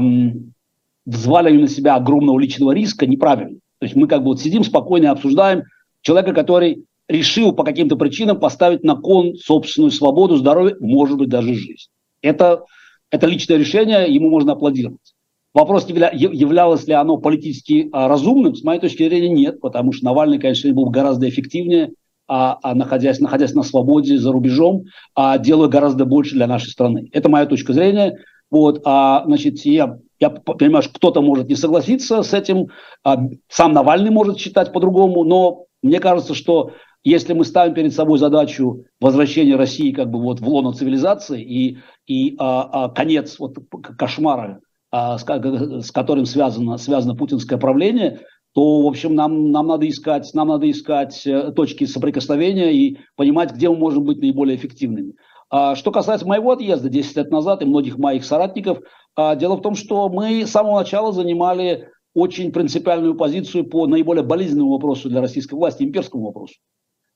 взваливаем 1.05 1.61
на 1.61 1.67
себя 1.67 1.95
огромного 1.95 2.39
личного 2.39 2.71
риска, 2.71 3.05
неправильно. 3.05 3.59
То 3.79 3.85
есть 3.85 3.95
мы 3.95 4.07
как 4.07 4.21
бы 4.21 4.27
вот 4.27 4.41
сидим 4.41 4.63
спокойно 4.63 5.05
и 5.05 5.09
обсуждаем 5.09 5.63
человека, 6.01 6.33
который 6.33 6.85
решил 7.07 7.53
по 7.53 7.63
каким-то 7.63 7.95
причинам 7.95 8.39
поставить 8.39 8.83
на 8.83 8.95
кон 8.95 9.35
собственную 9.35 9.91
свободу, 9.91 10.37
здоровье, 10.37 10.75
может 10.79 11.17
быть, 11.17 11.29
даже 11.29 11.53
жизнь. 11.53 11.89
Это, 12.21 12.63
это 13.11 13.27
личное 13.27 13.57
решение, 13.57 14.11
ему 14.11 14.29
можно 14.29 14.53
аплодировать. 14.53 15.13
Вопрос, 15.53 15.87
являлось 15.87 16.85
ли 16.85 16.93
оно 16.93 17.17
политически 17.17 17.87
а, 17.93 18.09
разумным, 18.09 18.55
с 18.55 18.63
моей 18.63 18.81
точки 18.81 19.07
зрения, 19.07 19.29
нет, 19.29 19.61
потому 19.61 19.93
что 19.93 20.03
Навальный, 20.03 20.37
конечно, 20.37 20.73
был 20.73 20.89
гораздо 20.89 21.29
эффективнее, 21.29 21.91
а, 22.27 22.57
а 22.61 22.75
находясь, 22.75 23.19
находясь 23.19 23.53
на 23.53 23.63
свободе 23.63 24.17
за 24.17 24.31
рубежом, 24.33 24.85
а 25.13 25.37
делая 25.37 25.69
гораздо 25.69 26.05
больше 26.05 26.35
для 26.35 26.47
нашей 26.47 26.71
страны. 26.71 27.07
Это 27.13 27.29
моя 27.29 27.45
точка 27.45 27.71
зрения. 27.71 28.17
Вот, 28.51 28.81
а, 28.83 29.23
значит, 29.27 29.59
я 29.65 29.97
я 30.19 30.29
понимаю, 30.29 30.83
что 30.83 30.93
кто-то 30.93 31.21
может 31.21 31.47
не 31.47 31.55
согласиться 31.55 32.23
с 32.23 32.33
этим, 32.33 32.67
а 33.03 33.17
сам 33.49 33.73
Навальный 33.73 34.11
может 34.11 34.37
считать 34.37 34.71
по-другому, 34.71 35.23
но 35.23 35.65
мне 35.81 35.99
кажется, 35.99 36.33
что 36.33 36.71
если 37.03 37.33
мы 37.33 37.45
ставим 37.45 37.73
перед 37.73 37.93
собой 37.93 38.17
задачу 38.17 38.85
возвращения 38.99 39.55
России 39.55 39.91
как 39.91 40.09
бы 40.09 40.19
вот 40.19 40.39
в 40.39 40.47
лоно 40.47 40.73
цивилизации 40.73 41.41
и, 41.41 41.77
и 42.07 42.35
а, 42.39 42.85
а, 42.85 42.89
конец 42.89 43.37
вот 43.39 43.57
кошмара 43.97 44.61
с, 44.91 45.23
с 45.23 45.91
которым 45.91 46.25
связано, 46.25 46.77
связано 46.77 47.15
путинское 47.15 47.59
правление, 47.59 48.21
то, 48.53 48.81
в 48.81 48.87
общем, 48.87 49.13
нам, 49.13 49.51
нам, 49.51 49.67
надо 49.67 49.87
искать, 49.87 50.33
нам 50.33 50.47
надо 50.47 50.71
искать 50.71 51.27
э, 51.27 51.51
точки 51.51 51.83
соприкосновения 51.83 52.71
и 52.71 52.97
понимать, 53.17 53.51
где 53.51 53.69
мы 53.69 53.75
можем 53.75 54.05
быть 54.05 54.21
наиболее 54.21 54.55
эффективными. 54.55 55.13
А 55.49 55.75
что 55.75 55.91
касается 55.91 56.27
моего 56.27 56.51
отъезда 56.51 56.89
10 56.89 57.17
лет 57.17 57.31
назад 57.31 57.61
и 57.61 57.65
многих 57.65 57.97
моих 57.97 58.25
соратников, 58.25 58.79
а, 59.15 59.35
дело 59.35 59.55
в 59.55 59.61
том, 59.61 59.75
что 59.75 60.09
мы 60.09 60.45
с 60.45 60.51
самого 60.51 60.79
начала 60.79 61.11
занимали 61.11 61.89
очень 62.13 62.51
принципиальную 62.51 63.15
позицию 63.15 63.65
по 63.69 63.87
наиболее 63.87 64.23
болезненному 64.23 64.71
вопросу 64.71 65.09
для 65.09 65.21
российской 65.21 65.55
власти, 65.55 65.83
имперскому 65.83 66.25
вопросу. 66.25 66.55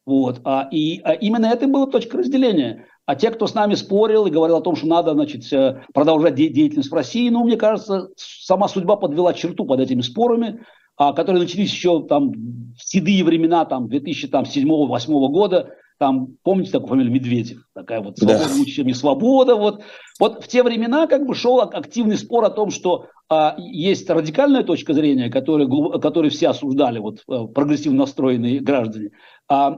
Вот. 0.06 0.42
А, 0.44 0.68
и 0.72 1.02
именно 1.22 1.48
это 1.48 1.68
была 1.68 1.88
точка 1.88 2.18
разделения. 2.18 2.86
А 3.06 3.16
те, 3.16 3.32
кто 3.32 3.48
с 3.48 3.56
нами 3.56 3.74
спорил 3.74 4.28
и 4.28 4.32
говорил 4.32 4.58
о 4.58 4.62
том, 4.62 4.76
что 4.76 4.88
надо 4.88 5.14
значит, 5.14 5.52
э, 5.52 5.82
продолжать 5.94 6.36
де- 6.36 6.50
деятельность 6.50 6.92
в 6.92 6.94
России, 6.94 7.30
ну, 7.30 7.44
мне 7.44 7.58
кажется, 7.58 8.10
сама 8.16 8.68
судьба 8.68 8.98
подвела 8.98 9.34
черту 9.34 9.66
под 9.66 9.80
этими 9.80 10.02
спорами 10.02 10.62
которые 11.00 11.44
начались 11.44 11.72
еще 11.72 12.06
там 12.08 12.32
в 12.32 12.84
седые 12.84 13.24
времена, 13.24 13.64
там 13.66 13.88
2007-2008 13.88 15.28
года, 15.30 15.76
там, 16.00 16.38
помните 16.44 16.72
такую 16.72 16.88
фамилию 16.88 17.14
Медведев? 17.14 17.68
Такая 17.76 18.02
вот 18.02 18.18
свобода 18.18 18.46
да. 18.48 18.84
не 18.84 18.94
свобода. 18.94 19.56
Вот. 19.56 19.84
вот 20.20 20.44
в 20.44 20.48
те 20.48 20.64
времена 20.64 21.08
как 21.08 21.28
бы 21.28 21.36
шел 21.36 21.60
активный 21.60 22.18
спор 22.18 22.46
о 22.46 22.50
том, 22.50 22.72
что 22.72 23.08
а, 23.30 23.56
есть 23.58 24.10
радикальная 24.10 24.64
точка 24.64 24.94
зрения, 24.94 25.30
которую, 25.30 26.00
которую 26.00 26.32
все 26.32 26.48
осуждали, 26.48 27.00
вот 27.00 27.24
э, 27.30 27.48
прогрессивно 27.54 28.00
настроенные 28.00 28.62
граждане, 28.62 29.12
а, 29.50 29.78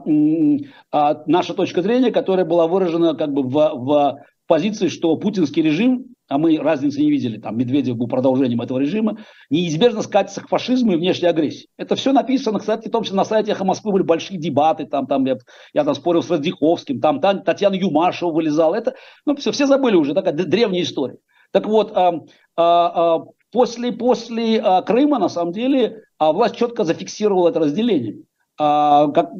а 0.92 1.22
наша 1.26 1.54
точка 1.54 1.82
зрения, 1.82 2.12
которая 2.12 2.46
была 2.46 2.68
выражена 2.68 3.14
как 3.14 3.32
бы 3.32 3.42
в, 3.42 3.52
в 3.52 4.22
позиции, 4.46 4.88
что 4.88 5.16
путинский 5.16 5.62
режим 5.62 6.06
а 6.32 6.38
мы 6.38 6.58
разницы 6.58 7.00
не 7.00 7.10
видели, 7.10 7.38
там 7.38 7.58
Медведев 7.58 7.96
был 7.96 8.08
продолжением 8.08 8.60
этого 8.62 8.78
режима, 8.78 9.18
неизбежно 9.50 10.02
скатится 10.02 10.40
к 10.40 10.48
фашизму 10.48 10.92
и 10.92 10.96
внешней 10.96 11.28
агрессии. 11.28 11.68
Это 11.76 11.94
все 11.94 12.12
написано, 12.12 12.58
кстати, 12.58 12.88
в 12.88 12.90
том 12.90 13.02
числе 13.02 13.16
на 13.16 13.24
сайте 13.24 13.52
«Эхо 13.52 13.64
Москвы» 13.64 13.92
были 13.92 14.02
большие 14.02 14.38
дебаты, 14.38 14.86
там, 14.86 15.06
там 15.06 15.24
я, 15.26 15.36
я 15.74 15.84
там 15.84 15.94
спорил 15.94 16.22
с 16.22 16.30
Раздиховским, 16.30 17.00
там, 17.00 17.20
там 17.20 17.42
Татьяна 17.42 17.74
Юмашева 17.74 18.30
вылезала, 18.30 18.74
это, 18.74 18.94
ну, 19.26 19.36
все, 19.36 19.52
все 19.52 19.66
забыли 19.66 19.96
уже, 19.96 20.14
такая 20.14 20.32
древняя 20.32 20.82
история. 20.82 21.18
Так 21.52 21.66
вот, 21.66 21.92
а, 21.94 22.14
а, 22.56 23.16
а, 23.16 23.24
после, 23.50 23.92
после 23.92 24.60
а, 24.60 24.82
Крыма, 24.82 25.18
на 25.18 25.28
самом 25.28 25.52
деле, 25.52 26.02
а, 26.18 26.32
власть 26.32 26.56
четко 26.56 26.84
зафиксировала 26.84 27.50
это 27.50 27.60
разделение. 27.60 28.22
А, 28.58 29.08
как, 29.08 29.30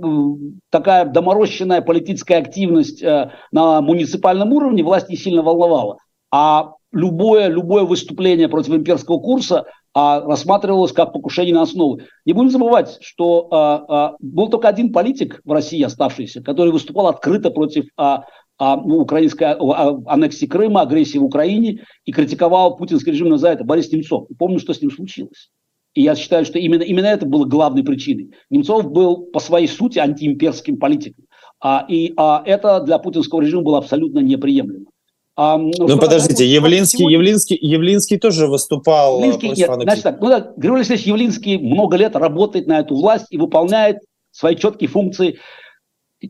такая 0.71 1.05
доморощенная 1.05 1.81
политическая 1.81 2.37
активность 2.37 3.03
а, 3.03 3.33
на 3.51 3.81
муниципальном 3.81 4.53
уровне 4.53 4.83
власть 4.83 5.09
не 5.09 5.17
сильно 5.17 5.43
волновала. 5.43 5.99
А 6.31 6.73
любое, 6.93 7.49
любое 7.49 7.85
выступление 7.85 8.49
против 8.49 8.75
имперского 8.75 9.19
курса 9.19 9.65
а, 9.95 10.21
рассматривалось 10.21 10.93
как 10.93 11.13
покушение 11.13 11.55
на 11.55 11.63
основу. 11.63 12.01
Не 12.25 12.33
будем 12.33 12.51
забывать, 12.51 12.99
что 13.01 13.49
а, 13.51 13.85
а, 13.89 14.17
был 14.21 14.49
только 14.49 14.69
один 14.69 14.93
политик 14.93 15.41
в 15.45 15.53
России 15.53 15.83
оставшийся, 15.83 16.43
который 16.43 16.73
выступал 16.73 17.09
открыто 17.09 17.51
против 17.51 17.87
а, 17.97 18.25
а, 18.59 18.77
ну, 18.77 18.99
украинской 18.99 19.45
а, 19.45 19.99
аннексии 20.07 20.47
Крыма, 20.47 20.83
агрессии 20.83 21.19
в 21.19 21.25
Украине 21.25 21.85
и 22.05 22.13
критиковал 22.13 22.77
путинский 22.77 23.13
режим 23.13 23.37
за 23.37 23.49
это 23.49 23.65
Борис 23.65 23.91
Немцов. 23.91 24.29
Помню, 24.39 24.59
что 24.61 24.73
с 24.73 24.81
ним 24.81 24.91
случилось. 24.91 25.51
И 25.95 26.03
я 26.03 26.15
считаю, 26.15 26.45
что 26.45 26.59
именно, 26.59 26.83
именно 26.83 27.07
это 27.07 27.27
было 27.27 27.45
главной 27.45 27.83
причиной. 27.83 28.31
Немцов 28.51 28.91
был 28.91 29.27
по 29.27 29.41
своей 29.41 29.69
сути 29.69 29.99
антиимперским 29.99 30.79
политиком. 30.79 31.25
А, 31.61 31.85
и 31.89 32.13
а, 32.17 32.43
это 32.47 32.81
для 32.81 32.99
путинского 32.99 33.41
режима 33.41 33.63
было 33.63 33.79
абсолютно 33.79 34.21
неприемлемо. 34.21 34.87
А, 35.35 35.57
ну, 35.57 35.73
ну 35.79 35.99
подождите, 35.99 36.47
Явлинский, 36.47 36.99
сегодня... 36.99 37.17
Явлинский, 37.17 37.59
Явлинский 37.59 38.19
тоже 38.19 38.47
выступал 38.47 39.19
Явлинский, 39.19 39.49
нет, 39.51 39.71
значит 39.81 40.03
так, 40.03 40.21
ну, 40.21 40.29
да, 40.29 40.53
Григорий 40.57 40.81
Алексеевич 40.81 41.07
Явлинский 41.07 41.57
много 41.57 41.97
лет 41.97 42.15
работает 42.17 42.67
на 42.67 42.81
эту 42.81 42.95
власть 42.95 43.27
и 43.31 43.39
выполняет 43.39 43.99
свои 44.31 44.57
четкие 44.57 44.89
функции. 44.89 45.39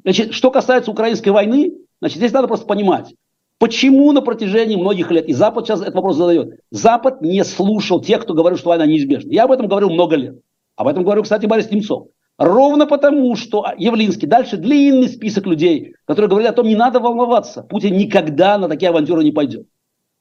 Значит, 0.04 0.34
что 0.34 0.52
касается 0.52 0.90
украинской 0.92 1.30
войны, 1.30 1.72
значит, 2.00 2.18
здесь 2.18 2.32
надо 2.32 2.46
просто 2.46 2.66
понимать, 2.66 3.12
почему 3.58 4.12
на 4.12 4.20
протяжении 4.20 4.76
многих 4.76 5.10
лет, 5.10 5.28
и 5.28 5.32
Запад 5.32 5.66
сейчас 5.66 5.80
этот 5.82 5.94
вопрос 5.96 6.16
задает, 6.16 6.60
Запад 6.70 7.22
не 7.22 7.44
слушал 7.44 8.00
тех, 8.00 8.22
кто 8.22 8.34
говорил, 8.34 8.56
что 8.56 8.68
война 8.68 8.86
неизбежна. 8.86 9.32
Я 9.32 9.44
об 9.44 9.52
этом 9.52 9.66
говорил 9.66 9.90
много 9.90 10.14
лет. 10.14 10.36
Об 10.76 10.86
этом 10.86 11.02
говорил, 11.02 11.24
кстати, 11.24 11.46
Борис 11.46 11.70
Немцов. 11.70 12.08
Ровно 12.42 12.88
потому, 12.88 13.36
что 13.36 13.64
Явлинский, 13.78 14.26
дальше 14.26 14.56
длинный 14.56 15.08
список 15.08 15.46
людей, 15.46 15.94
которые 16.06 16.28
говорят 16.28 16.54
о 16.54 16.56
том, 16.56 16.66
не 16.66 16.74
надо 16.74 16.98
волноваться, 16.98 17.62
Путин 17.62 17.96
никогда 17.96 18.58
на 18.58 18.68
такие 18.68 18.88
авантюры 18.88 19.22
не 19.22 19.30
пойдет. 19.30 19.68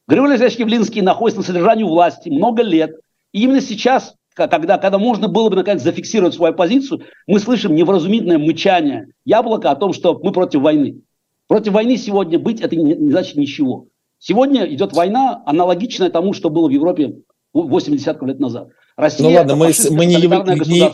Григорий 0.08 0.34
Алексеевич 0.34 0.60
Явлинский 0.60 1.02
находится 1.02 1.40
на 1.40 1.48
содержании 1.48 1.84
власти 1.84 2.30
много 2.30 2.62
лет. 2.62 2.92
И 3.32 3.42
именно 3.42 3.60
сейчас, 3.60 4.14
когда, 4.36 4.78
когда 4.78 5.00
можно 5.00 5.30
было 5.30 5.50
бы 5.50 5.56
наконец 5.56 5.82
зафиксировать 5.82 6.36
свою 6.36 6.54
позицию, 6.54 7.02
мы 7.26 7.40
слышим 7.40 7.74
невразумительное 7.74 8.38
мычание 8.38 9.08
яблока 9.26 9.72
о 9.72 9.76
том, 9.76 9.92
что 9.92 10.20
мы 10.22 10.32
против 10.32 10.62
войны. 10.62 11.02
Против 11.48 11.74
войны 11.74 11.98
сегодня 11.98 12.38
быть 12.38 12.62
это 12.62 12.76
не, 12.76 12.94
не 12.94 13.10
значит 13.10 13.36
ничего. 13.36 13.88
Сегодня 14.20 14.72
идет 14.72 14.94
война, 14.94 15.42
аналогичная 15.48 16.12
тому, 16.12 16.34
что 16.34 16.52
было 16.52 16.68
в 16.68 16.72
Европе 16.72 17.16
80 17.54 18.22
лет 18.22 18.40
назад. 18.40 18.68
Россия 18.96 19.28
ну 19.28 19.34
ладно, 19.34 19.56
мы, 19.56 19.72
мы 19.90 20.06
не, 20.06 20.18
не, 20.18 20.92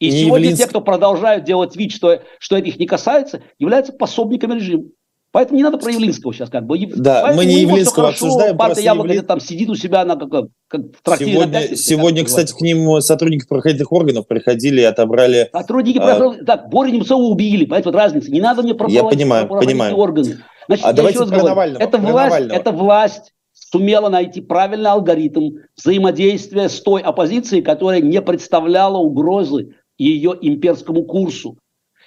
и 0.00 0.10
не 0.10 0.24
сегодня 0.24 0.46
Явлинск... 0.46 0.62
те, 0.62 0.68
кто 0.68 0.80
продолжают 0.80 1.44
делать 1.44 1.76
вид, 1.76 1.92
что, 1.92 2.22
что 2.38 2.56
это 2.56 2.66
их 2.66 2.78
не 2.78 2.86
касается, 2.86 3.42
являются 3.58 3.92
пособниками 3.92 4.54
режима. 4.54 4.84
Поэтому 5.32 5.58
не 5.58 5.62
надо 5.62 5.78
про 5.78 5.92
Явлинского 5.92 6.34
сейчас 6.34 6.50
как 6.50 6.66
бы. 6.66 6.76
Да, 6.96 7.20
Поэтому 7.22 7.36
мы 7.36 7.44
не 7.44 7.60
Явлинского 7.60 8.06
хорошо, 8.06 8.26
обсуждаем. 8.26 8.56
Партия 8.56 8.82
Яблоко 8.82 9.10
Явлин... 9.10 9.26
там 9.26 9.38
сидит 9.38 9.68
у 9.68 9.76
себя 9.76 10.04
на 10.04 10.16
как, 10.16 10.46
как 10.66 10.80
в 10.80 11.02
трактире 11.04 11.32
Сегодня, 11.32 11.52
на 11.52 11.60
пятнице, 11.60 11.82
сегодня 11.84 12.24
кстати, 12.24 12.52
к 12.52 12.60
ним 12.60 13.00
сотрудники 13.00 13.46
правоохранительных 13.46 13.92
органов 13.92 14.26
приходили 14.26 14.80
и 14.80 14.84
отобрали... 14.84 15.48
Сотрудники 15.52 15.98
а... 15.98 16.00
правоохранительных... 16.00 16.46
Так, 16.46 16.68
Боря 16.70 16.90
Немцова 16.90 17.22
убили, 17.22 17.64
понимаете, 17.64 17.90
вот 17.90 17.94
разница. 17.94 18.32
Не 18.32 18.40
надо 18.40 18.62
мне 18.62 18.74
про 18.74 18.90
Я 18.90 19.04
понимаю, 19.04 19.46
понимаю. 19.46 19.96
органы. 19.96 20.38
Значит, 20.66 20.84
а 20.84 20.92
давайте 20.92 21.18
про 21.26 21.42
Навального. 21.44 21.82
Это 21.82 21.98
про 21.98 22.10
власть, 22.10 22.30
Навального. 22.30 22.58
это 22.58 22.72
власть 22.72 23.32
сумела 23.52 24.08
найти 24.08 24.40
правильный 24.40 24.90
алгоритм 24.90 25.58
взаимодействия 25.76 26.68
с 26.68 26.80
той 26.80 27.02
оппозицией, 27.02 27.62
которая 27.62 28.00
не 28.00 28.20
представляла 28.20 28.98
угрозы 28.98 29.76
ее 30.04 30.36
имперскому 30.40 31.04
курсу. 31.04 31.58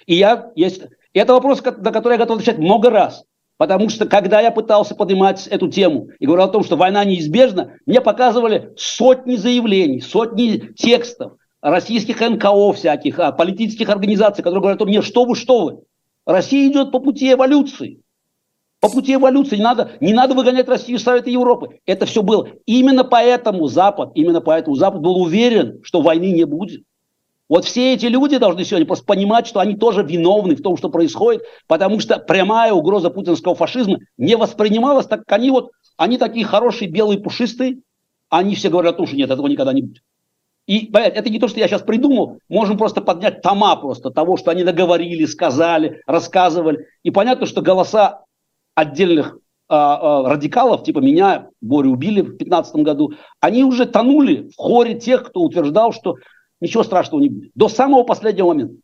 И 0.06 0.16
я, 0.16 0.50
есть, 0.54 0.82
это 1.12 1.32
вопрос, 1.32 1.62
на 1.62 1.92
который 1.92 2.14
я 2.14 2.18
готов 2.18 2.36
отвечать 2.36 2.58
много 2.58 2.90
раз. 2.90 3.24
Потому 3.56 3.88
что 3.88 4.06
когда 4.06 4.40
я 4.40 4.50
пытался 4.50 4.96
поднимать 4.96 5.46
эту 5.46 5.68
тему 5.68 6.08
и 6.18 6.26
говорил 6.26 6.46
о 6.46 6.48
том, 6.48 6.64
что 6.64 6.76
война 6.76 7.04
неизбежна, 7.04 7.74
мне 7.86 8.00
показывали 8.00 8.72
сотни 8.76 9.36
заявлений, 9.36 10.00
сотни 10.00 10.72
текстов 10.76 11.34
российских 11.62 12.20
НКО 12.20 12.72
всяких, 12.72 13.18
а, 13.20 13.30
политических 13.30 13.88
организаций, 13.88 14.42
которые 14.42 14.60
говорят 14.60 14.82
о 14.82 14.86
мне, 14.86 15.02
что 15.02 15.24
вы, 15.24 15.36
что 15.36 15.64
вы. 15.64 15.78
Россия 16.26 16.68
идет 16.68 16.90
по 16.90 16.98
пути 16.98 17.32
эволюции. 17.32 18.00
По 18.80 18.90
пути 18.90 19.14
эволюции 19.14 19.56
не 19.56 19.62
надо, 19.62 19.92
не 20.00 20.12
надо 20.12 20.34
выгонять 20.34 20.68
Россию 20.68 20.98
из 20.98 21.04
Совета 21.04 21.30
Европы. 21.30 21.78
Это 21.86 22.06
все 22.06 22.22
было. 22.22 22.48
Именно 22.66 23.04
поэтому 23.04 23.68
Запад, 23.68 24.10
именно 24.14 24.40
поэтому 24.40 24.76
Запад 24.76 25.00
был 25.00 25.22
уверен, 25.22 25.80
что 25.84 26.02
войны 26.02 26.32
не 26.32 26.44
будет. 26.44 26.82
Вот 27.48 27.66
все 27.66 27.92
эти 27.92 28.06
люди 28.06 28.38
должны 28.38 28.64
сегодня 28.64 28.86
просто 28.86 29.04
понимать, 29.04 29.46
что 29.46 29.60
они 29.60 29.76
тоже 29.76 30.02
виновны 30.02 30.56
в 30.56 30.62
том, 30.62 30.76
что 30.76 30.88
происходит, 30.88 31.42
потому 31.66 32.00
что 32.00 32.18
прямая 32.18 32.72
угроза 32.72 33.10
путинского 33.10 33.54
фашизма 33.54 33.98
не 34.16 34.36
воспринималась, 34.36 35.06
так 35.06 35.20
как 35.20 35.38
они 35.38 35.50
вот, 35.50 35.70
они 35.96 36.16
такие 36.16 36.46
хорошие, 36.46 36.90
белые, 36.90 37.20
пушистые, 37.20 37.80
они 38.30 38.54
все 38.54 38.70
говорят 38.70 38.94
что 38.94 39.16
нет, 39.16 39.30
этого 39.30 39.46
никогда 39.46 39.72
не 39.72 39.82
будет. 39.82 40.02
И 40.66 40.90
это 40.92 41.28
не 41.28 41.38
то, 41.38 41.48
что 41.48 41.60
я 41.60 41.68
сейчас 41.68 41.82
придумал, 41.82 42.38
можем 42.48 42.78
просто 42.78 43.02
поднять 43.02 43.42
тома 43.42 43.76
просто 43.76 44.10
того, 44.10 44.38
что 44.38 44.50
они 44.50 44.64
договорили, 44.64 45.26
сказали, 45.26 46.00
рассказывали. 46.06 46.86
И 47.02 47.10
понятно, 47.10 47.44
что 47.44 47.60
голоса 47.60 48.24
отдельных 48.74 49.36
а, 49.68 50.22
а, 50.24 50.28
радикалов, 50.28 50.82
типа 50.82 51.00
меня, 51.00 51.48
Борю 51.60 51.92
убили 51.92 52.22
в 52.22 52.28
2015 52.28 52.76
году, 52.76 53.12
они 53.40 53.62
уже 53.62 53.84
тонули 53.84 54.50
в 54.50 54.56
хоре 54.56 54.98
тех, 54.98 55.24
кто 55.24 55.40
утверждал, 55.40 55.92
что 55.92 56.16
ничего 56.64 56.82
страшного 56.82 57.20
не 57.20 57.28
будет. 57.28 57.52
До 57.54 57.68
самого 57.68 58.02
последнего 58.02 58.48
момента. 58.48 58.76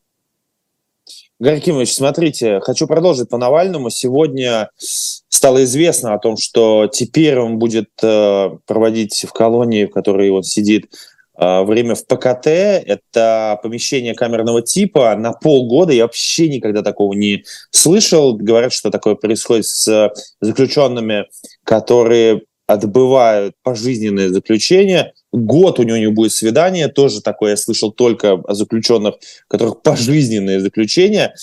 Гарри 1.39 1.61
Кимович, 1.61 1.95
смотрите, 1.95 2.61
хочу 2.61 2.87
продолжить 2.87 3.31
по 3.31 3.39
Навальному. 3.39 3.89
Сегодня 3.89 4.68
стало 4.76 5.64
известно 5.64 6.12
о 6.12 6.18
том, 6.18 6.37
что 6.37 6.87
теперь 6.87 7.39
он 7.39 7.59
будет 7.59 7.89
э, 8.03 8.51
проводить 8.66 9.24
в 9.26 9.33
колонии, 9.33 9.87
в 9.87 9.91
которой 9.91 10.28
он 10.28 10.43
сидит, 10.43 10.93
э, 11.41 11.62
время 11.62 11.95
в 11.95 12.07
ПКТ. 12.07 12.47
Это 12.47 13.59
помещение 13.62 14.14
камерного 14.14 14.61
типа 14.61 15.16
на 15.16 15.33
полгода. 15.33 15.95
Я 15.95 16.03
вообще 16.03 16.51
никогда 16.51 16.83
такого 16.83 17.14
не 17.14 17.45
слышал. 17.70 18.37
Говорят, 18.37 18.74
что 18.74 18.91
такое 18.91 19.14
происходит 19.14 19.64
с 19.64 20.12
заключенными, 20.43 21.24
которые 21.64 22.43
отбывают 22.73 23.55
пожизненное 23.62 24.29
заключение. 24.29 25.12
Год 25.33 25.79
у 25.79 25.83
него 25.83 25.97
не 25.97 26.09
будет 26.09 26.33
свидания, 26.33 26.89
тоже 26.89 27.21
такое 27.21 27.51
я 27.51 27.57
слышал 27.57 27.93
только 27.93 28.35
о 28.35 28.55
заключенных, 28.55 29.14
у 29.14 29.18
которых 29.49 29.83
пожизненное 29.83 30.61
заключение. 30.61 31.35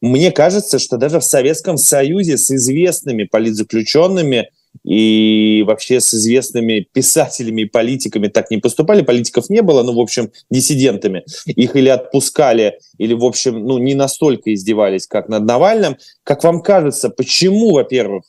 Мне 0.00 0.30
кажется, 0.30 0.78
что 0.78 0.98
даже 0.98 1.20
в 1.20 1.24
Советском 1.24 1.78
Союзе 1.78 2.36
с 2.36 2.50
известными 2.50 3.24
политзаключенными 3.24 4.50
и 4.84 5.64
вообще 5.66 6.00
с 6.00 6.12
известными 6.12 6.86
писателями 6.92 7.62
и 7.62 7.66
политиками 7.66 8.28
так 8.28 8.50
не 8.50 8.58
поступали. 8.58 9.02
Политиков 9.02 9.48
не 9.48 9.62
было, 9.62 9.82
ну, 9.82 9.94
в 9.94 10.00
общем, 10.00 10.30
диссидентами. 10.50 11.24
Их 11.46 11.76
или 11.76 11.88
отпускали, 11.88 12.80
или, 12.98 13.14
в 13.14 13.24
общем, 13.24 13.64
ну, 13.64 13.78
не 13.78 13.94
настолько 13.94 14.52
издевались, 14.52 15.06
как 15.06 15.28
над 15.28 15.44
Навальным. 15.44 15.96
Как 16.24 16.44
вам 16.44 16.60
кажется, 16.60 17.08
почему, 17.08 17.72
во-первых, 17.72 18.24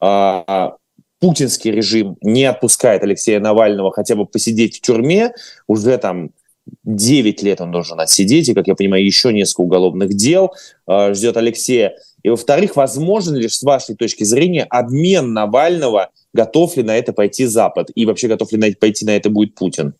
а, 0.00 0.76
путинский 1.20 1.70
режим 1.70 2.16
не 2.20 2.44
отпускает 2.44 3.02
Алексея 3.02 3.40
Навального 3.40 3.92
хотя 3.92 4.14
бы 4.14 4.26
посидеть 4.26 4.78
в 4.78 4.80
тюрьме, 4.80 5.32
уже 5.66 5.98
там 5.98 6.30
9 6.84 7.42
лет 7.42 7.60
он 7.60 7.70
должен 7.70 7.98
отсидеть, 8.00 8.48
и, 8.48 8.54
как 8.54 8.66
я 8.66 8.74
понимаю, 8.74 9.04
еще 9.04 9.32
несколько 9.32 9.62
уголовных 9.62 10.14
дел 10.14 10.52
э, 10.86 11.14
ждет 11.14 11.36
Алексея. 11.36 11.96
И, 12.22 12.30
во-вторых, 12.30 12.76
возможен 12.76 13.36
ли, 13.36 13.48
с 13.48 13.62
вашей 13.62 13.94
точки 13.94 14.24
зрения, 14.24 14.64
обмен 14.64 15.32
Навального, 15.32 16.10
готов 16.32 16.76
ли 16.76 16.82
на 16.82 16.96
это 16.96 17.12
пойти 17.12 17.46
Запад, 17.46 17.90
и 17.94 18.06
вообще 18.06 18.28
готов 18.28 18.52
ли 18.52 18.58
на 18.58 18.64
это 18.66 18.76
пойти 18.78 19.06
на 19.06 19.16
это 19.16 19.30
будет 19.30 19.54
Путин? 19.54 19.94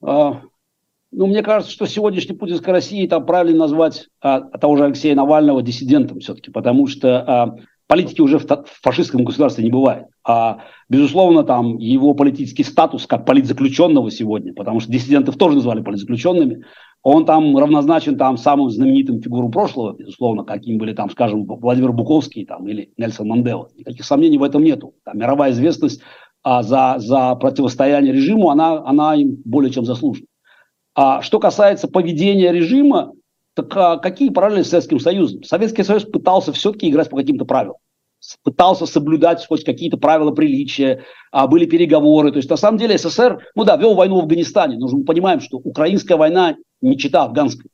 А, 0.00 0.42
ну, 1.10 1.26
мне 1.26 1.42
кажется, 1.42 1.72
что 1.72 1.86
сегодняшней 1.86 2.36
путинской 2.36 2.72
России 2.72 3.06
там 3.06 3.26
правильно 3.26 3.60
назвать 3.60 4.08
а, 4.20 4.40
того 4.40 4.76
же 4.76 4.84
Алексея 4.84 5.14
Навального 5.14 5.62
диссидентом 5.62 6.20
все-таки, 6.20 6.50
потому 6.50 6.86
что 6.86 7.18
а, 7.20 7.56
политики 7.92 8.22
уже 8.22 8.38
в 8.38 8.46
фашистском 8.80 9.22
государстве 9.22 9.64
не 9.64 9.70
бывает. 9.70 10.06
А, 10.24 10.60
безусловно, 10.88 11.44
там 11.44 11.76
его 11.76 12.14
политический 12.14 12.64
статус 12.64 13.06
как 13.06 13.26
политзаключенного 13.26 14.10
сегодня, 14.10 14.54
потому 14.54 14.80
что 14.80 14.90
диссидентов 14.90 15.36
тоже 15.36 15.56
назвали 15.56 15.82
политзаключенными, 15.82 16.64
он 17.02 17.26
там 17.26 17.54
равнозначен 17.58 18.16
там 18.16 18.38
самым 18.38 18.70
знаменитым 18.70 19.20
фигурам 19.20 19.50
прошлого, 19.50 19.92
безусловно, 19.92 20.42
каким 20.42 20.78
были 20.78 20.94
там, 20.94 21.10
скажем, 21.10 21.44
Владимир 21.44 21.92
Буковский 21.92 22.46
там, 22.46 22.66
или 22.66 22.94
Нельсон 22.96 23.28
Мандела. 23.28 23.68
Никаких 23.76 24.06
сомнений 24.06 24.38
в 24.38 24.42
этом 24.42 24.64
нету. 24.64 24.94
Там, 25.04 25.18
мировая 25.18 25.52
известность 25.52 26.00
а, 26.42 26.62
за, 26.62 26.94
за 26.96 27.34
противостояние 27.34 28.14
режиму, 28.14 28.48
она, 28.48 28.82
она 28.86 29.16
им 29.16 29.36
более 29.44 29.70
чем 29.70 29.84
заслужена. 29.84 30.28
А 30.94 31.20
что 31.20 31.38
касается 31.38 31.88
поведения 31.88 32.52
режима, 32.52 33.12
так 33.54 33.76
а 33.76 33.98
какие 33.98 34.30
параллели 34.30 34.62
с 34.62 34.70
Советским 34.70 34.98
Союзом? 34.98 35.42
Советский 35.42 35.82
Союз 35.82 36.04
пытался 36.04 36.52
все-таки 36.52 36.88
играть 36.88 37.10
по 37.10 37.16
каким-то 37.16 37.44
правилам. 37.44 37.76
Пытался 38.44 38.86
соблюдать 38.86 39.46
хоть 39.46 39.64
какие-то 39.64 39.96
правила 39.96 40.30
приличия, 40.30 41.04
а 41.32 41.46
были 41.46 41.66
переговоры. 41.66 42.30
То 42.30 42.36
есть, 42.38 42.50
на 42.50 42.56
самом 42.56 42.78
деле, 42.78 42.96
СССР, 42.96 43.46
ну 43.54 43.64
да, 43.64 43.76
вел 43.76 43.94
войну 43.94 44.16
в 44.16 44.20
Афганистане, 44.20 44.78
но 44.78 44.88
мы 44.88 45.04
понимаем, 45.04 45.40
что 45.40 45.58
украинская 45.58 46.16
война 46.16 46.56
не 46.80 46.96
чита 46.96 47.24
афганской. 47.24 47.70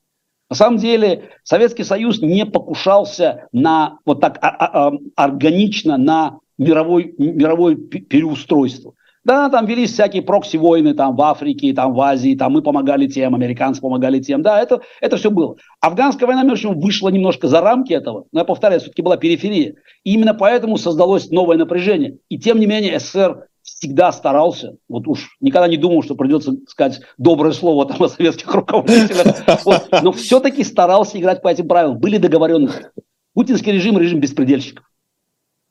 На 0.50 0.56
самом 0.56 0.78
деле, 0.78 1.30
Советский 1.44 1.84
Союз 1.84 2.22
не 2.22 2.46
покушался 2.46 3.48
на 3.52 3.98
вот 4.06 4.20
так 4.20 4.38
а, 4.40 4.48
а, 4.48 4.88
а, 4.88 4.92
органично 5.16 5.98
на 5.98 6.38
мировой, 6.56 7.14
мировое 7.18 7.76
переустройство. 7.76 8.94
Да, 9.28 9.50
там 9.50 9.66
велись 9.66 9.92
всякие 9.92 10.22
прокси-войны 10.22 10.94
там 10.94 11.14
в 11.14 11.20
Африке, 11.20 11.74
там 11.74 11.92
в 11.92 12.00
Азии, 12.00 12.34
там 12.34 12.52
мы 12.52 12.62
помогали 12.62 13.06
тем, 13.06 13.34
американцы 13.34 13.78
помогали 13.78 14.20
тем. 14.20 14.40
Да, 14.40 14.58
это, 14.58 14.80
это 15.02 15.18
все 15.18 15.30
было. 15.30 15.56
Афганская 15.82 16.26
война, 16.26 16.44
между 16.44 16.68
прочим, 16.68 16.80
вышла 16.80 17.10
немножко 17.10 17.46
за 17.46 17.60
рамки 17.60 17.92
этого, 17.92 18.24
но 18.32 18.40
я 18.40 18.44
повторяю, 18.46 18.80
все-таки 18.80 19.02
была 19.02 19.18
периферия. 19.18 19.74
И 20.02 20.14
именно 20.14 20.32
поэтому 20.32 20.78
создалось 20.78 21.28
новое 21.28 21.58
напряжение. 21.58 22.16
И 22.30 22.38
тем 22.38 22.58
не 22.58 22.64
менее 22.64 22.98
СССР 22.98 23.48
всегда 23.62 24.12
старался, 24.12 24.78
вот 24.88 25.06
уж 25.06 25.36
никогда 25.40 25.68
не 25.68 25.76
думал, 25.76 26.02
что 26.02 26.14
придется 26.14 26.54
сказать 26.66 27.02
доброе 27.18 27.52
слово 27.52 27.84
там 27.84 28.02
о 28.02 28.08
советских 28.08 28.54
руководителях, 28.54 29.36
вот, 29.66 29.88
но 30.02 30.10
все-таки 30.12 30.64
старался 30.64 31.18
играть 31.18 31.42
по 31.42 31.48
этим 31.48 31.68
правилам. 31.68 31.98
Были 31.98 32.16
договоренности. 32.16 32.86
Путинский 33.34 33.72
режим– 33.72 33.98
режим 34.00 34.20
беспредельщиков. 34.20 34.86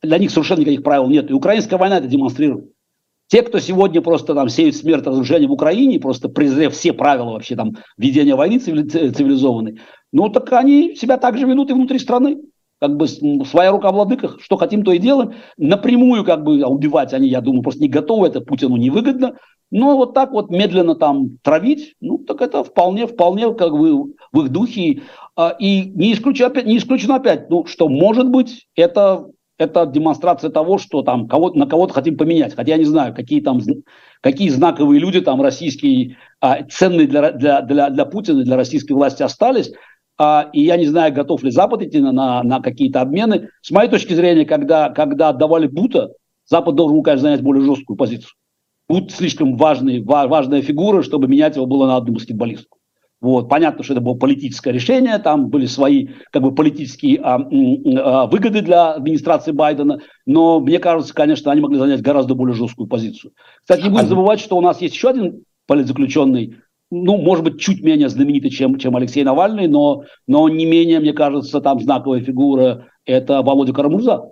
Для 0.03 0.19
них 0.19 0.29
совершенно 0.29 0.59
никаких 0.59 0.83
правил 0.83 1.07
нет. 1.07 1.31
И 1.31 1.33
украинская 1.33 1.79
война 1.79 1.97
это 1.97 2.05
демонстрирует. 2.05 2.76
Те, 3.27 3.41
кто 3.41 3.59
сегодня 3.59 4.01
просто 4.01 4.33
там 4.33 4.47
сеют 4.47 4.75
смерть, 4.75 5.05
разрушение 5.05 5.49
в 5.49 5.51
Украине, 5.51 5.99
просто 5.99 6.29
презрев 6.29 6.73
все 6.73 6.93
правила 6.93 7.31
вообще 7.31 7.55
там 7.55 7.75
ведения 7.97 8.35
войны 8.35 8.59
цивилизованной, 8.59 9.79
ну 10.13 10.29
так 10.29 10.51
они 10.53 10.95
себя 10.95 11.17
также 11.17 11.45
ведут 11.45 11.69
и 11.69 11.73
внутри 11.73 11.99
страны. 11.99 12.37
Как 12.79 12.95
бы 12.95 13.07
своя 13.07 13.71
рука 13.71 13.91
в 13.91 13.95
ладыках, 13.95 14.37
что 14.39 14.55
хотим, 14.55 14.83
то 14.83 14.91
и 14.91 14.99
делаем. 14.99 15.33
Напрямую 15.57 16.23
как 16.23 16.43
бы 16.43 16.63
убивать 16.63 17.11
они, 17.11 17.27
я 17.27 17.41
думаю, 17.41 17.63
просто 17.63 17.81
не 17.81 17.89
готовы, 17.89 18.27
это 18.27 18.39
Путину 18.39 18.77
невыгодно. 18.77 19.35
Но 19.71 19.97
вот 19.97 20.13
так 20.13 20.31
вот 20.31 20.51
медленно 20.51 20.95
там 20.95 21.37
травить, 21.41 21.95
ну 21.99 22.19
так 22.19 22.39
это 22.41 22.63
вполне, 22.63 23.07
вполне 23.07 23.53
как 23.55 23.71
бы 23.73 24.13
в 24.31 24.41
их 24.41 24.49
духе. 24.49 25.01
А, 25.35 25.55
и 25.57 25.89
не 25.89 26.13
исключено 26.13 26.47
опять, 26.47 26.65
не 26.67 26.77
исключено 26.77 27.15
опять 27.15 27.49
ну, 27.49 27.65
что 27.65 27.89
может 27.89 28.29
быть 28.29 28.67
это 28.75 29.25
это 29.57 29.85
демонстрация 29.85 30.49
того, 30.49 30.77
что 30.77 31.01
там 31.01 31.27
кого 31.27 31.51
на 31.51 31.65
кого-то 31.65 31.93
хотим 31.93 32.17
поменять. 32.17 32.55
Хотя 32.55 32.73
я 32.73 32.77
не 32.77 32.85
знаю, 32.85 33.13
какие 33.15 33.41
там 33.41 33.59
какие 34.21 34.49
знаковые 34.49 34.99
люди 34.99 35.21
там 35.21 35.41
российские, 35.41 36.17
а, 36.39 36.63
ценные 36.63 37.07
для, 37.07 37.31
для, 37.31 37.61
для, 37.61 37.89
для 37.89 38.05
Путина, 38.05 38.43
для 38.43 38.55
российской 38.55 38.93
власти 38.93 39.23
остались. 39.23 39.71
А, 40.19 40.49
и 40.53 40.61
я 40.61 40.77
не 40.77 40.85
знаю, 40.85 41.13
готов 41.13 41.43
ли 41.43 41.51
Запад 41.51 41.81
идти 41.81 41.99
на, 41.99 42.11
на, 42.11 42.43
на 42.43 42.59
какие-то 42.61 43.01
обмены. 43.01 43.49
С 43.61 43.71
моей 43.71 43.89
точки 43.89 44.13
зрения, 44.13 44.45
когда, 44.45 44.89
когда 44.89 45.29
отдавали 45.29 45.67
Бута, 45.67 46.11
Запад 46.45 46.75
должен, 46.75 47.03
конечно, 47.03 47.29
занять 47.29 47.41
более 47.41 47.63
жесткую 47.63 47.97
позицию. 47.97 48.31
Бут 48.87 49.11
слишком 49.11 49.57
важный, 49.57 50.01
важная 50.01 50.61
фигура, 50.61 51.03
чтобы 51.03 51.27
менять 51.27 51.55
его 51.55 51.65
было 51.65 51.87
на 51.87 51.97
одну 51.97 52.13
баскетболистку. 52.13 52.76
Вот. 53.19 53.49
Понятно, 53.49 53.83
что 53.83 53.93
это 53.93 54.01
было 54.01 54.13
политическое 54.13 54.71
решение, 54.71 55.17
там 55.17 55.47
были 55.49 55.65
свои 55.65 56.09
как 56.31 56.43
бы, 56.43 56.53
политические 56.53 57.19
а, 57.21 57.35
а, 57.35 58.27
выгоды 58.27 58.61
для 58.61 58.93
администрации 58.93 59.51
Байдена, 59.51 59.99
но 60.25 60.59
мне 60.59 60.77
кажется, 60.79 61.13
конечно, 61.13 61.51
они 61.51 61.61
могли 61.61 61.79
занять 61.79 62.01
гораздо 62.01 62.35
более 62.35 62.55
жесткую 62.55 62.87
позицию. 62.87 63.31
Кстати, 63.61 63.83
не 63.83 63.89
будем 63.89 64.07
забывать, 64.07 64.39
что 64.39 64.55
у 64.55 64.61
нас 64.61 64.81
есть 64.81 64.93
еще 64.93 65.09
один 65.09 65.43
политзаключенный, 65.65 66.57
ну, 66.89 67.17
может 67.17 67.43
быть, 67.43 67.59
чуть 67.59 67.81
менее 67.81 68.07
знаменитый, 68.07 68.49
чем, 68.49 68.77
чем 68.77 68.95
Алексей 68.95 69.23
Навальный, 69.23 69.67
но, 69.67 70.03
но 70.27 70.47
не 70.47 70.65
менее, 70.65 70.99
мне 70.99 71.13
кажется, 71.13 71.59
там 71.59 71.79
знаковая 71.79 72.21
фигура– 72.21 72.87
это 73.05 73.41
Володя 73.41 73.73
Карамурза. 73.73 74.31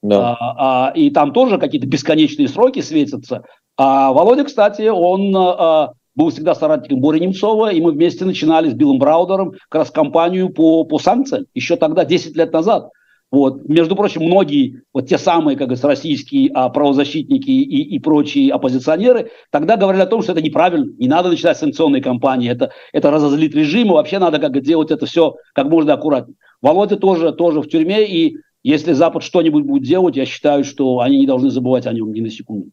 Да. 0.00 0.36
А, 0.38 0.90
а, 0.90 0.92
и 0.92 1.10
там 1.10 1.32
тоже 1.32 1.58
какие-то 1.58 1.88
бесконечные 1.88 2.46
сроки 2.46 2.80
светятся. 2.80 3.42
А 3.76 4.12
Володя, 4.12 4.44
кстати, 4.44 4.86
он 4.88 5.34
а, 5.36 5.92
был 6.18 6.30
всегда 6.30 6.56
соратником 6.56 7.00
Бори 7.00 7.20
Немцова, 7.20 7.72
и 7.72 7.80
мы 7.80 7.92
вместе 7.92 8.24
начинали 8.24 8.68
с 8.68 8.74
Биллом 8.74 8.98
Браудером 8.98 9.52
как 9.68 9.82
раз 9.82 9.90
кампанию 9.92 10.50
по, 10.50 10.82
по 10.82 10.98
санкциям, 10.98 11.46
еще 11.54 11.76
тогда, 11.76 12.04
10 12.04 12.36
лет 12.36 12.52
назад. 12.52 12.90
Вот. 13.30 13.68
Между 13.68 13.94
прочим, 13.94 14.22
многие, 14.24 14.82
вот 14.92 15.06
те 15.06 15.16
самые, 15.16 15.56
как 15.56 15.68
говорится, 15.68 15.86
российские 15.86 16.50
а, 16.54 16.70
правозащитники 16.70 17.50
и, 17.50 17.94
и 17.94 17.98
прочие 18.00 18.52
оппозиционеры, 18.52 19.30
тогда 19.52 19.76
говорили 19.76 20.02
о 20.02 20.06
том, 20.06 20.22
что 20.22 20.32
это 20.32 20.42
неправильно, 20.42 20.90
не 20.98 21.06
надо 21.06 21.28
начинать 21.28 21.56
санкционные 21.56 22.02
кампании, 22.02 22.50
это, 22.50 22.72
это 22.92 23.12
разозлит 23.12 23.54
режим, 23.54 23.88
и 23.88 23.92
вообще 23.92 24.18
надо 24.18 24.40
как 24.40 24.60
делать 24.60 24.90
это 24.90 25.06
все 25.06 25.36
как 25.54 25.68
можно 25.68 25.92
аккуратнее. 25.92 26.36
Володя 26.60 26.96
тоже, 26.96 27.32
тоже 27.32 27.60
в 27.60 27.68
тюрьме, 27.68 28.04
и 28.04 28.38
если 28.64 28.92
Запад 28.92 29.22
что-нибудь 29.22 29.62
будет 29.62 29.84
делать, 29.84 30.16
я 30.16 30.26
считаю, 30.26 30.64
что 30.64 30.98
они 30.98 31.20
не 31.20 31.26
должны 31.28 31.50
забывать 31.50 31.86
о 31.86 31.92
нем 31.92 32.12
ни 32.12 32.20
на 32.20 32.30
секунду. 32.30 32.70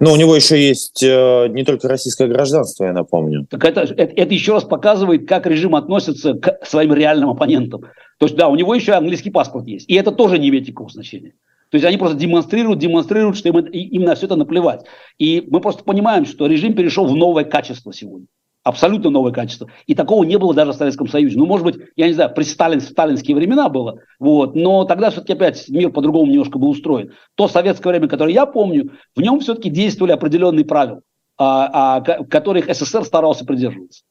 Но 0.00 0.12
у 0.12 0.16
него 0.16 0.34
еще 0.34 0.60
есть 0.60 1.02
э, 1.02 1.48
не 1.48 1.64
только 1.64 1.88
российское 1.88 2.26
гражданство, 2.28 2.84
я 2.84 2.92
напомню. 2.92 3.46
Так 3.50 3.64
это, 3.64 3.82
это, 3.82 4.12
это 4.14 4.34
еще 4.34 4.52
раз 4.52 4.64
показывает, 4.64 5.28
как 5.28 5.46
режим 5.46 5.74
относится 5.74 6.34
к 6.34 6.58
своим 6.64 6.92
реальным 6.92 7.30
оппонентам. 7.30 7.82
То 8.18 8.26
есть, 8.26 8.36
да, 8.36 8.48
у 8.48 8.56
него 8.56 8.74
еще 8.74 8.92
английский 8.92 9.30
паспорт 9.30 9.66
есть. 9.66 9.88
И 9.88 9.94
это 9.94 10.12
тоже 10.12 10.38
не 10.38 10.48
имеет 10.48 10.66
никакого 10.66 10.90
значения. 10.90 11.34
То 11.70 11.76
есть 11.76 11.84
они 11.84 11.98
просто 11.98 12.16
демонстрируют, 12.16 12.78
демонстрируют, 12.78 13.36
что 13.36 13.48
им, 13.48 13.58
им 13.58 14.02
на 14.02 14.14
все 14.14 14.26
это 14.26 14.36
наплевать. 14.36 14.84
И 15.18 15.44
мы 15.50 15.60
просто 15.60 15.84
понимаем, 15.84 16.24
что 16.24 16.46
режим 16.46 16.74
перешел 16.74 17.06
в 17.06 17.14
новое 17.14 17.44
качество 17.44 17.92
сегодня 17.92 18.26
абсолютно 18.68 19.08
новое 19.08 19.32
качество. 19.32 19.70
И 19.86 19.94
такого 19.94 20.24
не 20.24 20.36
было 20.36 20.52
даже 20.52 20.72
в 20.72 20.76
Советском 20.76 21.08
Союзе. 21.08 21.38
Ну, 21.38 21.46
может 21.46 21.64
быть, 21.64 21.76
я 21.96 22.06
не 22.06 22.12
знаю, 22.12 22.32
при 22.34 22.44
Сталин, 22.44 22.82
сталинские 22.82 23.34
времена 23.34 23.70
было, 23.70 24.00
вот, 24.18 24.54
но 24.54 24.84
тогда 24.84 25.10
все-таки 25.10 25.32
опять 25.32 25.68
мир 25.68 25.90
по-другому 25.90 26.30
немножко 26.30 26.58
был 26.58 26.68
устроен. 26.68 27.12
То 27.34 27.48
советское 27.48 27.88
время, 27.88 28.08
которое 28.08 28.34
я 28.34 28.44
помню, 28.44 28.92
в 29.16 29.22
нем 29.22 29.40
все-таки 29.40 29.70
действовали 29.70 30.12
определенные 30.12 30.66
правила, 30.66 31.00
а, 31.38 31.96
а, 31.96 32.24
которых 32.24 32.66
СССР 32.72 33.04
старался 33.04 33.46
придерживаться. 33.46 34.02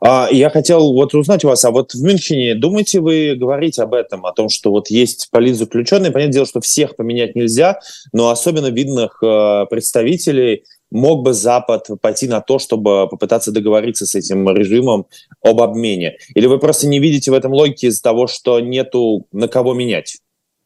А, 0.00 0.28
я 0.30 0.48
хотел 0.48 0.92
вот 0.94 1.14
узнать 1.14 1.44
у 1.44 1.48
вас, 1.48 1.64
а 1.64 1.70
вот 1.70 1.92
в 1.92 2.02
Мюнхене 2.02 2.54
думаете 2.54 3.00
вы 3.00 3.36
говорить 3.36 3.78
об 3.78 3.92
этом, 3.92 4.24
о 4.24 4.32
том, 4.32 4.48
что 4.48 4.70
вот 4.70 4.88
есть 4.88 5.28
политзаключенные, 5.30 6.10
понятное 6.10 6.32
дело, 6.32 6.46
что 6.46 6.60
всех 6.60 6.96
поменять 6.96 7.34
нельзя, 7.34 7.78
но 8.12 8.30
особенно 8.30 8.70
видных 8.70 9.22
э, 9.22 9.66
представителей 9.70 10.64
мог 10.92 11.24
бы 11.24 11.32
Запад 11.32 11.88
пойти 12.00 12.28
на 12.28 12.40
то, 12.40 12.58
чтобы 12.58 13.08
попытаться 13.08 13.50
договориться 13.50 14.06
с 14.06 14.14
этим 14.14 14.48
режимом 14.54 15.06
об 15.42 15.60
обмене? 15.60 16.18
Или 16.34 16.46
вы 16.46 16.58
просто 16.58 16.86
не 16.86 17.00
видите 17.00 17.30
в 17.30 17.34
этом 17.34 17.52
логики 17.52 17.86
из-за 17.86 18.02
того, 18.02 18.26
что 18.26 18.60
нету 18.60 19.26
на 19.32 19.48
кого 19.48 19.74
менять? 19.74 20.18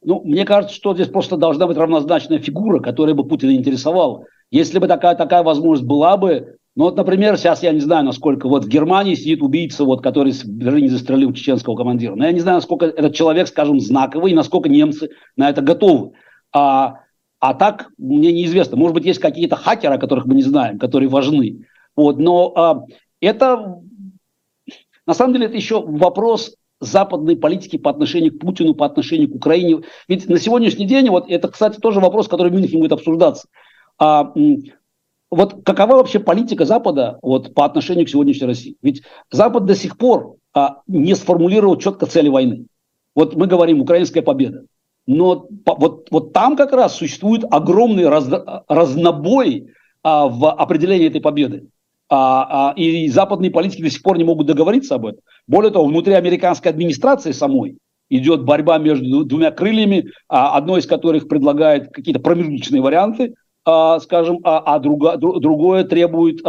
Ну, 0.05 0.21
мне 0.25 0.45
кажется, 0.45 0.77
что 0.77 0.95
здесь 0.95 1.09
просто 1.09 1.37
должна 1.37 1.67
быть 1.67 1.77
равнозначная 1.77 2.39
фигура, 2.39 2.81
которая 2.81 3.15
бы 3.15 3.25
Путина 3.25 3.53
интересовала. 3.53 4.25
Если 4.51 4.79
бы 4.79 4.87
такая, 4.87 5.17
такая 5.17 5.43
возможность 5.43 5.89
была 5.89 6.17
бы, 6.17 6.57
Ну 6.77 6.85
вот, 6.85 6.97
например, 6.97 7.39
сейчас 7.39 7.63
я 7.63 7.73
не 7.73 7.81
знаю, 7.81 8.05
насколько 8.05 8.49
вот 8.49 8.67
в 8.67 8.69
Германии 8.69 9.15
сидит 9.15 9.41
убийца, 9.41 9.85
вот, 9.85 10.03
который 10.03 10.33
в 10.33 10.45
Берлине 10.45 10.91
застрелил 10.91 11.33
чеченского 11.33 11.75
командира. 11.75 12.15
Но 12.15 12.27
я 12.27 12.33
не 12.33 12.41
знаю, 12.41 12.59
насколько 12.59 12.85
этот 12.85 13.15
человек, 13.15 13.49
скажем, 13.49 13.81
знаковый, 13.81 14.33
и 14.33 14.35
насколько 14.35 14.69
немцы 14.69 15.09
на 15.37 15.49
это 15.49 15.63
готовы. 15.63 16.13
А, 16.53 17.01
а 17.49 17.55
так 17.55 17.91
мне 17.97 18.33
неизвестно. 18.33 18.77
Может 18.77 18.95
быть, 18.95 19.05
есть 19.05 19.21
какие-то 19.21 19.55
хакеры, 19.55 19.95
о 19.95 19.99
которых 19.99 20.27
мы 20.27 20.35
не 20.35 20.43
знаем, 20.43 20.81
которые 20.81 21.09
важны. 21.09 21.65
Вот, 21.95 22.19
но 22.19 22.53
а, 22.57 22.85
это 23.21 23.81
на 25.07 25.15
самом 25.15 25.35
деле 25.35 25.47
это 25.47 25.55
еще 25.55 25.81
вопрос 25.81 26.57
западной 26.81 27.37
политики 27.37 27.79
по 27.79 27.89
отношению 27.89 28.33
к 28.33 28.41
Путину, 28.41 28.75
по 28.75 28.85
отношению 28.85 29.31
к 29.31 29.37
Украине. 29.37 29.83
Ведь 30.09 30.29
на 30.29 30.41
сегодняшний 30.41 30.87
день, 30.87 31.09
вот 31.09 31.31
это, 31.31 31.47
кстати, 31.47 31.79
тоже 31.79 32.01
вопрос, 32.01 32.27
который 32.27 32.51
в 32.51 32.55
Мюнхене 32.55 32.81
будет 32.81 32.93
обсуждаться. 32.93 33.47
А, 33.97 34.35
вот 35.31 35.63
какова 35.65 35.93
вообще 35.99 36.19
политика 36.19 36.65
Запада 36.65 37.21
вот, 37.23 37.55
по 37.55 37.65
отношению 37.65 38.07
к 38.07 38.11
сегодняшней 38.11 38.49
России? 38.49 38.77
Ведь 38.83 39.05
Запад 39.31 39.67
до 39.67 39.77
сих 39.77 39.99
пор 39.99 40.35
а, 40.53 40.81
не 40.89 41.15
сформулировал 41.15 41.77
четко 41.77 42.07
цели 42.07 42.29
войны. 42.29 42.67
Вот 43.15 43.37
мы 43.37 43.47
говорим 43.47 43.83
украинская 43.83 44.25
победа. 44.25 44.65
Но 45.07 45.47
вот, 45.65 46.09
вот 46.11 46.33
там 46.33 46.57
как 46.57 46.73
раз 46.73 46.97
существует 46.97 47.45
огромный 47.51 48.09
раз, 48.09 48.29
разнобой 48.69 49.69
а, 50.03 50.29
в 50.29 50.53
определении 50.53 51.07
этой 51.07 51.21
победы. 51.21 51.69
А, 52.09 52.71
а, 52.71 52.75
и 52.77 53.09
западные 53.09 53.51
политики 53.51 53.83
до 53.83 53.91
сих 53.91 54.03
пор 54.03 54.19
не 54.19 54.25
могут 54.25 54.47
договориться 54.47 54.95
об 54.95 55.07
этом. 55.07 55.21
Более 55.49 55.73
того, 55.73 55.87
внутри 55.87 56.15
американской 56.15 56.71
администрации 56.71 57.33
самой 57.33 57.79
идет 58.09 58.45
борьба 58.45 58.79
между 58.79 59.25
двумя 59.25 59.51
крыльями, 59.51 60.11
а, 60.29 60.57
одной 60.57 60.81
из 60.81 60.87
которых 60.87 61.29
предлагает 61.29 61.93
какие-то 61.93 62.21
промежуточные 62.21 62.81
варианты, 62.81 63.35
а, 63.65 63.99
скажем, 64.01 64.39
а, 64.45 64.59
а 64.59 64.79
друга, 64.79 65.17
другое 65.17 65.85
требует 65.85 66.41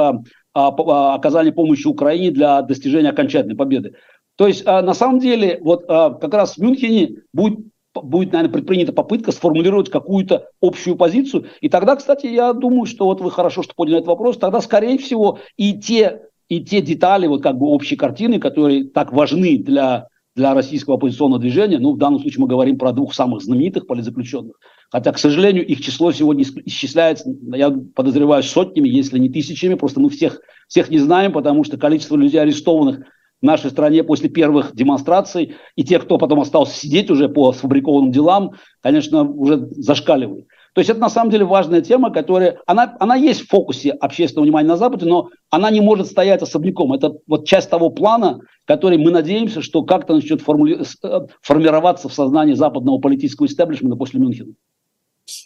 оказания 0.54 1.52
помощи 1.52 1.86
Украине 1.86 2.32
для 2.32 2.62
достижения 2.64 3.10
окончательной 3.10 3.56
победы. 3.56 3.94
То 4.38 4.48
есть, 4.48 4.66
на 4.66 4.94
самом 4.94 5.20
деле, 5.20 5.60
вот 5.62 5.86
как 5.86 6.34
раз 6.34 6.56
в 6.56 6.58
Мюнхене 6.60 7.22
будет 7.32 7.60
будет, 8.02 8.32
наверное, 8.34 8.54
предпринята 8.54 8.94
попытка 8.94 9.32
сформулировать 9.32 9.90
какую-то 9.90 10.50
общую 10.62 10.96
позицию. 10.96 11.48
И 11.62 11.70
тогда, 11.70 11.96
кстати, 11.96 12.28
я 12.28 12.54
думаю, 12.54 12.86
что 12.86 13.06
вот 13.06 13.22
вы 13.22 13.32
хорошо, 13.32 13.64
что 13.64 13.74
подняли 13.76 13.98
этот 13.98 14.08
вопрос, 14.08 14.38
тогда, 14.38 14.62
скорее 14.62 14.98
всего, 14.98 15.40
и 15.56 15.74
те, 15.74 16.22
и 16.50 16.62
те 16.62 16.82
детали, 16.82 17.28
вот 17.28 17.44
как 17.44 17.58
бы 17.58 17.68
общей 17.68 17.96
картины, 17.96 18.40
которые 18.40 18.86
так 18.86 19.12
важны 19.14 19.58
для 19.58 20.08
для 20.38 20.54
российского 20.54 20.98
оппозиционного 20.98 21.42
движения. 21.42 21.80
Ну, 21.80 21.94
в 21.94 21.98
данном 21.98 22.20
случае 22.20 22.42
мы 22.42 22.48
говорим 22.48 22.78
про 22.78 22.94
двух 22.94 23.16
самых 23.16 23.42
знаменитых 23.42 23.88
политзаключенных. 23.88 24.56
Хотя, 24.92 25.12
к 25.12 25.18
сожалению, 25.18 25.66
их 25.66 25.82
число 25.82 26.12
сегодня 26.12 26.46
исчисляется, 26.66 27.28
я 27.54 27.72
подозреваю, 27.96 28.44
сотнями, 28.44 28.88
если 28.88 29.18
не 29.18 29.30
тысячами. 29.30 29.74
Просто 29.74 30.00
мы 30.00 30.10
всех, 30.10 30.40
всех 30.68 30.92
не 30.92 31.00
знаем, 31.00 31.34
потому 31.34 31.64
что 31.64 31.78
количество 31.78 32.16
людей 32.16 32.40
арестованных 32.40 33.00
в 33.42 33.46
нашей 33.46 33.70
стране 33.70 34.04
после 34.04 34.30
первых 34.30 34.76
демонстраций 34.76 35.56
и 35.76 35.84
тех, 35.84 36.04
кто 36.04 36.18
потом 36.18 36.40
остался 36.40 36.78
сидеть 36.78 37.12
уже 37.12 37.30
по 37.30 37.54
сфабрикованным 37.54 38.12
делам, 38.12 38.54
конечно, 38.82 39.24
уже 39.24 39.68
зашкаливает. 39.72 40.48
То 40.74 40.82
есть 40.82 40.92
это 40.92 41.00
на 41.00 41.10
самом 41.10 41.32
деле 41.32 41.44
важная 41.44 41.82
тема, 41.82 42.12
которая, 42.12 42.60
она, 42.68 42.96
она 43.00 43.16
есть 43.16 43.42
в 43.42 43.50
фокусе 43.50 43.90
общественного 43.92 44.46
внимания 44.46 44.68
на 44.68 44.78
Западе, 44.78 45.08
но 45.08 45.30
она 45.50 45.72
не 45.72 45.82
может 45.82 46.06
стоять 46.06 46.44
особняком. 46.44 46.94
Это 46.94 47.14
вот 47.26 47.48
часть 47.48 47.72
того 47.72 47.90
плана, 47.90 48.42
который 48.66 49.00
мы 49.00 49.10
надеемся, 49.10 49.64
что 49.64 49.82
как-то 49.82 50.14
начнет 50.14 50.42
формули... 50.42 50.80
Э, 51.04 51.22
формироваться 51.42 52.10
в 52.10 52.14
сознании 52.14 52.54
западного 52.54 53.00
политического 53.00 53.48
истеблишмента 53.48 53.98
после 53.98 54.20
Мюнхена. 54.20 54.54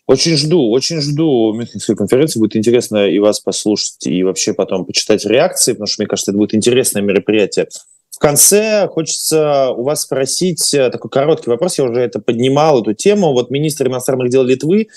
Очень 0.08 0.38
жду, 0.38 0.70
очень 0.70 1.02
жду 1.02 1.54
Мюнхенской 1.54 1.96
конференции. 1.96 2.40
Будет 2.40 2.56
интересно 2.56 3.08
и 3.08 3.20
вас 3.20 3.40
послушать, 3.40 4.06
и 4.06 4.24
вообще 4.24 4.54
потом 4.54 4.86
почитать 4.86 5.26
реакции, 5.26 5.74
потому 5.74 5.88
что, 5.88 6.02
мне 6.02 6.08
кажется, 6.08 6.32
это 6.32 6.38
будет 6.38 6.54
интересное 6.54 7.02
мероприятие. 7.02 7.68
В 8.10 8.20
конце 8.20 8.88
хочется 8.88 9.72
у 9.72 9.84
вас 9.84 10.02
спросить 10.02 10.74
э, 10.74 10.90
такой 10.92 11.10
короткий 11.10 11.50
вопрос. 11.50 11.80
Я 11.80 11.86
уже 11.86 12.02
это 12.02 12.20
поднимал, 12.20 12.82
эту 12.82 12.94
тему. 12.94 13.32
Вот 13.32 13.50
министр 13.50 13.88
иностранных 13.88 14.30
дел 14.30 14.44
Литвы 14.44 14.88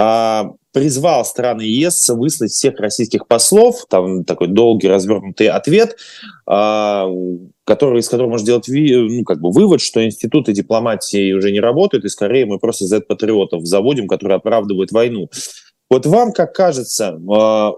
а, 0.00 0.52
призвал 0.72 1.24
страны 1.24 1.62
ЕС 1.62 2.08
выслать 2.10 2.52
всех 2.52 2.78
российских 2.78 3.26
послов, 3.26 3.84
там 3.90 4.22
такой 4.22 4.46
долгий 4.46 4.86
развернутый 4.86 5.48
ответ, 5.48 5.96
а, 6.46 7.08
который, 7.68 8.00
из 8.00 8.08
которого 8.08 8.30
можно 8.30 8.44
сделать 8.44 8.66
ну, 8.66 9.24
как 9.24 9.42
бы 9.42 9.50
вывод, 9.50 9.82
что 9.82 10.02
институты 10.02 10.54
дипломатии 10.54 11.34
уже 11.34 11.52
не 11.52 11.60
работают, 11.60 12.06
и 12.06 12.08
скорее 12.08 12.46
мы 12.46 12.58
просто 12.58 12.86
Z-патриотов 12.86 13.66
заводим, 13.66 14.08
которые 14.08 14.36
оправдывают 14.36 14.90
войну. 14.90 15.28
Вот 15.90 16.06
вам, 16.06 16.32
как 16.32 16.54
кажется, 16.54 17.20
а, 17.30 17.74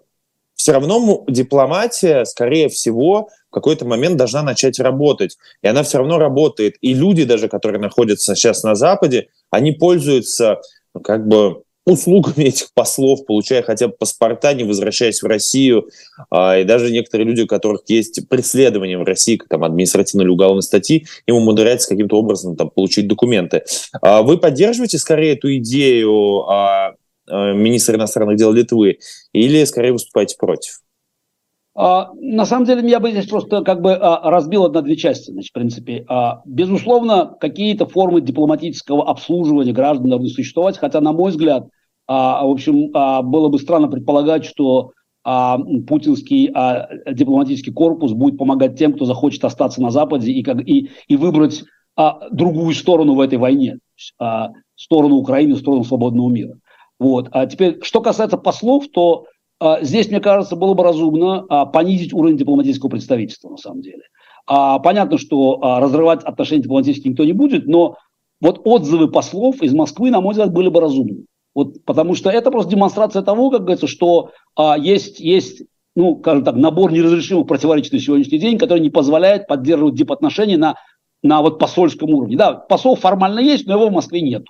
все 0.55 0.73
равно 0.73 1.25
дипломатия, 1.27 2.25
скорее 2.25 2.69
всего, 2.69 3.31
в 3.51 3.55
какой-то 3.55 3.85
момент 3.85 4.17
должна 4.17 4.45
начать 4.45 4.79
работать. 4.79 5.37
И 5.61 5.67
она 5.67 5.83
все 5.83 5.99
равно 5.99 6.19
работает. 6.19 6.77
И 6.81 6.95
люди 6.95 7.25
даже, 7.25 7.49
которые 7.49 7.81
находятся 7.81 8.37
сейчас 8.37 8.63
на 8.63 8.77
Западе, 8.77 9.27
они 9.51 9.73
пользуются 9.73 10.61
ну, 10.95 11.01
как 11.01 11.27
бы 11.27 11.65
услугами 11.91 12.45
этих 12.45 12.73
послов, 12.75 13.25
получая 13.27 13.63
хотя 13.63 13.89
бы 13.89 13.95
паспорта, 13.99 14.55
не 14.55 14.65
возвращаясь 14.65 15.23
в 15.23 15.27
Россию. 15.27 15.89
А, 16.31 16.59
и 16.59 16.65
даже 16.65 16.91
некоторые 16.91 17.27
люди, 17.27 17.43
у 17.43 17.47
которых 17.47 17.83
есть 17.89 18.29
преследование 18.29 18.99
в 18.99 19.03
России, 19.03 19.41
там 19.49 19.65
административные 19.65 20.25
или 20.25 20.33
уголовные 20.33 20.63
статьи, 20.63 21.07
им 21.27 21.37
умудряется 21.37 21.89
каким-то 21.89 22.17
образом 22.17 22.57
там, 22.57 22.71
получить 22.71 23.09
документы. 23.09 23.65
А 24.01 24.23
вы 24.23 24.39
поддерживаете 24.39 24.99
скорее 24.99 25.35
эту 25.35 25.55
идею 25.57 26.49
а, 26.49 26.95
министра 27.29 27.97
иностранных 27.97 28.37
дел 28.37 28.53
Литвы 28.53 28.99
или 29.33 29.65
скорее 29.65 29.93
выступаете 29.93 30.37
против? 30.39 30.81
На 31.77 32.45
самом 32.45 32.67
деле, 32.67 32.87
я 32.91 32.99
бы 32.99 33.11
здесь 33.11 33.27
просто 33.27 33.63
как 33.63 33.81
бы 33.81 33.97
разбил 33.97 34.69
на 34.69 34.83
две 34.83 34.97
части, 34.97 35.31
значит, 35.31 35.51
в 35.51 35.55
принципе. 35.55 36.05
Безусловно, 36.45 37.37
какие-то 37.41 37.87
формы 37.87 38.21
дипломатического 38.21 39.09
обслуживания 39.09 39.73
граждан 39.73 40.11
должны 40.11 40.29
существовать, 40.29 40.79
хотя, 40.79 41.01
на 41.01 41.13
мой 41.13 41.31
взгляд, 41.31 41.69
в 42.13 42.51
общем, 42.51 42.91
было 43.31 43.49
бы 43.49 43.59
странно 43.59 43.87
предполагать, 43.89 44.45
что 44.45 44.93
путинский 45.23 46.49
дипломатический 47.15 47.71
корпус 47.71 48.13
будет 48.13 48.37
помогать 48.37 48.77
тем, 48.77 48.95
кто 48.95 49.05
захочет 49.05 49.45
остаться 49.45 49.81
на 49.81 49.91
Западе 49.91 50.33
и, 50.33 50.43
как, 50.43 50.61
и, 50.67 50.91
и 51.07 51.17
выбрать 51.17 51.63
другую 52.33 52.75
сторону 52.75 53.15
в 53.15 53.21
этой 53.21 53.39
войне, 53.39 53.79
сторону 54.75 55.17
Украины, 55.17 55.55
сторону 55.57 55.85
свободного 55.85 56.31
мира. 56.31 56.59
Вот. 56.99 57.29
А 57.31 57.47
теперь, 57.47 57.79
что 57.83 58.01
касается 58.01 58.39
послов, 58.39 58.89
то 58.89 59.27
а, 59.61 59.83
здесь, 59.83 60.09
мне 60.09 60.21
кажется, 60.21 60.57
было 60.57 60.75
бы 60.75 60.83
разумно 60.83 61.45
а, 61.49 61.67
понизить 61.67 62.15
уровень 62.15 62.39
дипломатического 62.39 62.89
представительства, 62.89 63.51
на 63.51 63.59
самом 63.59 63.83
деле. 63.83 64.03
А, 64.47 64.79
понятно, 64.79 65.19
что 65.19 65.61
разрывать 65.61 66.25
отношения 66.25 66.63
дипломатические 66.63 67.13
никто 67.13 67.25
не 67.25 67.33
будет, 67.33 67.67
но 67.67 67.97
вот 68.41 68.63
отзывы 68.65 69.11
послов 69.11 69.63
из 69.63 69.75
Москвы, 69.75 70.11
на 70.11 70.23
мой 70.23 70.33
взгляд, 70.33 70.53
были 70.53 70.69
бы 70.69 70.81
разумны. 70.81 71.27
Вот, 71.55 71.85
потому 71.85 72.15
что 72.15 72.31
это 72.31 72.51
просто 72.51 72.71
демонстрация 72.71 73.23
того, 73.23 73.51
как 73.51 73.63
говорится, 73.63 73.87
что 73.87 74.31
а, 74.57 74.79
есть, 74.79 75.19
есть 75.21 75.63
ну, 75.97 76.19
скажем 76.21 76.45
так, 76.45 76.55
набор 76.55 76.93
неразрешимых 76.93 77.47
противоречий 77.47 77.91
на 77.93 78.01
сегодняшний 78.01 78.39
день, 78.39 78.59
который 78.59 78.81
не 78.81 78.91
позволяет 78.91 79.47
поддерживать 79.47 79.95
дипотношения 79.95 80.57
на, 80.57 80.77
на 81.23 81.43
вот 81.43 81.59
посольском 81.59 82.11
уровне. 82.11 82.37
Да, 82.37 82.55
посол 82.55 82.95
формально 82.97 83.41
есть, 83.41 83.67
но 83.67 83.75
его 83.75 83.89
в 83.89 83.93
Москве 83.93 84.21
нет. 84.21 84.45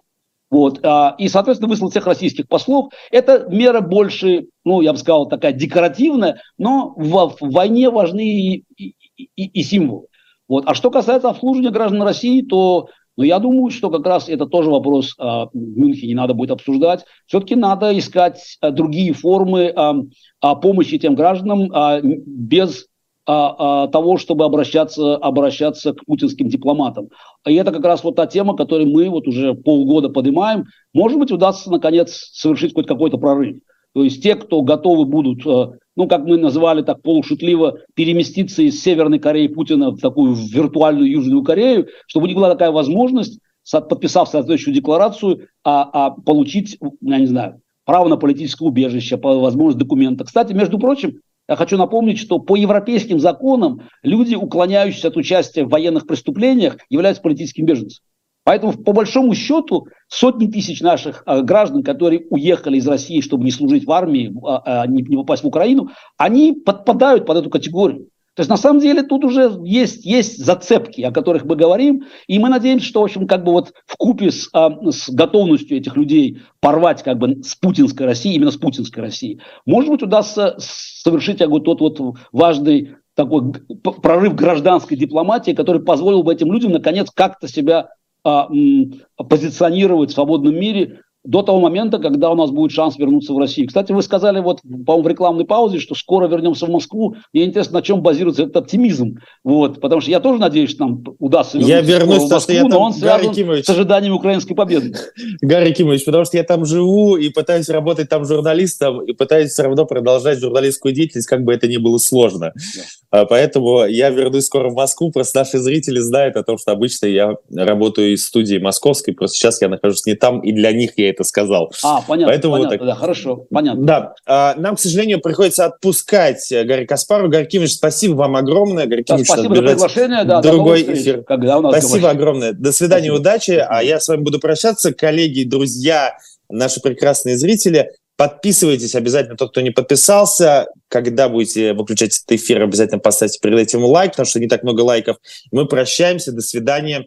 Вот, 0.50 0.80
а, 0.84 1.14
и, 1.16 1.28
соответственно, 1.28 1.70
выслал 1.70 1.90
всех 1.90 2.06
российских 2.06 2.48
послов. 2.48 2.92
Это 3.12 3.46
мера 3.48 3.80
больше, 3.80 4.46
ну, 4.64 4.80
я 4.80 4.92
бы 4.92 4.98
сказал, 4.98 5.28
такая 5.28 5.52
декоративная, 5.52 6.40
но 6.58 6.92
в, 6.96 7.36
в 7.40 7.52
войне 7.52 7.88
важны 7.88 8.28
и, 8.28 8.64
и, 8.76 8.94
и, 9.16 9.26
и 9.46 9.62
символы. 9.62 10.06
Вот. 10.48 10.64
А 10.66 10.74
что 10.74 10.90
касается 10.90 11.30
обслуживания 11.30 11.70
граждан 11.70 12.02
России, 12.02 12.42
то 12.42 12.88
ну, 13.16 13.24
я 13.24 13.38
думаю, 13.38 13.70
что 13.70 13.90
как 13.90 14.06
раз 14.06 14.28
это 14.28 14.46
тоже 14.46 14.70
вопрос 14.70 15.14
а, 15.18 15.46
в 15.46 15.54
Мюнхене 15.54 16.14
надо 16.14 16.34
будет 16.34 16.52
обсуждать. 16.52 17.04
Все-таки 17.26 17.54
надо 17.54 17.96
искать 17.98 18.56
а, 18.60 18.70
другие 18.70 19.12
формы 19.12 19.72
а, 19.74 19.94
а, 20.40 20.54
помощи 20.54 20.98
тем 20.98 21.14
гражданам 21.14 21.70
а, 21.72 22.00
без 22.02 22.86
того, 23.26 24.16
чтобы 24.16 24.44
обращаться, 24.44 25.14
обращаться 25.14 25.92
к 25.92 26.04
путинским 26.04 26.48
дипломатам. 26.48 27.10
И 27.46 27.54
это 27.54 27.70
как 27.70 27.84
раз 27.84 28.02
вот 28.02 28.16
та 28.16 28.26
тема, 28.26 28.56
которую 28.56 28.90
мы 28.90 29.08
вот 29.08 29.28
уже 29.28 29.54
полгода 29.54 30.08
поднимаем. 30.08 30.64
Может 30.94 31.16
быть, 31.16 31.30
удастся 31.30 31.70
наконец 31.70 32.30
совершить 32.32 32.74
хоть 32.74 32.88
какой-то 32.88 33.18
прорыв. 33.18 33.58
То 33.94 34.04
есть 34.04 34.22
те, 34.22 34.36
кто 34.36 34.62
готовы 34.62 35.04
будут, 35.04 35.44
э, 35.46 35.78
ну, 35.96 36.08
как 36.08 36.24
мы 36.24 36.38
называли 36.38 36.82
так 36.82 37.02
полушутливо, 37.02 37.78
переместиться 37.94 38.62
из 38.62 38.82
Северной 38.82 39.18
Кореи 39.18 39.48
Путина 39.48 39.90
в 39.90 39.98
такую 39.98 40.34
виртуальную 40.34 41.10
Южную 41.10 41.42
Корею, 41.42 41.88
чтобы 42.06 42.24
у 42.24 42.26
них 42.28 42.36
была 42.36 42.50
такая 42.50 42.70
возможность, 42.70 43.40
подписав 43.70 44.28
соответствующую 44.28 44.74
декларацию, 44.74 45.48
а, 45.64 45.88
а 45.92 46.10
получить, 46.10 46.78
я 47.00 47.18
не 47.18 47.26
знаю, 47.26 47.60
право 47.84 48.08
на 48.08 48.16
политическое 48.16 48.64
убежище, 48.64 49.16
возможность 49.16 49.78
документа. 49.78 50.24
Кстати, 50.24 50.52
между 50.52 50.78
прочим, 50.78 51.20
я 51.48 51.56
хочу 51.56 51.76
напомнить, 51.76 52.18
что 52.18 52.38
по 52.38 52.54
европейским 52.54 53.18
законам 53.18 53.82
люди, 54.04 54.36
уклоняющиеся 54.36 55.08
от 55.08 55.16
участия 55.16 55.64
в 55.64 55.70
военных 55.70 56.06
преступлениях, 56.06 56.76
являются 56.88 57.22
политическими 57.22 57.66
беженцами. 57.66 58.04
Поэтому, 58.44 58.72
по 58.72 58.92
большому 58.92 59.34
счету, 59.34 59.86
сотни 60.10 60.46
тысяч 60.46 60.80
наших 60.82 61.22
э, 61.24 61.40
граждан, 61.40 61.82
которые 61.82 62.26
уехали 62.28 62.76
из 62.76 62.86
России, 62.86 63.20
чтобы 63.20 63.44
не 63.44 63.50
служить 63.50 63.86
в 63.86 63.92
армии, 63.92 64.26
э, 64.26 64.88
не, 64.88 65.02
не 65.02 65.16
попасть 65.16 65.44
в 65.44 65.46
Украину, 65.46 65.90
они 66.18 66.52
подпадают 66.52 67.24
под 67.24 67.38
эту 67.38 67.48
категорию. 67.48 68.08
То 68.34 68.42
есть 68.42 68.50
на 68.50 68.56
самом 68.56 68.80
деле 68.80 69.02
тут 69.02 69.24
уже 69.24 69.52
есть, 69.64 70.04
есть 70.04 70.44
зацепки, 70.44 71.02
о 71.02 71.12
которых 71.12 71.44
мы 71.44 71.56
говорим, 71.56 72.04
и 72.26 72.38
мы 72.38 72.48
надеемся, 72.48 72.86
что 72.86 73.00
в 73.00 73.04
общем 73.04 73.26
как 73.26 73.44
бы 73.44 73.52
вот 73.52 73.72
в 73.86 73.96
купе 73.96 74.30
с, 74.30 74.48
а, 74.52 74.70
с 74.90 75.10
готовностью 75.10 75.76
этих 75.76 75.96
людей 75.96 76.40
порвать 76.60 77.02
как 77.02 77.18
бы 77.18 77.42
с 77.42 77.54
путинской 77.54 78.06
Россией, 78.06 78.36
именно 78.36 78.50
с 78.50 78.56
путинской 78.56 79.02
Россией, 79.02 79.40
может 79.66 79.90
быть 79.90 80.02
удастся 80.02 80.56
совершить 80.58 81.38
как 81.38 81.50
бы 81.50 81.60
тот 81.60 81.80
вот 81.80 82.00
важный 82.32 82.94
такой 83.14 83.52
прорыв 83.82 84.34
гражданской 84.34 84.96
дипломатии, 84.96 85.52
который 85.52 85.82
позволил 85.82 86.22
бы 86.22 86.32
этим 86.32 86.52
людям 86.52 86.72
наконец 86.72 87.10
как-то 87.10 87.48
себя 87.48 87.80
а, 87.80 87.88
позиционировать 88.22 90.10
в 90.10 90.14
свободном 90.14 90.54
мире 90.54 91.00
до 91.24 91.42
того 91.42 91.60
момента, 91.60 91.98
когда 91.98 92.30
у 92.30 92.34
нас 92.34 92.50
будет 92.50 92.72
шанс 92.72 92.96
вернуться 92.96 93.34
в 93.34 93.38
Россию. 93.38 93.68
Кстати, 93.68 93.92
вы 93.92 94.02
сказали 94.02 94.40
вот, 94.40 94.60
по-моему, 94.62 95.02
в 95.02 95.08
рекламной 95.08 95.44
паузе, 95.44 95.78
что 95.78 95.94
скоро 95.94 96.28
вернемся 96.28 96.64
в 96.66 96.70
Москву. 96.70 97.16
Мне 97.32 97.44
интересно, 97.44 97.74
на 97.74 97.82
чем 97.82 98.00
базируется 98.00 98.44
этот 98.44 98.56
оптимизм. 98.56 99.18
Вот, 99.44 99.80
потому 99.80 100.00
что 100.00 100.10
я 100.10 100.20
тоже 100.20 100.40
надеюсь, 100.40 100.70
что 100.70 100.86
нам 100.86 101.04
удастся 101.18 101.58
я 101.58 101.82
вернусь, 101.82 102.22
в 102.22 102.30
Москву, 102.30 102.54
я 102.54 102.64
но 102.64 102.80
он 102.80 102.92
связан 102.94 103.34
Кимович, 103.34 103.66
с 103.66 103.68
ожиданием 103.68 104.14
украинской 104.14 104.54
победы. 104.54 104.94
Гарри 105.42 105.72
Кимович, 105.72 106.04
потому 106.06 106.24
что 106.24 106.38
я 106.38 106.42
там 106.42 106.64
живу 106.64 107.16
и 107.16 107.28
пытаюсь 107.28 107.68
работать 107.68 108.08
там 108.08 108.24
журналистом, 108.24 109.02
и 109.02 109.12
пытаюсь 109.12 109.50
все 109.50 109.64
равно 109.64 109.84
продолжать 109.84 110.38
журналистскую 110.38 110.94
деятельность, 110.94 111.28
как 111.28 111.44
бы 111.44 111.52
это 111.52 111.68
ни 111.68 111.76
было 111.76 111.98
сложно. 111.98 112.52
Да. 112.56 112.82
Поэтому 113.10 113.84
я 113.86 114.10
вернусь 114.10 114.46
скоро 114.46 114.70
в 114.70 114.74
Москву. 114.74 115.10
Просто 115.10 115.40
наши 115.40 115.58
зрители 115.58 115.98
знают 115.98 116.36
о 116.36 116.42
том, 116.42 116.58
что 116.58 116.72
обычно 116.72 117.06
я 117.06 117.34
работаю 117.54 118.14
из 118.14 118.24
студии 118.24 118.58
московской, 118.58 119.14
просто 119.14 119.36
сейчас 119.36 119.60
я 119.60 119.68
нахожусь 119.68 120.06
не 120.06 120.14
там, 120.14 120.40
и 120.40 120.52
для 120.52 120.72
них 120.72 120.92
я 120.96 121.10
это 121.10 121.24
сказал. 121.24 121.72
А, 121.82 122.02
понятно, 122.02 122.32
Поэтому 122.32 122.54
понятно, 122.54 122.70
вот 122.70 122.78
так. 122.78 122.86
да, 122.86 122.94
хорошо, 122.94 123.46
понятно. 123.50 123.84
Да, 123.84 124.14
а, 124.26 124.54
нам, 124.56 124.76
к 124.76 124.80
сожалению, 124.80 125.20
приходится 125.20 125.66
отпускать 125.66 126.50
э, 126.52 126.64
Гарри 126.64 126.84
Каспару. 126.84 127.28
Гарри 127.28 127.46
Кимович, 127.46 127.74
спасибо 127.74 128.14
вам 128.14 128.36
огромное. 128.36 128.86
Гарри 128.86 129.04
да, 129.06 129.18
спасибо 129.18 129.54
за 129.54 129.62
приглашение, 129.62 130.24
да, 130.24 130.40
другой 130.40 130.82
эфир. 130.82 131.22
Когда 131.22 131.58
у 131.58 131.62
нас 131.62 131.72
спасибо 131.72 131.98
говорит. 131.98 132.20
огромное. 132.20 132.52
До 132.52 132.72
свидания, 132.72 133.08
спасибо. 133.08 133.20
удачи. 133.20 133.64
А 133.68 133.82
я 133.82 134.00
с 134.00 134.08
вами 134.08 134.22
буду 134.22 134.38
прощаться. 134.38 134.92
Коллеги, 134.94 135.44
друзья, 135.44 136.16
наши 136.48 136.80
прекрасные 136.80 137.36
зрители, 137.36 137.92
Подписывайтесь 138.20 138.94
обязательно, 138.94 139.34
тот, 139.34 139.52
кто 139.52 139.62
не 139.62 139.70
подписался. 139.70 140.66
Когда 140.88 141.30
будете 141.30 141.72
выключать 141.72 142.14
этот 142.14 142.32
эфир, 142.32 142.60
обязательно 142.60 142.98
поставьте 142.98 143.38
перед 143.40 143.58
этим 143.58 143.82
лайк, 143.82 144.10
потому 144.10 144.26
что 144.26 144.38
не 144.38 144.46
так 144.46 144.62
много 144.62 144.82
лайков. 144.82 145.16
Мы 145.50 145.66
прощаемся. 145.66 146.30
До 146.30 146.42
свидания. 146.42 147.06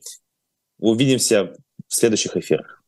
Увидимся 0.80 1.54
в 1.88 1.94
следующих 1.94 2.36
эфирах. 2.36 2.83